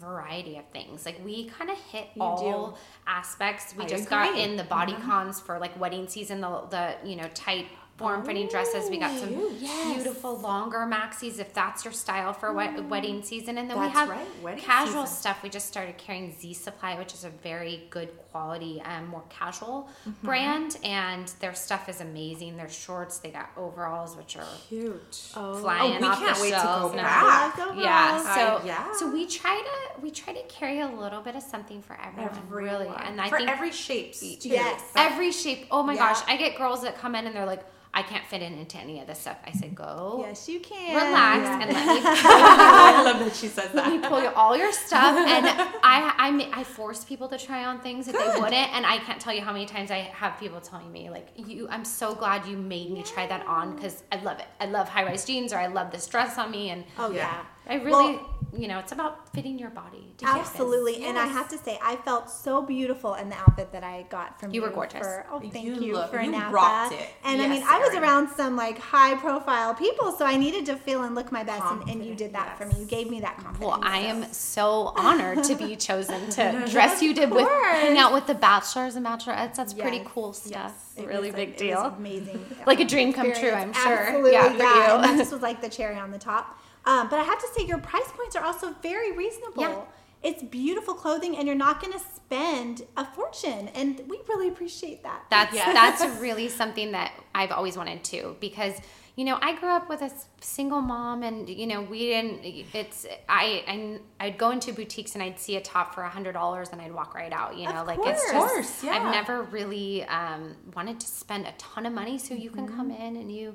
variety 0.00 0.56
of 0.56 0.64
things. 0.72 1.04
Like 1.06 1.20
we 1.24 1.44
kind 1.50 1.70
of 1.70 1.76
hit 1.92 2.08
You 2.16 2.22
all 2.22 2.72
do. 2.72 2.78
aspects. 3.06 3.74
We 3.76 3.84
I 3.84 3.86
just 3.86 4.08
got 4.08 4.36
in 4.36 4.56
the 4.56 4.64
body 4.64 4.94
cons 4.94 5.38
for 5.40 5.58
like 5.58 5.78
wedding 5.78 6.08
season, 6.08 6.40
the, 6.40 6.62
the 6.70 6.94
you 7.04 7.16
know 7.16 7.28
tight 7.34 7.66
form 8.00 8.24
fitting 8.24 8.48
dresses. 8.48 8.88
We 8.88 8.98
got 8.98 9.16
some 9.20 9.28
beautiful 9.58 10.38
longer 10.38 10.78
maxis 10.90 11.38
if 11.38 11.52
that's 11.52 11.84
your 11.84 11.92
style 11.92 12.32
for 12.32 12.50
wed- 12.54 12.88
wedding 12.88 13.22
season. 13.22 13.58
And 13.58 13.68
then 13.68 13.78
we 13.78 13.88
have 13.88 14.08
right, 14.08 14.56
casual 14.58 15.04
season. 15.04 15.20
stuff. 15.20 15.42
We 15.42 15.50
just 15.50 15.66
started 15.68 15.98
carrying 15.98 16.34
Z 16.40 16.54
Supply, 16.54 16.96
which 16.98 17.12
is 17.12 17.24
a 17.24 17.28
very 17.28 17.82
good 17.90 18.08
quality, 18.32 18.80
um, 18.86 19.08
more 19.08 19.22
casual 19.28 19.88
Mm-hmm. 20.08 20.26
brand, 20.26 20.78
and 20.82 21.28
their 21.40 21.52
stuff 21.54 21.88
is 21.90 22.00
amazing. 22.00 22.56
Their 22.56 22.70
shorts, 22.70 23.18
they 23.18 23.30
got 23.30 23.50
overalls, 23.56 24.16
which 24.16 24.36
are 24.36 24.46
Cute. 24.68 25.14
flying 25.34 25.96
Oh, 25.96 26.00
we 26.00 26.06
off 26.06 26.18
can't 26.20 26.36
the 26.36 26.42
wait 26.42 26.50
to 26.54 26.62
go 26.62 26.92
back. 26.94 27.58
Love 27.58 27.76
Yeah, 27.78 28.18
so 28.34 28.40
I- 28.62 28.64
yeah. 28.64 28.92
so 28.96 29.10
we 29.10 29.26
try 29.26 29.56
to 29.60 30.00
we 30.00 30.10
try 30.10 30.32
to 30.32 30.42
carry 30.44 30.80
a 30.80 30.88
little 30.88 31.20
bit 31.20 31.36
of 31.36 31.42
something 31.42 31.82
for 31.82 31.98
everyone, 32.02 32.30
really, 32.48 32.86
Everyone. 32.86 33.02
and 33.02 33.20
I 33.20 33.28
for 33.28 33.36
think 33.38 33.50
every 33.50 33.72
shapes. 33.72 34.20
Too. 34.20 34.48
Yes. 34.48 34.80
every 34.96 35.30
shape. 35.32 35.66
Oh 35.70 35.82
my 35.82 35.92
Yeah. 35.94 36.14
gosh, 36.14 36.22
I 36.26 36.36
get 36.38 36.56
girls 36.56 36.80
that 36.82 36.96
come 36.96 37.14
in 37.14 37.26
and 37.26 37.36
they're 37.36 37.44
like, 37.44 37.64
I 38.00 38.02
can't 38.02 38.24
fit 38.26 38.40
in 38.42 38.54
into 38.58 38.78
any 38.78 39.00
of 39.00 39.06
this 39.06 39.18
stuff. 39.20 39.36
I 39.46 39.52
said, 39.52 39.74
go 39.74 40.24
Yes, 40.26 40.48
you 40.48 40.60
can. 40.60 40.94
relax 40.96 41.42
Yeah. 41.44 41.62
and 41.62 41.72
let 41.72 41.86
me 41.86 42.00
I 42.04 43.02
love 43.04 43.18
that 43.24 43.34
she 43.36 43.48
says 43.48 43.70
that. 43.72 43.74
let 43.86 43.90
me 43.92 43.98
pull 44.08 44.22
you 44.22 44.28
all 44.30 44.56
your 44.56 44.72
stuff 44.72 45.14
and 45.16 45.46
I, 45.82 46.14
I 46.26 46.60
I 46.60 46.64
force 46.64 47.04
people 47.04 47.28
to 47.28 47.38
try 47.38 47.64
on 47.64 47.80
things 47.80 48.06
that 48.06 48.12
they 48.18 48.40
wouldn't 48.40 48.74
and 48.76 48.86
I 48.86 48.98
can't 48.98 49.20
tell 49.20 49.34
you 49.34 49.42
how 49.42 49.52
many 49.52 49.66
times 49.66 49.90
I 49.90 49.98
have 50.22 50.38
people 50.40 50.60
telling 50.60 50.90
me 50.90 51.10
like 51.10 51.28
you 51.36 51.68
I'm 51.68 51.84
so 51.84 52.14
glad 52.14 52.46
you 52.46 52.56
made 52.56 52.90
me 52.90 53.02
try 53.02 53.26
that 53.26 53.46
on 53.46 53.74
because 53.76 54.02
I 54.12 54.16
love 54.22 54.38
it 54.38 54.46
I 54.60 54.66
love 54.66 54.88
high 54.88 55.04
rise 55.04 55.24
jeans 55.24 55.52
or 55.52 55.58
I 55.58 55.66
love 55.66 55.90
this 55.90 56.06
dress 56.06 56.38
on 56.38 56.50
me 56.50 56.70
and 56.70 56.84
Oh 56.98 57.10
yeah. 57.10 57.18
Yeah. 57.18 57.72
I 57.72 57.74
really 57.76 57.90
Well- 58.16 58.36
you 58.56 58.66
know 58.66 58.78
it's 58.80 58.90
about 58.92 59.29
fitting 59.32 59.58
your 59.58 59.70
body 59.70 60.12
to 60.18 60.26
fit 60.26 60.34
in. 60.34 60.40
Absolutely, 60.40 61.04
and 61.04 61.18
I 61.18 61.26
have 61.26 61.48
to 61.50 61.58
say, 61.58 61.78
I 61.82 61.96
felt 61.96 62.28
so 62.30 62.62
beautiful 62.62 63.14
in 63.14 63.28
the 63.28 63.36
outfit 63.36 63.70
that 63.72 63.84
I 63.84 64.04
got 64.10 64.40
from 64.40 64.50
You 64.52 64.60
you. 64.60 64.66
were 64.66 64.72
gorgeous. 64.74 65.00
For, 65.00 65.26
oh, 65.30 65.38
thank 65.40 65.64
You 65.64 65.74
you, 65.80 65.94
look- 65.94 66.10
for 66.10 66.20
you 66.20 66.32
Napa. 66.32 66.52
rocked 66.52 66.94
it. 66.94 67.08
And 67.24 67.40
I 67.40 67.46
mean, 67.48 67.60
Yes, 67.60 67.68
I 67.70 67.78
was 67.78 67.94
around 67.94 68.28
some 68.30 68.56
like 68.56 68.78
high-profile 68.78 69.74
people, 69.74 70.12
so 70.12 70.24
I 70.24 70.36
needed 70.36 70.66
to 70.66 70.76
feel 70.76 71.02
and 71.04 71.14
look 71.14 71.30
my 71.32 71.44
best, 71.44 71.64
and, 71.64 71.88
and 71.88 72.04
you 72.04 72.14
did 72.14 72.32
that 72.32 72.58
for 72.58 72.66
me. 72.66 72.74
You 72.80 72.84
gave 72.86 73.08
me 73.10 73.20
that 73.20 73.36
confidence. 73.36 73.60
Well, 73.60 73.80
I 73.82 74.02
so- 74.02 74.08
am 74.08 74.32
so 74.32 74.92
honored 74.96 75.44
to 75.44 75.54
be 75.54 75.76
chosen 75.88 76.28
to 76.30 76.66
dress 76.70 77.00
you 77.02 77.14
did 77.14 77.30
with 77.30 77.46
hang 77.48 77.98
out 77.98 78.12
with 78.12 78.26
the 78.26 78.34
bachelors 78.34 78.96
and 78.96 79.06
bachelorettes. 79.06 79.54
That's 79.54 79.72
pretty 79.74 80.02
cool 80.04 80.32
stuff. 80.32 80.92
It 80.96 81.06
really 81.06 81.30
was 81.30 81.34
a- 81.34 81.46
big 81.46 81.48
it 81.50 81.52
was 81.52 81.60
deal. 81.60 81.80
amazing. 81.96 82.44
Like 82.66 82.80
a 82.80 82.84
dream 82.84 83.12
come 83.12 83.32
true, 83.32 83.50
I'm 83.52 83.72
sure. 83.72 83.92
Absolutely, 83.98 84.32
Yeah, 84.32 84.52
yeah. 84.56 84.96
for 84.98 85.04
you. 85.04 85.10
And 85.10 85.18
this 85.20 85.30
was 85.36 85.40
like 85.42 85.60
the 85.62 85.68
cherry 85.68 85.96
on 85.96 86.10
the 86.10 86.18
top. 86.18 86.56
Um, 86.86 87.08
but 87.10 87.18
I 87.18 87.24
have 87.24 87.38
to 87.40 87.48
say, 87.54 87.66
your 87.66 87.76
price 87.78 88.08
points 88.16 88.36
are 88.36 88.44
also 88.44 88.72
very 88.82 89.12
reasonable. 89.24 89.62
Yeah. 89.62 89.82
It's 90.28 90.42
beautiful 90.42 90.94
clothing, 91.02 91.32
and 91.38 91.44
you're 91.48 91.62
not 91.68 91.76
going 91.82 91.94
to 92.00 92.04
spend 92.20 92.82
a 93.02 93.04
fortune, 93.16 93.64
and 93.80 93.90
we 94.06 94.16
really 94.28 94.48
appreciate 94.54 95.02
that. 95.08 95.20
That's 95.30 95.54
Yes. 95.54 95.72
that's 95.80 96.20
really 96.26 96.48
something 96.50 96.88
that 96.98 97.10
I've 97.34 97.52
always 97.58 97.74
wanted 97.80 98.00
to 98.12 98.36
because 98.38 98.74
you 99.16 99.24
know 99.28 99.38
I 99.48 99.50
grew 99.60 99.70
up 99.78 99.86
with 99.92 100.02
a 100.02 100.10
single 100.40 100.82
mom 100.94 101.22
and 101.28 101.48
you 101.48 101.66
know 101.70 101.80
we 101.94 102.00
didn't 102.12 102.40
it's 102.80 102.98
I, 103.28 103.44
I 103.74 103.98
I'd 104.24 104.38
go 104.44 104.48
into 104.56 104.72
boutiques 104.72 105.12
and 105.14 105.22
I'd 105.26 105.38
see 105.46 105.56
a 105.56 105.60
top 105.74 105.86
for 105.94 106.02
a 106.02 106.08
hundred 106.16 106.32
dollars 106.40 106.68
and 106.72 106.80
I'd 106.84 106.94
walk 107.00 107.10
right 107.14 107.32
out 107.40 107.50
you 107.60 107.66
know 107.72 107.80
Of 107.82 107.86
like 107.90 107.98
it's 108.10 108.22
just 108.22 108.32
course, 108.54 108.84
yeah. 108.84 108.92
I've 108.96 109.10
never 109.18 109.36
really 109.42 110.04
um, 110.20 110.42
wanted 110.76 111.00
to 111.00 111.06
spend 111.22 111.42
a 111.46 111.54
ton 111.58 111.84
of 111.86 111.92
money 111.92 112.16
so 112.18 112.34
you 112.34 112.50
can 112.50 112.66
Mm-hmm. 112.66 112.76
come 112.76 112.90
in 112.90 113.12
and 113.16 113.28
you 113.38 113.46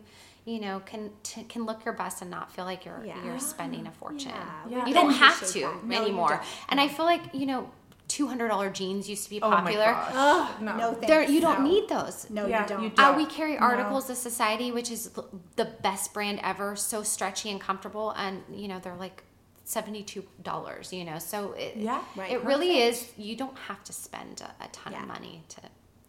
you 0.46 0.60
know 0.60 0.80
can 0.86 1.12
t- 1.24 1.44
can 1.44 1.66
look 1.66 1.84
your 1.86 1.94
best 1.94 2.22
and 2.22 2.30
not 2.32 2.52
feel 2.52 2.66
like 2.66 2.86
you're 2.86 3.04
Yeah. 3.06 3.24
you're 3.26 3.40
spending 3.40 3.88
a 3.88 3.92
fortune 3.92 4.32
Yeah, 4.70 4.84
we 4.84 4.90
you 4.90 4.94
don't 4.96 5.12
have 5.12 5.40
to 5.54 5.60
that. 5.62 5.84
No, 5.86 6.02
anymore 6.02 6.30
don't. 6.30 6.42
and 6.70 6.80
I 6.80 6.88
feel 6.88 7.06
like 7.06 7.22
you 7.34 7.46
know 7.48 7.70
two 8.08 8.28
hundred 8.28 8.50
dollar 8.50 8.70
jeans 8.70 9.10
used 9.10 9.24
to 9.24 9.30
be 9.32 9.42
Oh 9.42 9.50
my 9.50 9.56
popular 9.62 9.86
gosh. 9.86 10.12
Ugh, 10.14 10.62
No. 10.62 10.78
no, 10.78 10.94
thanks. 10.94 11.32
you 11.32 11.42
don't 11.42 11.62
No. 11.64 11.68
need 11.72 11.90
those 11.90 12.30
No, 12.30 12.46
Yeah, 12.46 12.62
you 12.62 12.68
don't. 12.70 12.84
you 12.84 12.92
uh, 12.98 13.02
don't. 13.10 13.18
we 13.18 13.26
carry 13.26 13.54
No. 13.56 13.62
Articles 13.62 14.10
of 14.12 14.18
Society, 14.18 14.72
which 14.72 14.92
is 14.92 15.10
l- 15.18 15.28
the 15.56 15.66
best 15.66 16.14
brand 16.14 16.40
ever. 16.44 16.76
So 16.76 17.02
stretchy 17.02 17.50
and 17.50 17.60
comfortable, 17.60 18.12
and 18.12 18.44
you 18.54 18.68
know 18.68 18.78
they're 18.80 18.96
like 19.08 19.24
seventy-two 19.64 20.24
dollars. 20.44 20.94
You 20.94 21.04
know, 21.06 21.18
so 21.18 21.54
it, 21.54 21.78
Yeah. 21.78 22.02
Right. 22.16 22.32
it 22.32 22.44
really 22.44 22.82
is. 22.84 23.12
You 23.18 23.36
don't 23.36 23.58
have 23.68 23.84
to 23.86 23.94
spend 23.94 24.42
a, 24.42 24.64
a 24.64 24.68
ton 24.68 24.94
Yeah. 24.94 25.02
of 25.02 25.08
money 25.08 25.42
to 25.50 25.62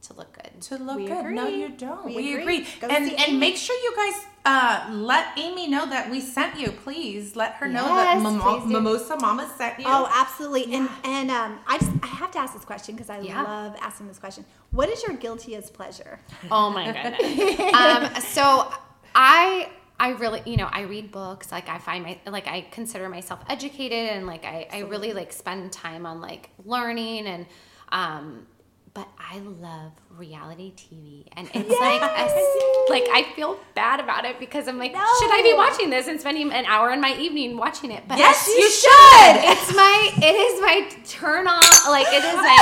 to 0.09 0.15
look 0.15 0.33
good. 0.33 0.61
To 0.63 0.77
look 0.79 0.97
We 0.97 1.07
good. 1.07 1.25
No, 1.33 1.47
you 1.47 1.69
don't. 1.71 2.07
We 2.07 2.17
We, 2.17 2.35
agree. 2.37 2.43
agree. 2.63 2.67
And 2.83 3.11
and 3.11 3.21
Amy. 3.29 3.39
make 3.39 3.57
sure 3.57 3.77
you 3.77 3.95
guys 3.97 4.27
uh, 4.45 4.91
let 4.93 5.37
Amy 5.39 5.67
know 5.69 5.87
that 5.87 6.11
we 6.11 6.21
sent 6.21 6.59
you. 6.59 6.71
Please 6.71 7.35
let 7.37 7.53
her 7.55 7.67
know 7.69 7.85
that 7.85 8.15
Yes, 8.23 8.43
please 8.43 8.63
do. 8.63 8.69
Mimosa 8.69 9.17
Mama 9.19 9.51
sent 9.57 9.79
you. 9.81 9.87
Oh, 9.89 10.09
absolutely. 10.13 10.73
And 10.75 10.89
and 11.05 11.31
um, 11.31 11.59
I 11.67 11.79
just 11.79 11.91
I 12.03 12.07
have 12.07 12.31
to 12.33 12.39
ask 12.39 12.55
this 12.55 12.65
question 12.65 12.95
because 12.95 13.11
I 13.11 13.21
Yeah. 13.21 13.43
love 13.43 13.75
asking 13.81 14.09
this 14.09 14.19
question. 14.19 14.45
What 14.71 14.89
is 14.89 15.03
your 15.03 15.17
guiltiest 15.17 15.75
pleasure? 15.75 16.21
Oh 16.51 16.71
my 16.71 16.85
goodness. 16.93 17.61
um, 17.75 18.23
so 18.23 18.73
I 19.15 19.69
I 19.99 20.11
really 20.11 20.43
you 20.47 20.57
know 20.57 20.69
I 20.71 20.83
read 20.83 21.11
books 21.11 21.51
like 21.51 21.69
I 21.69 21.79
find 21.79 22.05
my 22.05 22.19
like 22.27 22.47
I 22.47 22.67
consider 22.71 23.09
myself 23.09 23.41
educated 23.49 24.11
and 24.11 24.27
like 24.27 24.45
I, 24.45 24.69
I 24.73 24.79
really 24.81 25.13
like 25.13 25.33
spend 25.33 25.73
time 25.73 26.07
on 26.07 26.21
like 26.21 26.51
learning 26.65 27.27
and 27.27 27.47
um 27.91 28.47
but 28.97 29.07
I 29.21 29.39
love 29.41 29.93
reality 30.17 30.73
TV 30.75 31.27
and 31.37 31.51
it's 31.53 31.69
like 31.69 32.01
a, 32.01 32.91
like 32.91 33.05
I 33.13 33.31
feel 33.37 33.59
bad 33.75 34.01
about 34.01 34.25
it 34.25 34.41
because 34.41 34.67
I'm 34.67 34.79
like 34.79 34.93
should 34.93 35.31
I 35.31 35.43
be 35.43 35.53
watching 35.53 35.91
this 35.91 36.09
and 36.09 36.19
spending 36.19 36.51
an 36.51 36.65
hour 36.65 36.91
in 36.93 37.01
my 37.03 37.15
evening 37.19 37.59
watching 37.59 37.91
it 37.91 38.09
but 38.09 38.17
yes, 38.17 38.49
you 38.49 38.63
should. 38.63 38.73
should. 38.73 39.53
it's 39.53 39.77
my 39.77 40.11
it 40.17 40.35
is 40.35 40.61
my 40.63 40.89
turn 41.05 41.47
on 41.47 41.93
like 41.93 42.07
it 42.09 42.25
is 42.25 42.35
my 42.37 42.57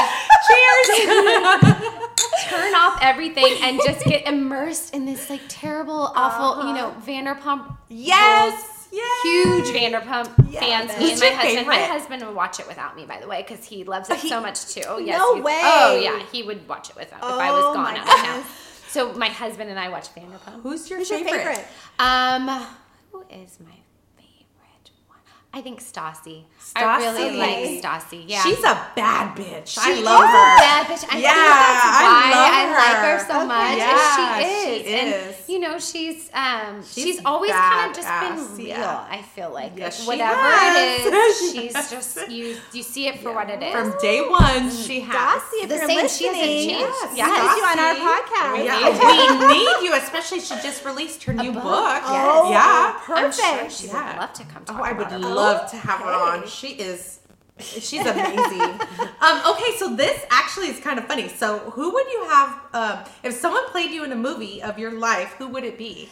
turn 2.48 2.74
off 2.74 2.98
everything 3.00 3.56
and 3.62 3.80
just 3.84 4.04
get 4.04 4.26
immersed 4.26 4.92
in 4.94 5.04
this 5.04 5.30
like 5.30 5.42
terrible, 5.48 6.12
awful, 6.14 6.66
you 6.66 6.74
know, 6.74 6.88
uh-huh. 6.88 7.00
Vanderpump. 7.06 7.76
Yes, 7.88 8.73
yes. 8.94 9.22
Huge 9.24 9.76
Vanderpump 9.76 10.50
Yeah, 10.50 10.60
fans. 10.60 10.98
Me 10.98 11.10
and 11.12 11.20
my 11.20 11.26
your 11.26 11.36
husband. 11.36 11.66
My 11.66 11.76
husband 11.78 12.26
would 12.26 12.34
watch 12.34 12.60
it 12.60 12.66
without 12.68 12.96
me, 12.96 13.04
by 13.06 13.20
the 13.20 13.26
way, 13.26 13.42
because 13.46 13.64
he 13.64 13.84
loves 13.84 14.08
it 14.10 14.18
He- 14.18 14.28
so 14.28 14.40
much 14.40 14.66
too. 14.66 15.02
Yes, 15.02 15.18
No 15.18 15.40
way. 15.42 15.60
Oh 15.62 16.00
yeah, 16.02 16.22
he 16.32 16.42
would 16.42 16.66
watch 16.68 16.90
it 16.90 16.96
without 16.96 17.18
if 17.18 17.24
I 17.24 17.50
was 17.52 17.64
Oh, 17.66 17.74
gone 17.74 17.96
out 17.96 18.08
of 18.08 18.14
town. 18.24 18.44
So 18.88 19.12
my 19.14 19.28
husband 19.28 19.70
and 19.70 19.78
I 19.78 19.88
watch 19.88 20.08
Vanderpump. 20.14 20.62
Who's 20.62 20.88
your 20.88 21.00
Who's 21.00 21.10
your 21.10 21.18
favorite? 21.20 21.44
favorite? 21.44 21.66
Um, 21.98 22.48
who 23.10 23.22
is 23.22 23.58
my 23.60 23.74
favorite 24.16 24.90
one? 25.08 25.18
I 25.52 25.60
think 25.60 25.80
Stassi. 25.80 26.44
I 26.76 26.96
really 26.98 27.36
like 27.36 27.82
Stassi. 27.82 28.24
Yeah. 28.26 28.42
She's 28.42 28.58
a 28.64 28.74
bad 28.96 29.36
bitch. 29.36 29.78
I 29.78 29.94
She 29.94 30.02
love 30.02 30.24
is 30.24 30.30
her. 30.30 30.54
a 30.56 30.58
bad 30.58 30.86
bitch. 30.86 31.04
I 31.10 31.18
Yeah, 31.18 31.30
think 31.30 31.46
that's 31.46 31.86
I 31.86 32.02
why 32.04 32.30
love 32.34 32.50
I, 32.50 32.64
like 32.74 32.96
her 32.96 33.18
her. 33.18 33.26
so 33.26 33.36
Okay. 33.38 33.46
much. 33.46 33.78
Yeah, 33.78 33.94
is 33.94 34.14
she 34.14 34.24
she 34.24 34.90
is. 34.90 35.02
And, 35.02 35.30
is. 35.30 35.48
you 35.48 35.58
know, 35.60 35.78
she's 35.78 36.30
um 36.34 36.82
she's, 36.82 37.04
She's 37.04 37.24
always 37.24 37.52
kind 37.52 37.90
of 37.90 37.96
just 37.96 38.08
badass, 38.08 38.36
been 38.48 38.56
real, 38.56 38.66
yeah. 38.68 39.06
I 39.10 39.22
feel 39.22 39.50
like. 39.52 39.72
Yes, 39.76 40.06
Like, 40.06 40.16
she 40.16 40.22
whatever 40.22 40.40
has. 40.40 41.06
it 41.06 41.14
is, 41.14 41.52
she's 41.52 41.90
just 41.90 42.30
you 42.30 42.56
you 42.72 42.82
see 42.82 43.06
it 43.08 43.20
for 43.20 43.32
what 43.34 43.48
it 43.50 43.62
is. 43.62 43.72
From 43.72 43.94
day 44.00 44.20
one, 44.22 44.70
she 44.70 45.00
has. 45.00 45.14
Stassi, 45.14 45.62
if 45.62 45.68
The 45.68 45.76
you're 45.76 45.86
same, 45.86 46.08
she 46.08 46.26
hasn't 46.26 46.42
listening, 46.42 46.68
changed. 46.68 46.80
yes, 46.80 47.16
Yes. 47.16 47.56
you 47.56 47.64
on 47.64 47.78
our 47.78 47.94
Stassi. 47.94 48.14
podcast. 48.24 48.64
Yeah, 48.64 49.46
we 49.48 49.54
need 49.58 49.76
you, 49.88 49.94
especially 49.94 50.40
she 50.40 50.54
just 50.62 50.84
released 50.84 51.22
her 51.24 51.32
new 51.34 51.52
book. 51.52 51.62
book. 51.62 52.02
Oh, 52.06 52.50
Yeah. 52.50 52.98
I'm 53.08 53.30
sure 53.32 53.44
perfect. 53.44 53.72
she 53.72 53.86
Yeah. 53.88 54.08
would 54.12 54.20
love 54.20 54.32
to 54.34 54.44
come 54.44 54.64
talk 54.64 54.76
Oh, 54.80 54.82
I 54.82 54.92
would 54.92 55.10
love 55.20 55.70
to 55.70 55.76
have 55.76 56.00
her 56.00 56.10
on. 56.10 56.46
Okay. 56.54 56.74
She 56.74 56.82
is, 56.82 57.20
she's 57.58 58.00
amazing. 58.06 58.60
um, 59.20 59.42
okay, 59.52 59.76
so 59.78 59.94
this 59.94 60.24
actually 60.30 60.68
is 60.68 60.80
kind 60.80 60.98
of 60.98 61.06
funny. 61.06 61.28
So, 61.28 61.58
who 61.70 61.92
would 61.92 62.06
you 62.12 62.24
have 62.28 62.60
um, 62.72 62.98
if 63.22 63.34
someone 63.34 63.66
played 63.70 63.90
you 63.90 64.04
in 64.04 64.12
a 64.12 64.16
movie 64.16 64.62
of 64.62 64.78
your 64.78 64.92
life? 64.92 65.34
Who 65.38 65.48
would 65.48 65.64
it 65.64 65.78
be? 65.78 66.08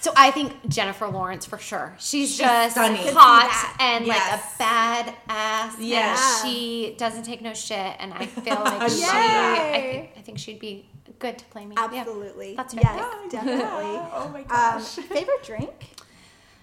So 0.00 0.12
I 0.16 0.30
think 0.30 0.52
Jennifer 0.68 1.08
Lawrence 1.08 1.44
for 1.44 1.58
sure. 1.58 1.96
She's, 1.98 2.28
She's 2.30 2.38
just 2.38 2.72
stunning. 2.76 3.02
Hot 3.14 3.76
and 3.80 4.06
Yes. 4.06 4.30
like 4.30 4.40
a 4.40 4.58
bad 4.58 5.14
ass. 5.28 5.76
Yes. 5.80 6.42
And 6.44 6.48
she 6.52 6.94
doesn't 6.96 7.24
take 7.24 7.42
no 7.42 7.52
shit, 7.52 7.96
and 7.98 8.14
I 8.14 8.26
feel 8.26 8.54
like 8.64 8.90
she. 8.92 9.02
I 9.04 9.80
think, 9.82 10.10
I 10.16 10.20
think 10.20 10.38
she'd 10.38 10.60
be 10.60 10.88
good 11.18 11.36
to 11.38 11.44
play 11.46 11.66
me. 11.66 11.74
Yeah. 11.76 11.84
Absolutely. 12.02 12.54
That's 12.54 12.74
her 12.74 12.80
yes, 12.80 13.12
pick. 13.22 13.30
definitely. 13.32 13.66
Oh 14.12 14.30
my 14.32 14.40
Um, 14.42 14.46
gosh. 14.46 14.84
favorite 14.96 15.42
drink? 15.42 15.88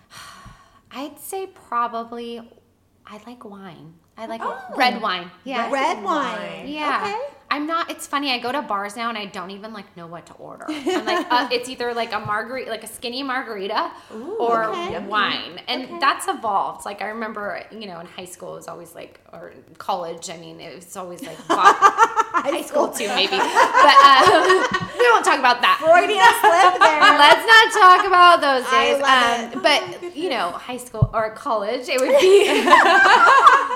I'd 0.92 1.20
say 1.20 1.48
probably. 1.48 2.42
I 3.08 3.20
like 3.28 3.46
wine. 3.46 3.94
I 4.18 4.26
like 4.26 4.42
Oh. 4.44 4.58
red 4.76 5.02
wine. 5.02 5.30
Yeah. 5.44 5.72
Red 5.72 6.04
wine. 6.04 6.40
wine. 6.40 6.68
Yeah. 6.68 7.02
Okay. 7.04 7.35
I'm 7.56 7.68
not. 7.68 7.90
It's 7.90 8.06
funny. 8.06 8.32
I 8.32 8.40
go 8.40 8.52
to 8.52 8.62
bars 8.62 8.98
now 8.98 9.08
and 9.08 9.18
I 9.18 9.28
don't 9.28 9.50
even 9.52 9.72
like 9.72 9.96
know 9.96 10.08
what 10.08 10.26
to 10.26 10.34
order. 10.34 10.66
I'm 10.68 11.06
like, 11.06 11.26
uh, 11.32 11.48
it's 11.54 11.70
either 11.70 11.94
like 11.94 12.12
a 12.12 12.20
margarita, 12.20 12.70
like 12.70 12.84
a 12.84 12.88
skinny 12.88 13.24
margarita, 13.24 13.92
or 14.38 14.66
okay. 14.66 15.00
wine, 15.00 15.62
and 15.70 15.86
Okay. 15.86 16.00
that's 16.00 16.28
evolved. 16.28 16.86
Like 16.86 17.02
I 17.02 17.08
remember, 17.08 17.64
you 17.72 17.88
know, 17.88 18.02
in 18.02 18.08
high 18.08 18.26
school 18.26 18.54
it 18.54 18.58
was 18.58 18.68
always 18.68 18.94
like, 18.94 19.22
or 19.32 19.54
college. 19.78 20.30
I 20.30 20.36
mean, 20.36 20.60
it 20.60 20.76
was 20.76 20.98
always 20.98 21.24
like, 21.24 21.38
vodka, 21.48 21.80
high 22.42 22.62
school 22.62 22.90
too, 22.90 23.08
maybe. 23.08 23.38
But 23.38 23.98
um, 24.04 24.92
we 25.00 25.10
won't 25.12 25.24
talk 25.24 25.40
about 25.40 25.62
that. 25.62 25.80
Freudian 25.80 26.28
slip 26.44 26.76
there. 26.84 27.00
Let's 27.24 27.46
not 27.48 27.66
talk 27.72 28.06
about 28.06 28.42
those 28.44 28.68
days. 28.70 29.00
Um, 29.00 29.62
but 29.64 30.14
you 30.14 30.30
know, 30.30 30.52
high 30.52 30.78
school 30.78 31.10
or 31.14 31.32
college, 31.32 31.88
it 31.88 32.02
would 32.02 32.20
be 32.20 32.52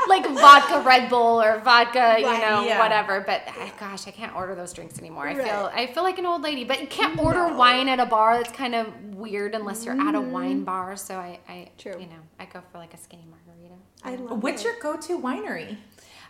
like 0.10 0.28
vodka 0.36 0.82
Red 0.86 1.10
Bull 1.10 1.42
or 1.42 1.60
vodka, 1.60 2.16
you 2.18 2.26
know, 2.26 2.64
yeah. 2.64 2.80
whatever. 2.80 3.22
But 3.22 3.48
I, 3.76 3.80
gosh, 3.80 4.08
I 4.08 4.12
can't 4.12 4.36
order 4.36 4.56
those 4.56 4.74
drinks 4.74 4.98
anymore. 5.00 5.28
I 5.28 5.36
feel 5.36 5.72
I 5.74 5.88
feel 5.88 6.04
like 6.04 6.18
an 6.20 6.26
old 6.26 6.42
lady. 6.42 6.64
But 6.64 6.82
you 6.82 6.88
can't 6.88 7.18
order 7.20 7.48
No. 7.50 7.56
wine 7.56 7.88
at 7.90 8.00
a 8.00 8.06
bar. 8.06 8.38
That's 8.38 8.52
kind 8.56 8.76
of 8.76 8.88
weird 9.16 9.56
unless 9.56 9.86
you're 9.86 10.00
at 10.00 10.16
a 10.16 10.22
wine 10.22 10.64
bar. 10.64 10.96
So 10.98 11.16
I, 11.16 11.40
I 11.48 11.52
Mm-hmm. 11.54 11.78
True. 11.78 11.94
you 12.00 12.08
know, 12.08 12.22
I 12.40 12.46
go 12.46 12.62
for 12.72 12.78
like 12.78 12.94
a 12.94 12.98
skinny 12.98 13.26
margarita. 13.30 13.76
I 14.04 14.16
love 14.16 14.42
What's 14.44 14.62
it. 14.62 14.66
your 14.66 14.80
go-to 14.82 15.20
winery? 15.20 15.78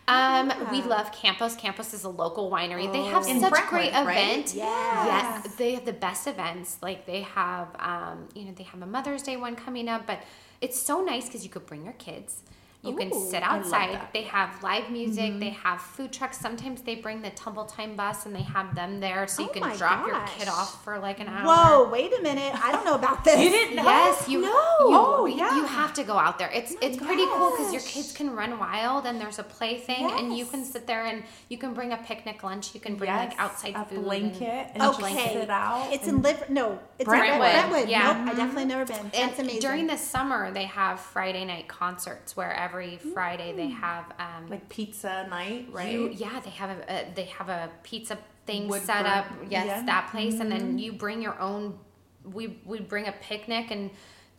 Um, 0.08 0.52
we 0.72 0.82
love 0.82 1.12
Campos. 1.12 1.54
Campos 1.54 1.94
is 1.94 2.04
a 2.04 2.08
local 2.08 2.50
winery. 2.50 2.90
they 2.90 3.04
have 3.04 3.24
Oh. 3.24 3.30
In 3.30 3.38
such 3.38 3.50
Brentwood, 3.50 3.70
great 3.70 3.92
right? 3.92 4.30
event. 4.32 4.54
Yes. 4.54 5.42
Yes, 5.44 5.54
they 5.56 5.74
have 5.74 5.84
the 5.84 5.92
best 5.92 6.26
events. 6.26 6.78
Like 6.82 7.06
they 7.06 7.20
have, 7.22 7.68
um, 7.78 8.28
you 8.34 8.44
know, 8.46 8.52
they 8.56 8.64
have 8.64 8.82
a 8.82 8.86
Mother's 8.86 9.22
Day 9.22 9.36
one 9.36 9.54
coming 9.54 9.88
up, 9.88 10.06
but 10.06 10.20
it's 10.60 10.80
so 10.80 11.02
nice 11.04 11.26
because 11.26 11.44
you 11.44 11.50
could 11.50 11.66
bring 11.66 11.84
your 11.84 11.92
kids. 11.94 12.42
You 12.82 12.96
can 12.96 13.12
sit 13.12 13.42
outside. 13.42 14.00
They 14.14 14.22
have 14.22 14.62
live 14.62 14.90
music. 14.90 15.38
They 15.38 15.50
mm-hmm. 15.50 15.62
have 15.62 15.82
food 15.82 16.12
trucks. 16.12 16.38
Sometimes 16.38 16.80
they 16.80 16.94
bring 16.94 17.20
the 17.20 17.30
tumble 17.30 17.66
time 17.66 17.94
bus 17.94 18.24
and 18.24 18.34
they 18.34 18.42
have 18.42 18.74
them 18.74 19.00
there, 19.00 19.26
so 19.26 19.42
you 19.42 19.48
Oh 19.48 19.52
can 19.52 19.60
my 19.62 19.76
drop 19.76 20.06
your 20.06 20.20
kid 20.26 20.48
off 20.48 20.82
for 20.82 20.98
like 20.98 21.20
an 21.20 21.28
hour. 21.28 21.46
Whoa, 21.46 21.90
wait 21.90 22.12
a 22.18 22.22
minute. 22.22 22.54
I 22.54 22.72
don't 22.72 22.84
know 22.86 22.94
about 22.94 23.22
this. 23.24 23.38
You 23.38 23.50
didn't 23.50 23.76
know? 23.76 23.82
Yes, 23.84 24.28
you. 24.28 24.40
No. 24.40 24.48
You, 24.48 25.10
Oh, 25.20 25.26
yeah. 25.26 25.56
You 25.56 25.64
have 25.66 25.92
to 25.94 26.04
go 26.04 26.18
out 26.18 26.38
there. 26.38 26.50
It's 26.52 26.72
oh 26.72 26.78
it's 26.80 26.96
pretty 26.96 27.26
cool 27.26 27.50
because 27.50 27.72
your 27.72 27.82
kids 27.82 28.12
can 28.12 28.34
run 28.34 28.58
wild 28.58 29.04
and 29.06 29.20
there's 29.20 29.38
a 29.38 29.42
play 29.42 29.78
thing 29.78 30.10
and 30.10 30.36
you 30.36 30.46
can 30.46 30.64
sit 30.64 30.86
there 30.86 31.04
and 31.04 31.22
you 31.48 31.58
can 31.58 31.74
bring 31.74 31.92
a 31.92 31.98
picnic 31.98 32.42
lunch. 32.42 32.74
You 32.74 32.80
can 32.80 32.94
bring 32.96 33.10
like 33.10 33.38
outside 33.38 33.74
a 33.74 33.84
food. 33.84 33.98
and- 33.98 34.04
blanket 34.04 34.70
and, 34.74 34.82
Okay. 34.82 35.14
just 35.14 35.32
sit 35.32 35.50
out. 35.50 35.92
It's 35.92 36.06
in 36.08 36.22
Liver. 36.22 36.46
No, 36.48 36.78
it's 36.98 37.06
Brentwood. 37.06 37.32
in 37.34 37.38
Brentwood. 37.38 37.88
Yeah. 37.90 37.98
Nope, 38.00 38.16
I 38.16 38.18
mm-hmm. 38.18 38.36
definitely 38.36 38.64
never 38.64 38.84
been. 38.86 39.10
and 39.14 39.38
amazing. 39.38 39.60
during 39.60 39.86
the 39.86 39.96
summer, 39.98 40.50
they 40.50 40.64
have 40.64 40.98
Friday 41.00 41.44
night 41.44 41.68
concerts 41.68 42.36
where 42.36 42.52
every 42.70 42.96
Friday 42.98 43.52
they 43.54 43.68
have 43.68 44.04
um, 44.18 44.48
like 44.48 44.68
pizza 44.68 45.26
night, 45.28 45.68
right? 45.72 45.92
You, 45.92 46.10
yeah, 46.12 46.40
they 46.40 46.50
have 46.50 46.70
a, 46.70 46.92
a 46.92 47.12
they 47.14 47.24
have 47.24 47.48
a 47.48 47.70
pizza 47.82 48.18
thing 48.46 48.72
set 48.72 49.06
up. 49.06 49.26
Yes, 49.48 49.66
yeah. 49.66 49.82
that 49.86 50.10
place, 50.10 50.40
and 50.40 50.50
Mm-hmm. 50.50 50.66
then 50.66 50.78
you 50.78 50.92
bring 50.92 51.22
your 51.22 51.38
own. 51.40 51.78
We 52.24 52.58
we 52.64 52.80
bring 52.80 53.06
a 53.08 53.12
picnic 53.12 53.70
and 53.70 53.90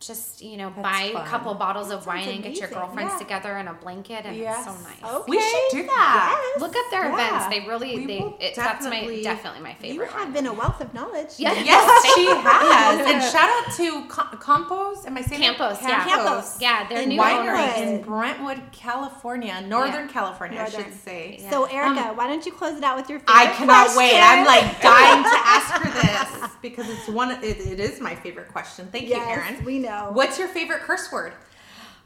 just 0.06 0.42
you 0.42 0.56
know 0.56 0.70
That's 0.74 0.82
buy 0.82 1.10
fun. 1.12 1.26
a 1.26 1.28
couple 1.28 1.54
bottles 1.54 1.90
of 1.90 2.06
wine 2.06 2.28
and 2.28 2.42
get 2.42 2.56
your 2.58 2.68
girlfriends 2.68 3.12
Yeah. 3.14 3.18
together 3.18 3.52
and 3.56 3.68
a 3.68 3.72
blanket, 3.74 4.24
and 4.26 4.36
Yes. 4.36 4.66
it's 4.66 4.66
so 4.66 4.88
nice. 4.88 5.14
okay. 5.14 5.30
We 5.30 5.40
should 5.40 5.62
do 5.70 5.82
that. 5.86 6.50
Yes. 6.54 6.60
Look 6.60 6.76
up 6.76 6.90
their 6.90 7.04
Yeah. 7.08 7.14
events. 7.14 7.46
They 7.46 7.60
really 7.68 7.96
We 7.96 8.06
they 8.06 8.18
it, 8.40 8.54
that's 8.56 8.84
my 8.84 8.90
definitely- 8.90 9.22
definitely 9.22 9.60
my 9.60 9.70
You 9.70 9.76
favorite. 9.76 10.10
have 10.10 10.20
one. 10.24 10.32
been 10.32 10.46
a 10.46 10.52
wealth 10.52 10.80
of 10.80 10.92
knowledge. 10.94 11.30
Yeah. 11.38 11.52
Yes, 11.54 12.14
she 12.14 12.26
has. 12.26 13.00
And 13.10 13.22
shout 13.32 13.48
out 13.50 13.72
to 13.76 14.04
Com- 14.08 14.38
Compos. 14.38 15.06
Am 15.06 15.16
I 15.16 15.22
saying 15.22 15.40
that? 15.40 15.56
Campos, 15.58 15.78
yeah. 15.82 16.04
Campos. 16.04 16.60
Yeah, 16.60 16.86
they're 16.88 17.02
In 17.02 17.08
new 17.10 17.20
Winery 17.20 17.76
owners. 17.76 17.80
in 17.90 18.02
Brentwood, 18.02 18.60
California, 18.72 19.60
Northern 19.66 20.08
California, 20.08 20.60
I 20.60 20.68
should 20.70 20.92
say. 21.04 21.38
Yeah. 21.40 21.50
So 21.50 21.64
Erica, 21.64 22.08
Um, 22.10 22.16
why 22.16 22.26
don't 22.26 22.44
you 22.44 22.52
close 22.52 22.76
it 22.76 22.84
out 22.84 22.96
with 22.96 23.08
your 23.08 23.20
favorite 23.20 23.36
I 23.36 23.46
cannot 23.54 23.96
wait. 23.96 24.20
I'm 24.20 24.44
like 24.46 24.80
dying 24.80 25.22
to 25.22 25.38
ask 25.44 25.70
her 25.74 25.90
this 25.90 26.50
because 26.62 26.88
it's 26.88 27.08
one. 27.08 27.30
It, 27.42 27.58
it 27.58 27.80
is 27.80 28.00
my 28.00 28.14
favorite 28.14 28.48
question. 28.48 28.88
Thank 28.90 29.08
yes, 29.08 29.18
you, 29.18 29.54
Erin. 29.54 29.64
we 29.64 29.78
know. 29.78 30.10
What's 30.12 30.38
your 30.38 30.48
favorite 30.48 30.80
curse 30.82 31.10
word? 31.12 31.34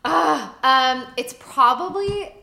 Ah, 0.04 0.56
um, 0.62 1.06
it's 1.16 1.34
probably 1.38 2.34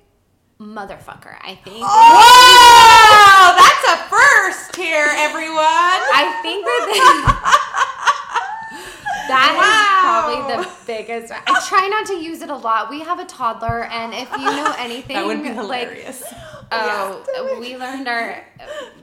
motherfucker. 0.59 1.35
I 1.41 1.55
think. 1.63 1.83
Whoa, 1.83 3.55
that's 3.57 3.85
a 3.89 3.97
first 4.09 4.75
here, 4.75 5.07
everyone. 5.17 5.57
I 5.59 6.39
think 6.41 6.63
that 6.65 6.83
that 9.27 9.51
is 9.51 9.57
Wow. 9.57 10.01
probably 10.03 10.63
the 10.63 10.69
biggest. 10.85 11.33
I 11.33 11.65
try 11.67 11.87
not 11.87 12.05
to 12.07 12.13
use 12.15 12.41
it 12.41 12.49
a 12.49 12.55
lot. 12.55 12.89
We 12.89 13.01
have 13.01 13.19
a 13.19 13.25
toddler, 13.25 13.85
and 13.85 14.13
if 14.13 14.29
you 14.31 14.45
know 14.45 14.73
anything, 14.77 15.15
that 15.15 15.25
would 15.25 15.41
be 15.41 15.53
like 15.53 15.89
hilarious. 16.71 17.27
oh, 17.35 17.57
we 17.59 17.77
learned 17.77 18.07
our 18.07 18.43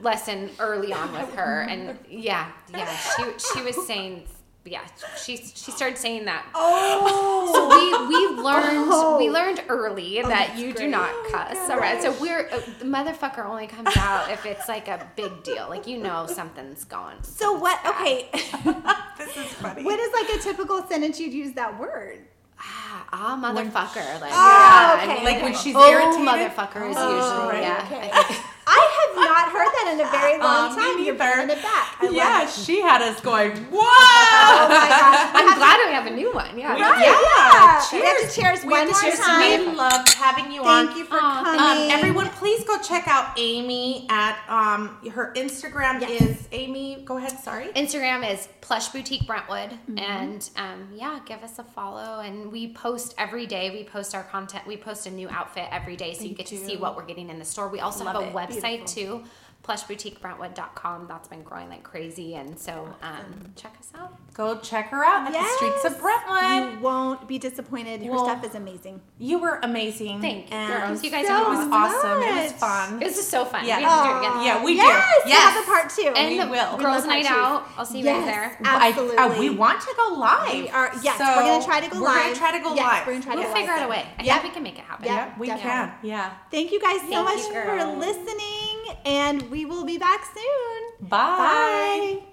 lesson 0.01 0.49
early 0.59 0.93
on 0.93 1.11
with 1.13 1.33
her, 1.35 1.61
and 1.61 1.97
yeah, 2.09 2.51
yeah, 2.69 2.95
she 2.95 3.23
she 3.53 3.61
was 3.63 3.87
saying. 3.87 4.27
Yeah, 4.63 4.81
she 5.19 5.37
she 5.37 5.71
started 5.71 5.97
saying 5.97 6.25
that. 6.25 6.45
Oh, 6.53 7.49
So 7.51 7.67
we 7.67 8.07
we 8.37 8.43
learned 8.43 8.89
Oh. 8.93 9.17
we 9.17 9.31
learned 9.31 9.63
early 9.69 10.21
that 10.21 10.29
that's 10.29 10.59
you 10.59 10.71
do 10.71 10.87
not 10.87 11.09
Oh 11.11 11.29
cuss. 11.31 11.57
All 11.67 11.79
right, 11.79 11.99
so 11.99 12.11
we're 12.21 12.47
uh, 12.47 12.61
the 12.77 12.85
motherfucker 12.85 13.43
only 13.43 13.65
comes 13.65 13.89
out 13.97 14.29
if 14.29 14.45
it's 14.45 14.67
like 14.69 14.87
a 14.87 15.09
big 15.15 15.41
deal, 15.41 15.65
like 15.67 15.87
you 15.87 15.97
know 15.97 16.27
something's 16.27 16.83
gone. 16.83 17.23
so 17.23 17.53
what? 17.53 17.83
Okay, 17.87 18.29
this 19.17 19.35
is 19.35 19.51
funny. 19.53 19.83
what 19.83 19.99
is 19.99 20.13
like 20.13 20.29
a 20.37 20.43
typical 20.43 20.85
sentence 20.87 21.19
you'd 21.19 21.33
use 21.33 21.53
that 21.53 21.79
word? 21.79 22.19
Ah, 22.61 23.05
ah, 23.11 23.39
motherfucker. 23.41 24.21
Like, 24.21 24.31
Oh, 24.33 24.37
yeah, 24.37 25.01
okay, 25.01 25.11
I 25.11 25.15
mean, 25.15 25.23
Like 25.25 25.41
when 25.41 25.55
she's 25.55 25.75
oh, 25.75 25.89
irritated? 25.89 26.27
motherfucker 26.27 26.89
is 26.89 26.95
Oh, 26.99 27.09
usually, 27.17 27.53
right, 27.53 27.63
yeah. 27.63 27.83
okay. 27.85 28.09
I 28.13 28.23
think- 28.23 28.45
I 28.67 28.79
have 28.97 29.11
not 29.31 29.47
heard 29.49 29.71
that 29.71 29.85
in 29.93 29.99
a 30.05 30.09
very 30.11 30.37
long 30.37 30.75
me 30.75 30.75
time. 30.75 30.97
You're 31.03 31.15
neither. 31.15 31.35
bringing 31.47 31.57
it 31.57 31.63
back. 31.63 31.95
I 32.01 32.09
yeah, 32.11 32.39
love 32.39 32.49
it. 32.49 32.51
she 32.51 32.81
had 32.81 33.01
us 33.01 33.19
going. 33.21 33.51
Whoa! 33.71 33.79
Oh 33.79 34.67
my 34.67 34.87
gosh. 34.89 35.31
I'm 35.33 35.57
glad 35.57 35.87
we 35.87 35.93
have 35.93 36.07
a 36.07 36.15
new 36.15 36.33
one. 36.33 36.57
Yeah. 36.57 36.71
Right, 36.73 36.79
Yeah, 36.79 37.15
yeah. 37.15 37.85
We 37.93 38.05
have 38.05 38.19
cheers. 38.19 38.33
to 38.35 38.41
cheers 38.41 38.63
We 38.63 38.69
one 38.71 38.87
have 38.87 38.91
more 38.91 39.01
cheers. 39.01 39.19
time. 39.19 39.59
We 39.71 39.75
loved 39.75 40.13
having 40.13 40.51
you 40.51 40.63
on. 40.63 40.87
Thank 40.87 40.97
you 40.97 41.05
for 41.05 41.17
Aw, 41.21 41.43
coming. 41.43 41.91
Um, 41.91 41.97
everyone, 41.97 42.29
please 42.31 42.63
go 42.65 42.77
check 42.81 43.07
out 43.07 43.37
Amy 43.37 44.05
at 44.09 44.37
um, 44.49 44.97
her 45.11 45.33
Instagram 45.35 46.01
Yes. 46.01 46.21
is 46.21 46.47
Amy. 46.51 47.01
Go 47.05 47.17
ahead. 47.17 47.31
Sorry. 47.39 47.67
Instagram 47.69 48.29
is 48.29 48.47
Plush 48.61 48.89
Boutique 48.89 49.25
Brentwood, 49.27 49.71
Mm-hmm. 49.71 49.97
and 49.99 50.49
um, 50.57 50.87
yeah, 50.93 51.19
give 51.25 51.41
us 51.43 51.57
a 51.59 51.63
follow. 51.63 52.19
And 52.21 52.51
we 52.51 52.73
post 52.73 53.13
every 53.17 53.45
day. 53.45 53.69
We 53.71 53.83
post 53.83 54.13
our 54.15 54.23
content. 54.23 54.65
We 54.67 54.77
post 54.77 55.07
a 55.07 55.11
new 55.11 55.29
outfit 55.29 55.65
every 55.71 55.95
day, 55.95 56.13
so 56.13 56.23
you 56.23 56.35
get 56.35 56.45
to 56.47 56.57
see 56.57 56.77
what 56.77 56.95
we're 56.95 57.05
getting 57.05 57.29
in 57.29 57.39
the 57.39 57.45
store. 57.45 57.67
We 57.69 57.79
also 57.79 58.03
Love 58.03 58.15
have 58.23 58.23
a 58.23 58.27
it. 58.27 58.33
website 58.49 58.85
too, 58.87 59.20
plushboutiquebrentwood.com. 59.63 61.07
That's 61.07 61.27
been 61.27 61.43
growing 61.43 61.69
like 61.69 61.83
crazy, 61.83 62.35
and 62.35 62.57
so 62.59 62.93
um, 63.01 63.51
check 63.55 63.75
us 63.79 63.89
out. 63.95 64.15
Go 64.33 64.57
check 64.59 64.87
her 64.89 65.03
out 65.03 65.27
at 65.27 65.33
the 65.33 65.47
streets 65.55 65.85
of 65.85 65.99
Brentwood. 65.99 66.73
You 66.73 66.79
won't 66.79 67.27
be 67.27 67.37
disappointed. 67.37 68.01
Her 68.03 68.11
Well, 68.11 68.23
stuff 68.25 68.43
is 68.45 68.55
amazing. 68.55 69.01
You 69.19 69.39
were 69.39 69.59
amazing. 69.61 70.21
Thank 70.21 70.49
you, 70.49 70.55
And 70.55 70.81
girls. 70.87 71.03
You 71.03 71.11
guys 71.11 71.27
so 71.27 71.33
are 71.33 71.49
was 71.49 71.59
awesome. 71.71 71.73
awesome. 71.73 72.21
It 72.23 72.43
was 72.43 72.51
fun. 72.53 73.01
It 73.01 73.05
was 73.05 73.15
just 73.15 73.29
so 73.29 73.45
fun. 73.45 73.65
Yeah. 73.65 73.77
We 73.77 73.83
have 73.83 74.03
to 74.03 74.09
do 74.09 74.15
it 74.15 74.19
again. 74.31 74.45
Yeah, 74.45 74.63
we 74.63 74.71
do. 74.73 74.77
yes, 74.77 75.21
we 75.25 75.31
have 75.31 75.55
Yes. 75.55 75.63
a 75.63 75.69
part 75.69 75.89
two. 75.89 76.13
And 76.19 76.29
We 76.31 76.39
the 76.39 76.49
will. 76.49 76.77
Girls' 76.77 77.05
night 77.05 77.25
out. 77.25 77.67
I'll 77.77 77.85
see 77.85 77.99
you 77.99 78.05
Yes. 78.05 78.25
guys 78.25 78.33
there. 78.33 78.57
I- 78.63 78.87
Absolutely. 78.89 79.17
uh, 79.17 79.39
we 79.39 79.49
want 79.49 79.81
to 79.81 79.93
go 79.97 80.15
live. 80.15 80.53
We 80.53 80.69
are- 80.69 80.91
yes, 81.03 81.17
So 81.17 81.25
we're 81.25 81.41
gonna 81.43 81.63
try 81.65 81.81
to 81.81 81.89
go 81.89 81.99
live. 81.99 82.15
we're 82.15 82.23
gonna 82.23 82.35
try 82.35 82.51
to 82.57 82.59
go 82.63 82.73
Yes, 82.75 82.85
live. 82.85 83.07
we're 83.07 83.13
gonna 83.13 83.23
try 83.25 83.33
to 83.35 83.39
We'll 83.41 83.47
go 83.49 83.53
figure 83.55 83.73
out 83.73 83.85
a 83.85 83.89
way. 83.89 84.05
I 84.17 84.23
Yeah. 84.23 84.33
think 84.39 84.43
we 84.45 84.49
can 84.51 84.63
make 84.63 84.77
it 84.79 84.85
happen. 84.85 85.05
Yeah. 85.05 85.11
Yeah, 85.27 85.33
we 85.37 85.47
definitely. 85.47 85.71
can. 85.71 85.93
Yeah. 86.03 86.29
Thank 86.49 86.71
you 86.71 86.79
guys 86.79 87.01
so 87.09 87.23
much 87.23 87.41
for 87.41 87.83
listening, 87.97 88.70
and 89.05 89.49
we 89.51 89.65
will 89.65 89.85
be 89.85 89.97
back 89.97 90.25
soon. 90.33 91.09
Bye. 91.09 92.19
Bye. 92.19 92.23